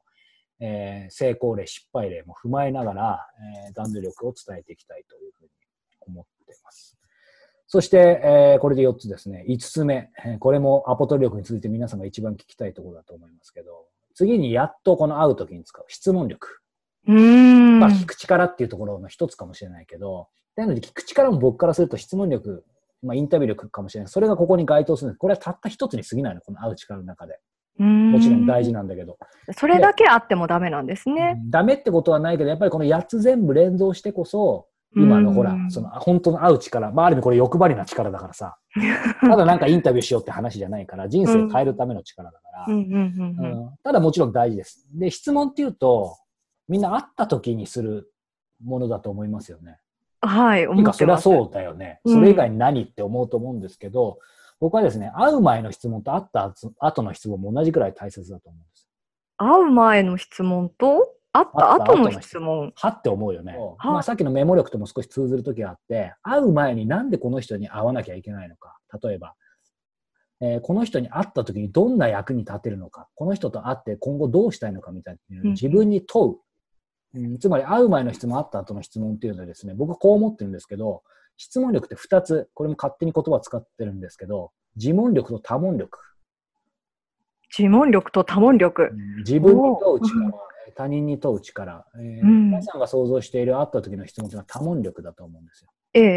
[0.62, 3.26] えー成功例、失敗例も踏まえながら、
[3.66, 5.50] えー段取力を伝えていきたいというふうに
[6.00, 6.96] 思っています。
[7.66, 9.44] そして、えーこれで4つですね。
[9.48, 16.61] 5つ目、えこれもアポ取り力について皆さんが一番聞きたいところだと思いますけど、次にやっとこの会うときに使う質問力。
[17.08, 17.80] うーん。
[17.80, 22.64] まあ、聞く力っていうところの一つかもしれないけど、なので聞く力も僕からすると質問力、
[23.02, 24.10] まあ、インタビュー力かもしれない。
[24.10, 25.16] それがここに該当する。
[25.16, 27.38] これはたった一つに過ぎないの、この会う力の中で。
[27.78, 29.16] ももちろん大事なんだけど。
[29.56, 31.40] それだけあってもダメなんですね。
[31.48, 38.56] ダメってことはないけど、やっぱりこの8つ全部連動してこそ、今のうんほら、その本当の合う力、まあある意味これ欲張りな力だからさ、
[39.20, 42.66] ただなんかインタビューしようって話じゃないから、人生変えるための力だから、
[43.82, 44.86] ただもちろん大事です。
[44.92, 46.18] で、質問っていうと、
[46.72, 48.10] みんな会った時にする
[48.64, 49.78] ものだと思いますよね。
[50.22, 50.98] はい、思ってます。
[50.98, 52.00] それはそうだよね。
[52.04, 54.18] うんそれ以外に何って思うと思うんですけど、
[54.58, 58.88] 僕はですね、会う前の質問と会った後の質問も同じくらい大切だと思うんです。
[59.36, 62.72] 会う前の質問と、会った後の質問？
[62.74, 63.54] はって思うよね。
[63.58, 68.78] はいまあ、さっきのメモ力とも少し通ずるときがあって、会う前になんでこの人に会わなきゃいけないのか。
[69.02, 69.34] 例えば、
[70.40, 76.36] えーこの人に会った時にどんな役に立てるのか、この人と会って今後どうしたいのかみたいな自分に問う。
[77.14, 81.02] うんつまり会う前の質問、会った後の質問っていうのはですね、僕こう思ってるんですけど、
[81.36, 85.98] 質問力って2つ、これも勝手に言葉を使ってるんですけど、自問力と多問力。
[87.56, 88.90] 自問力と多問力。
[88.92, 90.32] うん自分に問う力、
[90.74, 95.70] 他人に問う力、えーうん皆さんが想像している会った時の質問というのは多問力だと思うんですよ。
[95.94, 96.08] えええ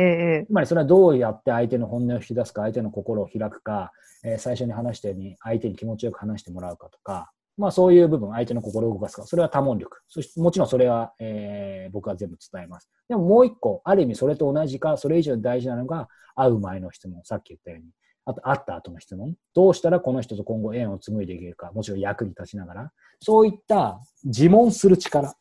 [0.43, 3.91] えつまりそれはどうやって相手の本音を引き出すか、相手の心を開くか、
[4.23, 10.02] えー最初に話したように相手に気持ちよく話してもらうかとか、まあそういう部分、相手の心を動かすか、それは多問力。
[10.07, 12.90] そしてもちろんそれは、えー僕は全部伝えます。
[13.07, 17.86] でももう一個、ある意味それと同じか、それ以上に大事なのが、会う前の質問、さっき言ったように。
[18.26, 19.36] あと、会った後の質問。
[19.53, 22.91] どうしたらこの人と今後縁を紡いでいけるか、もちろん役に立ちながら。
[23.22, 25.36] そういった自問する力。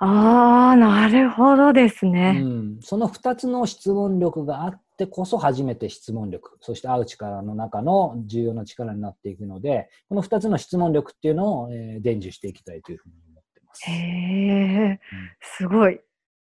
[0.00, 2.32] ああ、なるほどですうね。
[2.40, 13.90] ん、その2つの質問力があってこそ初めて質問力、そして会う力の中の重要な力になっていくので、この2つの質問力っていうのを、えー伝授していきたいというふうに思ってます。
[13.90, 15.00] へえ、
[15.40, 16.00] すごい。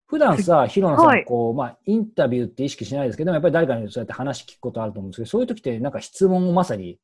[0.08, 7.00] 普段さ、ヒロナさん、はいこう、まあ、インタビューって意識しないですけど、やっぱり誰かにそうやって話聞くことあると思うんですけど、そういう時ってなんか質問をまさに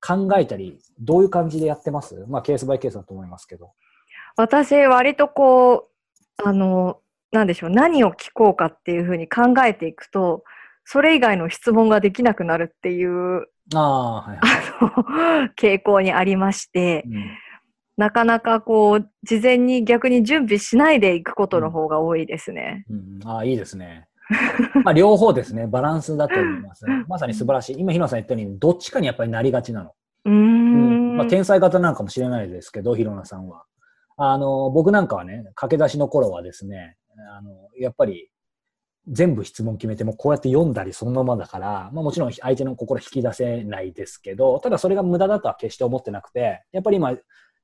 [0.00, 2.24] 考えたり、どういう感じでやってます？
[2.28, 3.72] まあ、ケースバイケースだと思いますけど。
[4.36, 5.88] 私、割とこ
[6.38, 7.00] う、あの、
[7.32, 10.44] なんでしょう、何を聞こうかっていうふうに考えていくと、
[10.86, 14.62] それ以外の質問ができなくなるっていうああ、はいはい。
[14.80, 17.24] あの 傾向にありまして、うん
[17.96, 22.84] なかなかこう、事前に逆に準備しないでいくことの方が多いですね。
[22.90, 24.06] うん、ああ、いいですね。
[24.84, 25.66] まあ、両方ですね。
[25.66, 26.84] バランスだと思います。
[27.08, 27.78] まさに素晴らしい。
[27.78, 29.92] 今、日野さん言ったように、どっちかにやっぱりなりがちなの。
[30.26, 31.16] うんん。
[31.16, 33.64] まあ、天才型なのかもしれないですけど、ひろなさんは。
[34.18, 36.96] あの、僕なんかはね、駆け出しの頃はですね、
[37.38, 38.28] あの、やっぱり、
[39.08, 47.16] 全部質問決めてもこうやって読んだりそのままだから、まあもちろん相手の心引き出せないですけど、ただそれが無駄だとは決して思ってなくて、やっぱり今、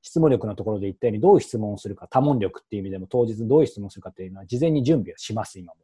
[0.02, 5.78] 質問力のところで言ったようにどういう質問をするか、多問力っていう意味でも当日どういう質問をするかっていうのは事前に準備をします、今も。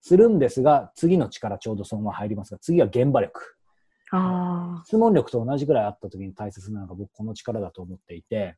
[0.00, 3.56] するんですが、次の力ちょうどそのまま入りますが、次は現場力。
[4.10, 8.56] あ質問力と同じぐらいあった時に大切なのが僕この力だと思っていて、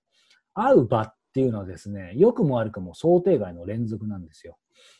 [0.54, 4.58] 会う場っていうのはですね、良くも悪くも想定外の連続なんですよ。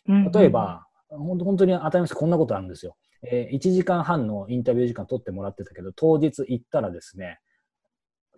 [0.08, 2.96] ー例え、ば、本当本当に当たり前こんなことあるんですよ。
[3.22, 7.40] えー1時間半のインタビュー時間取ってもらってたけど、当日行ったらですね、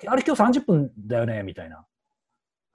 [0.07, 1.87] あれ今日30分だよねみたいな。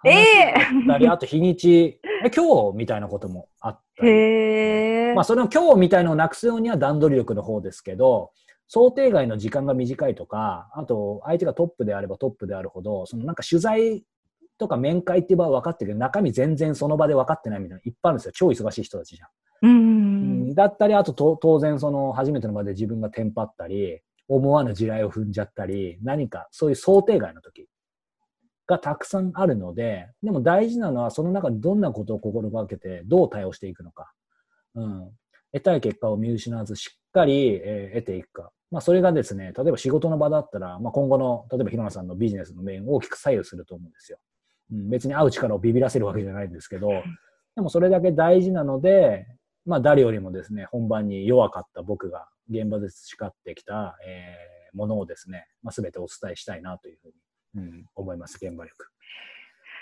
[0.05, 0.53] ええ
[0.87, 4.09] 話があと日にち、え、今日みたいなこともあったり。
[4.09, 5.13] へえ。
[5.15, 8.31] まあ、それの今日みたいのをなくすようには段取り力の方ですけど、
[8.67, 14.03] 想定外の時間が短いとか、あと、相手がトップであればトップであるほど、そのなんか取材
[14.57, 18.31] とか面会っていう場は分かってるけど、中身全然その場で分かってないみたいなのいっぱいあるんですよ。
[18.35, 19.29] 超忙しい人たちじゃん。
[19.61, 19.67] う。
[19.67, 27.67] うんんだったり、あとと当然その初めての場で自分がテンパったり、思わぬ地雷を踏んじゃったり、何かそういう想定外の時
[28.65, 34.11] がたくさんあるので、でも大事なのはその中でどんなことを心がけてどう対応していくのか。
[34.75, 35.11] うん。
[35.53, 38.51] 得たい結果を見失わずしっかり、えー得ていくか。
[38.69, 44.17] まあそれがですね、例えば仕事の場だったら、まあ今後の、例えば広野さんのビジネスの面を大きく左右すると思うんですよ。
[44.73, 46.89] うん、別に会う力をビビらせるわけじゃないんですけど、
[47.55, 49.25] でもそれだけ大事なので、
[49.67, 58.87] まあ誰よりもですね、本番に弱かった僕が現場で培ってきた、えーものをですね、まあ、全てお伝えしたいなというふうに、うん、思います、現場力。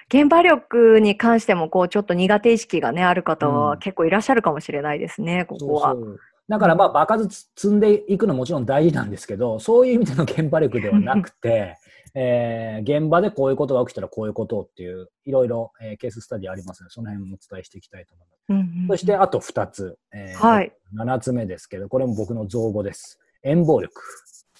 [0.07, 5.93] 現場力に関しても、こう、ちょっと苦手意識がね、ある方うんは結構いらっしゃるかもしれないですね、ここは。
[5.93, 11.77] そうそうだからまあ、場数積んでいくのももちろん大事なんですけど、そういう意味での現場力ではなくて、
[12.13, 18.39] えー現場でこういうことが起きたらこういうことをっていう、いろいろ、えーケーススタディありますので、その辺もお伝えしていきたいと思います。
[18.49, 19.97] うんうんうんそして、あと2つ。
[20.13, 20.71] えーはい。
[20.95, 23.19] 7つ目ですけど、これも僕の造語です。
[23.43, 24.01] 縁暴力。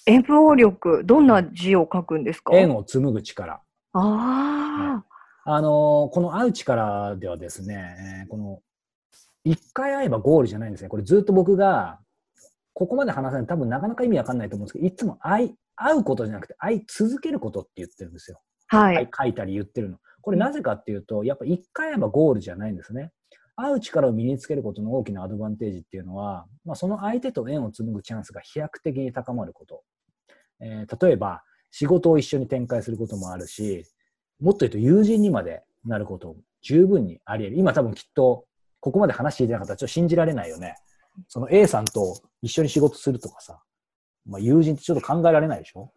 [0.08, 2.54] 演舞力、どんな字を書くんですか？
[2.56, 3.60] 縁を紡ぐ力。
[3.92, 5.04] あ
[5.44, 8.60] あのーこの会う力ではですね、えーこの、
[9.46, 10.88] 一回会えばゴールじゃないんですね。
[10.88, 12.00] これずっと僕が、
[12.74, 18.40] ここまで話さないと多分なかなか意味わかんないと思うんですけど、いつも会い、会うことじゃなくて会い続けることって言ってるんですよ。
[18.68, 18.76] あ。
[18.76, 18.94] はい。
[18.96, 19.98] はい、書いたり言ってるの。
[20.20, 23.12] これなぜかっていうと、やっぱ一回会えばゴールじゃないんですね。
[23.54, 29.84] 会う力を身につけることの大きなアドバンテージっていうのは、まあ、その相手と縁を紡ぐチャンスが飛躍的に高まること。
[30.60, 33.84] えー例えば、仕事を一緒に展開することもあるし、
[34.40, 37.60] もっと言うと友人にまでなることも十分にあり得る。
[37.60, 38.46] 今多分きっと、
[38.86, 40.76] ここまで話聞いてなかったらちょっと信じられないよね。
[41.26, 43.60] その A さんと一緒に仕事するとかさ、
[44.24, 45.90] まあ、友人ってちょっと考えられないでしょ？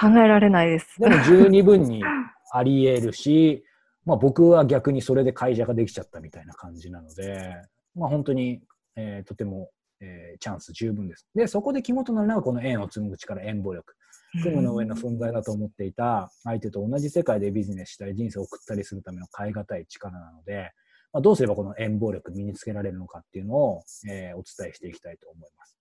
[0.00, 1.00] 考えられないです。
[1.00, 2.04] でも十二分に
[2.52, 3.64] あり得るし、
[4.04, 7.56] まあ僕は逆にそれで会社ができちゃったみたいな感じなので、
[7.96, 8.62] まあ本当に、
[8.94, 11.26] えーとても、えーチャンス十分です。
[11.34, 13.96] で、そこで肝となるのがこの縁を紡ぐ力、縁暴力。
[14.44, 20.70] 雲の上の存在だと思っていた相手と同じ世界でビジネスしたり人生を送ったりするための変え難い力なので、
[21.16, 25.78] まあ、どうすればこの遠望力身につけられるのかっていうのを、えー、お伝えしていきたいと思います。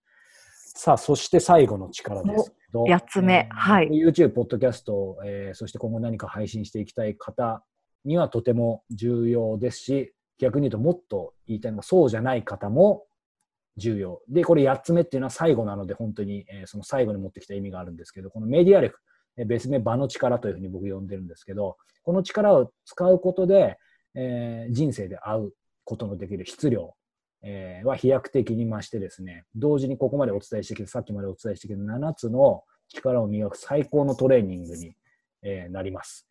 [0.77, 2.85] さあ、そして最後の力ですけど。
[2.85, 3.49] 8つ目。
[3.51, 3.89] はい。
[3.89, 7.65] YouTube、ポッドキャスト、えー、そして今後何か配信していきたい方
[8.05, 13.03] にはとても重要ですし、逆に言うともっと言いたいのがそうじゃない方も
[13.75, 14.21] 重要。
[14.29, 18.97] で、これ8つ目っていうのは最後なので本当に、えー、その最後に持ってきた意味があるんですけど、このメディア力、
[19.35, 23.77] えー、別名場の力というふうに僕呼んでるんですけど、この力を使うことで、
[24.15, 26.95] えー、人生で会うことのできる質量、
[27.43, 34.95] えー、は飛躍的に増してですね、同時にここまでお伝えしてきた、さっきまでお伝えしてきた7つの力を磨く最高のトレーニングに、
[35.43, 36.27] えー、なります。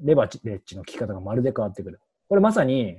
[0.00, 2.00] レバレッジの効き方がまるで変わってくる。
[2.28, 2.98] これまさに、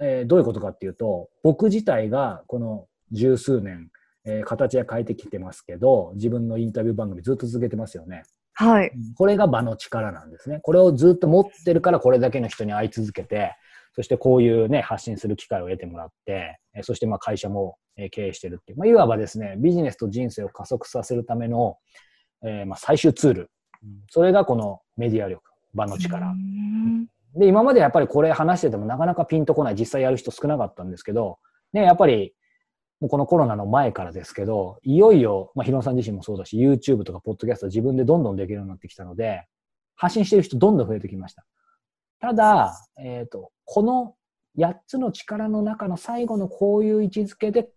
[0.00, 3.90] えー、どういうことかっていうと、僕自体がこの十数年、
[4.24, 8.24] えー、形は変えてきてますけど、自分のインタビュー番組ずっと続けてますよね。
[8.52, 8.92] はい。
[9.16, 10.60] これが場の力なんですね。
[10.62, 13.54] これをずっと持ってるからこれだけの人に会い続けて、
[13.96, 17.78] そしてこういうね、発信する機会を得てもらって、そしてまあ会社も
[18.10, 21.78] 経営してるっていう、まあ、いわばですね、ビジネスと人生を加速させるための、
[22.44, 23.50] えー、まあ最終ツール。
[24.10, 25.42] それがこのメディア力、
[25.72, 26.34] 場の力。
[27.36, 31.38] で、今までやっぱりこれ話しててもなかなかピンとこない、実際やる人少なかったんですけど、
[31.72, 32.34] ね、やっぱり、
[33.00, 39.46] もうこのコロナの前からですけど、いよいよ、まあ、ヒロさん自身もそうだし、YouTube とかポッドキャスト自分でどんどんできるようになってきたので、
[39.96, 41.44] 発信してる人どんどん増えてきました。
[42.20, 44.14] ただ、えっ、ー、と、この
[44.58, 47.68] 8つの力の中の最後のこういう位置づけで、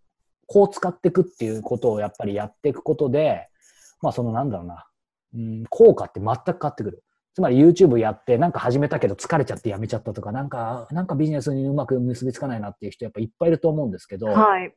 [0.48, 3.50] こう使っていくっていうことをやっぱりやっていくことで、
[4.02, 4.88] まあそのなんだろうな、
[5.36, 7.04] うん、効果って全く変わってくる。
[7.36, 14.74] つまり YouTube やってなんか始めたけど疲れちゃってやめちゃったとか、なんか、なんかビジネスにうまく結びつかないなっていう人やっぱいっぱいいると思うんですけど、はい、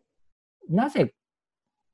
[0.69, 1.15] なぜ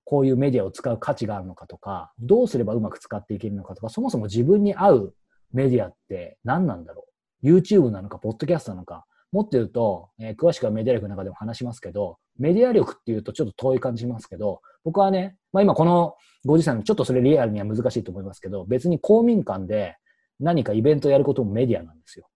[0.04, 5.14] こういうメディアを使う価値があるのかとか、どうすればうまく使っていけるのかとか、そもそも自分に合う
[5.52, 7.07] メディアって何なんだろう
[7.42, 16.14] ?YouTube なのか、ポッドキャストなのか、もっと言うと、えー、詳しくはメディア力の中でも話しますけど、メディア力っていうとちょっと遠い感じしますけど、僕はね、まあ今この
[16.46, 19.96] ご時世のちょっとそれリアルには難しいと思いますけど、別に公民館で
[20.40, 22.26] 何かイベントをやることもメディアなんですよ。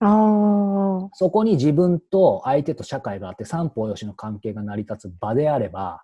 [0.00, 6.02] あそこに自分と相手と社会があって三方よしの関係が成り立つ場であれば、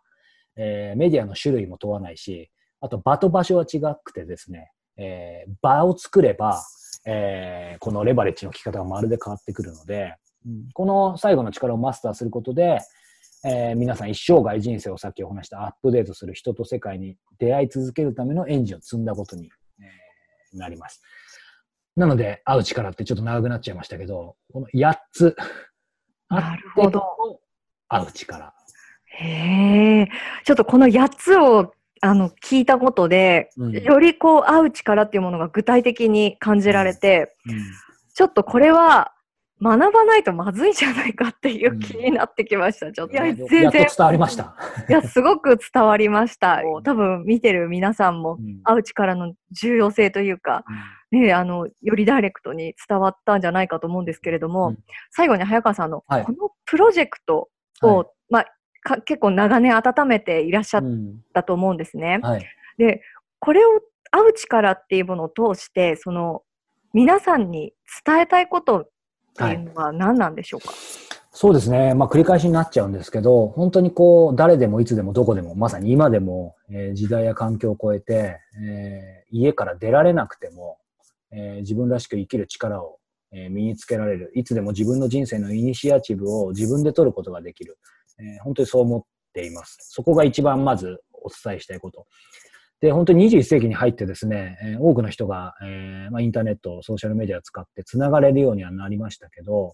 [0.56, 2.50] えー、メディアの種類も問わないし、
[2.80, 6.62] あと場と場所は違くてですね、えー、場を作れば、
[7.06, 10.16] えー、このレバレッジの効き方がまるで変わってくるので、
[10.74, 12.80] この最後の力をマスターすることで、
[13.44, 19.50] えー、皆さん一生涯人生をさっきお話したアップデートする人と世界に出会い続けるためのエンジンを積んだことに、
[19.80, 21.00] えー、なります。
[21.96, 25.36] なので、会う力ってちょっと長くなっちゃいましたけど、この8つ。
[26.28, 27.40] なるほど。
[27.88, 28.52] 会う力。
[29.06, 30.08] へえ。
[30.44, 37.62] ちょっとこの8つをあの聞いたことで、うん、よりこう会う力っていうものが具体的に感じられて、うんうん、
[38.14, 39.12] ちょっとこれは
[39.62, 42.92] 学ばないとまずいんじゃないかっていう気になってきました。
[42.92, 43.14] ちょっと。
[43.14, 43.72] いや、全然。
[43.72, 44.54] 伝わりました。
[44.88, 46.60] いや、すごく伝わりました。
[46.84, 50.64] 多分見てる皆さんも、会う力の重要性というか、
[51.10, 54.78] うん、ね、あの、よりダイレクトに伝わったんじゃないかと思うんですけれども、うん、
[55.10, 57.48] 最後に早川さんの、はい、このプロジェクト
[57.80, 58.46] を、はい、まあ、
[59.04, 60.82] 結構長年温めていらっしゃっ
[61.34, 62.20] たと思うんですね。
[62.22, 62.46] はい、
[62.78, 63.02] で、
[63.40, 63.80] これを
[64.10, 66.42] 会う力っていうものを通して、その、
[66.92, 68.88] 皆さんに伝えたいことっ
[69.36, 70.76] ていうのは何なんでしょうか、はい、
[71.32, 71.94] そうですね。
[71.94, 80.78] まあ繰り返しになっちゃうんですけど、本当にこう、誰でもいつでもどこでも、まさに今でも、えー、時代や環境を超えて、えー、家から出られなくても、
[81.32, 82.98] えー、自分らしく生きる力を、
[83.32, 84.30] え身につけられる。
[84.36, 87.76] いつでも自分の人生のイニシアチブを自分で取ることができる。
[88.18, 89.02] え本当にそう思っ
[89.32, 89.78] ています。
[89.80, 92.06] そこが一番まずお伝えしたいこと。
[92.80, 99.72] で、本当に21世紀に入ってですね、えー、多くの人が、えーまあ、インターネット、ソーシャルメディアを使って繋がれるようにはなりましたけど、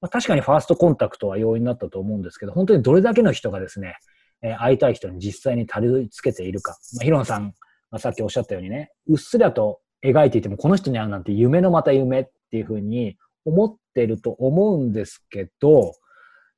[0.00, 3.96] まあ、確かにファーストコンタクトは容易になったと思うんですけど、本当にどれだけの人がですね、
[4.42, 6.76] えー、会いたい人に実際にたどり着けているか。
[6.94, 7.54] まあ、ヒロンさん
[7.92, 15.92] がさっきおっしゃったようにね、うっすらと描いていても、この人に会うなんて夢のまた夢っていうふうに思ってると思うんですけど、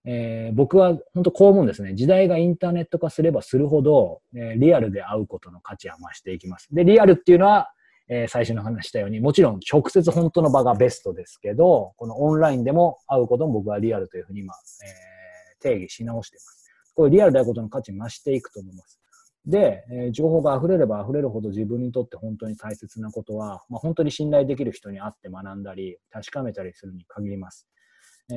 [0.05, 1.95] えー、僕は本当こう思うんですね。
[1.95, 6.69] 時代がインターネット化すればするほど、えー、リアルで会うことの価値は増していきます。
[6.73, 7.73] で、リアルっていうのは、
[8.09, 14.55] えー、最初の話したように、もちろん直接本当の場がベストですけど、このオンラインでも会うことも僕はリアルというふうに今、
[14.85, 16.70] えー、定義し直しています。
[16.95, 19.01] これリアルで会うことの価値増していくと思います。
[19.47, 27.66] で、えー、情報が溢れれば溢れるほど自分にとって本当に大切なことは、まあ、本当に信頼できる人に会って学んだり、確かめたりするに限ります。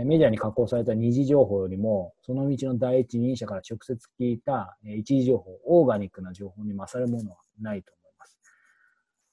[0.03, 8.37] メディアに加工された二次情報よりも、その道の第一人者から直接聞いた一次情報、オーガニックな情報に勝るものはないと思います。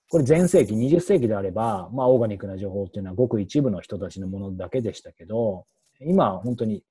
[0.08, 5.66] これ前世紀、20世紀であれば、まあ、オーガニックな情報っていうのはごく一部の人たちのものだけでしたけど、
[6.00, 6.84] 今は本当に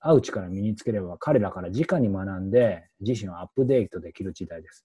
[0.00, 4.84] 会う力身につければ彼らから直に学んで自身をアップデートできる時代です。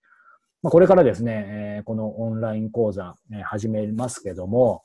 [0.63, 4.83] まあ、これからですね、え、このオンライン講座、え、始めますけども、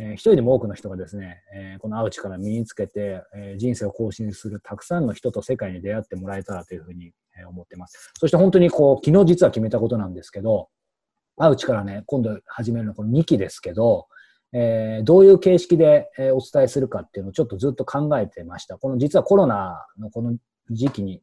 [0.00, 7.12] えー、一人でも多くの人がですね、えー、この会う力身につけて、えー、人生を更新するたくさんの人と世界に出会ってもらえたらというふうに
[7.46, 8.10] 思ってます。
[8.18, 10.68] そして本当にこう、昨日実は決めたことなんですけど、
[11.36, 14.06] 会う力ね、今度始めるのこの2期ですけど、
[14.52, 18.78] えー、どういう形式で、お伝えするかっていうのをちょっとずっと考えてました。
[18.78, 20.34] この実はコロナのこの
[20.70, 21.22] 時期に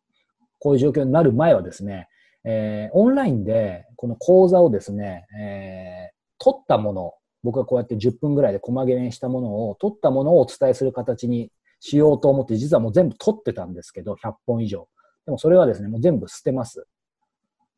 [0.60, 2.08] こういう状況になる前はですね、
[2.46, 7.14] えー、オンラインでこの講座をですね、えー、取ったもの、
[7.44, 14.88] 僕がこうやって10分ぐらいで細切れにしたものを、取ったものをお伝えする形にしようと思って、実はもう全部取ってたんですけど、100本以上。
[15.26, 16.88] でもそれはですね、もう全部捨てます。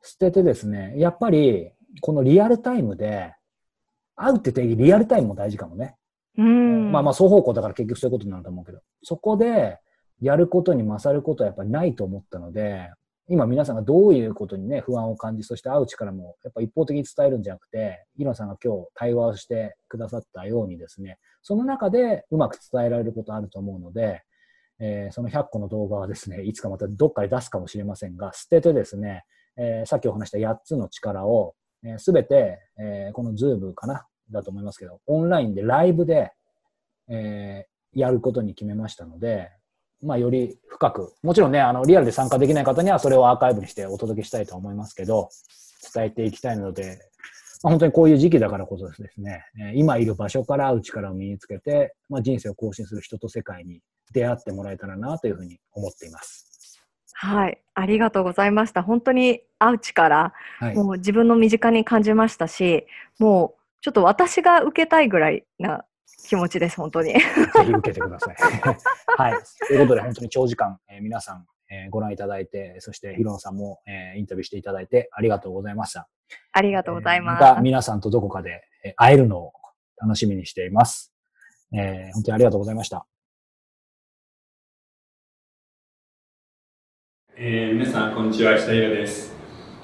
[0.02, 1.72] 捨ててですね、やっぱり
[2.02, 3.34] このリアルタイムで、
[4.16, 5.96] 会うって定義、リアルタイムも大事かもね。
[6.38, 6.92] うん。
[6.92, 9.80] まあまあ双方向だから結局そういうことになると思うけど、そこで
[10.22, 12.92] やることに勝ることはやっぱりないと思ったので、
[13.32, 24.24] 今皆さんがどういうことにね、不安を感じ、そして会う力もやっぱ一方的に伝えるんじゃなくて、イロンさんが今日対話をしてくださったようにですね、その中でうまく伝えられることあると思うので、
[24.80, 29.26] えー、その100個の動画はですね、いつかまたどっかで出すかもしれませんが、捨ててですね、
[29.58, 31.54] えー、さっきお話した8つの力を、
[31.98, 36.32] す、え、べ、て、えー、このズームかなだと思いますけど、オンラインでライブで、
[37.10, 39.52] え、やることに決めましたので、
[40.02, 45.30] まあ、より深く、もちろんね、あの、リアルで参加できない方にはそれをアーカイブにしてお届けしたいと思いますけど、
[45.94, 47.00] 伝えていきたいので、
[47.62, 49.44] まあ、本当にこういう時期だからこそですね、
[49.76, 53.82] 今いる場所から会う力を身につけて、まあ、人生を更新する人と世界に
[54.14, 56.46] 出会ってもらえたらなというふうに思っています。
[57.14, 58.82] はい、ありがとうございました。
[58.82, 62.88] 本当に会う力、はい、もう自分の身近に感じましたし、
[63.20, 65.84] もうちょっと私が受けたいぐらいな
[66.30, 67.14] 気持ちです、本当に。
[67.18, 67.20] ぜ
[67.66, 68.36] ひ受けてください。
[69.18, 69.34] はい。
[69.68, 76.08] ということで、本当に長時間、えー、皆さん、えー、ご覧いただいて、そしてヒロノさんも、えー、インタビューしていただいてありがとうございました。
[76.52, 77.44] ありがとうございます。
[77.44, 79.54] えー、また皆さんとどこかで、えー、会えるのを
[80.00, 81.12] 楽しみにしています。
[81.74, 83.08] えー、本当にありがとうございました。
[87.38, 88.56] えー、皆さん、こんにちは。
[88.56, 89.34] 石田イラです。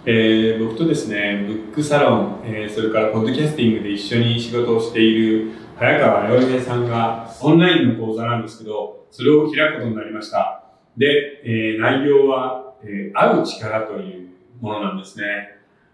[0.05, 10.64] えー、僕とですね、ブックサロン、えー、それからポッドキャスティングで一緒に仕事をしている早川洋平さんがオンラインの講座なんですけど、それを開くことになりました。
[10.95, 14.30] で、えー、内容は、えー、会う力という
[14.61, 15.26] ものなんですね。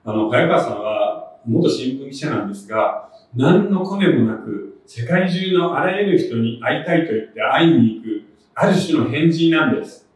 [0.06, 10.08] あの、早川さんは元新聞記者なんですが、何のコネもなく、世界中のあらゆる人に会いたいと言って会いに行く、ある種の変人なんです。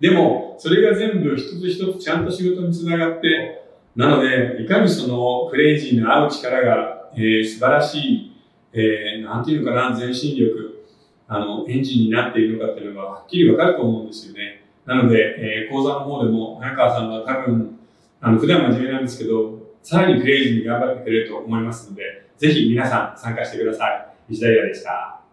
[0.00, 3.64] でも、それが全部一つ一つちゃんと仕事につながって、
[3.96, 8.33] なので、いかにそのクレイジーな合う力が、えー、素晴らしい、
[8.74, 10.84] えー、なんていうのかな、全身力、
[11.28, 14.64] あの、エンジンになっているのかっていうのがはっきりわかると思うんですよね。
[14.84, 17.78] なので、えー、講座の方でも、早川さんは多分、
[18.20, 22.02] あの、普段真面目なんですけど、さらにクレイジーに頑張ってくれると思いますので、
[22.36, 24.32] ぜひ皆さん参加してください。
[24.32, 25.23] 石田屋でした。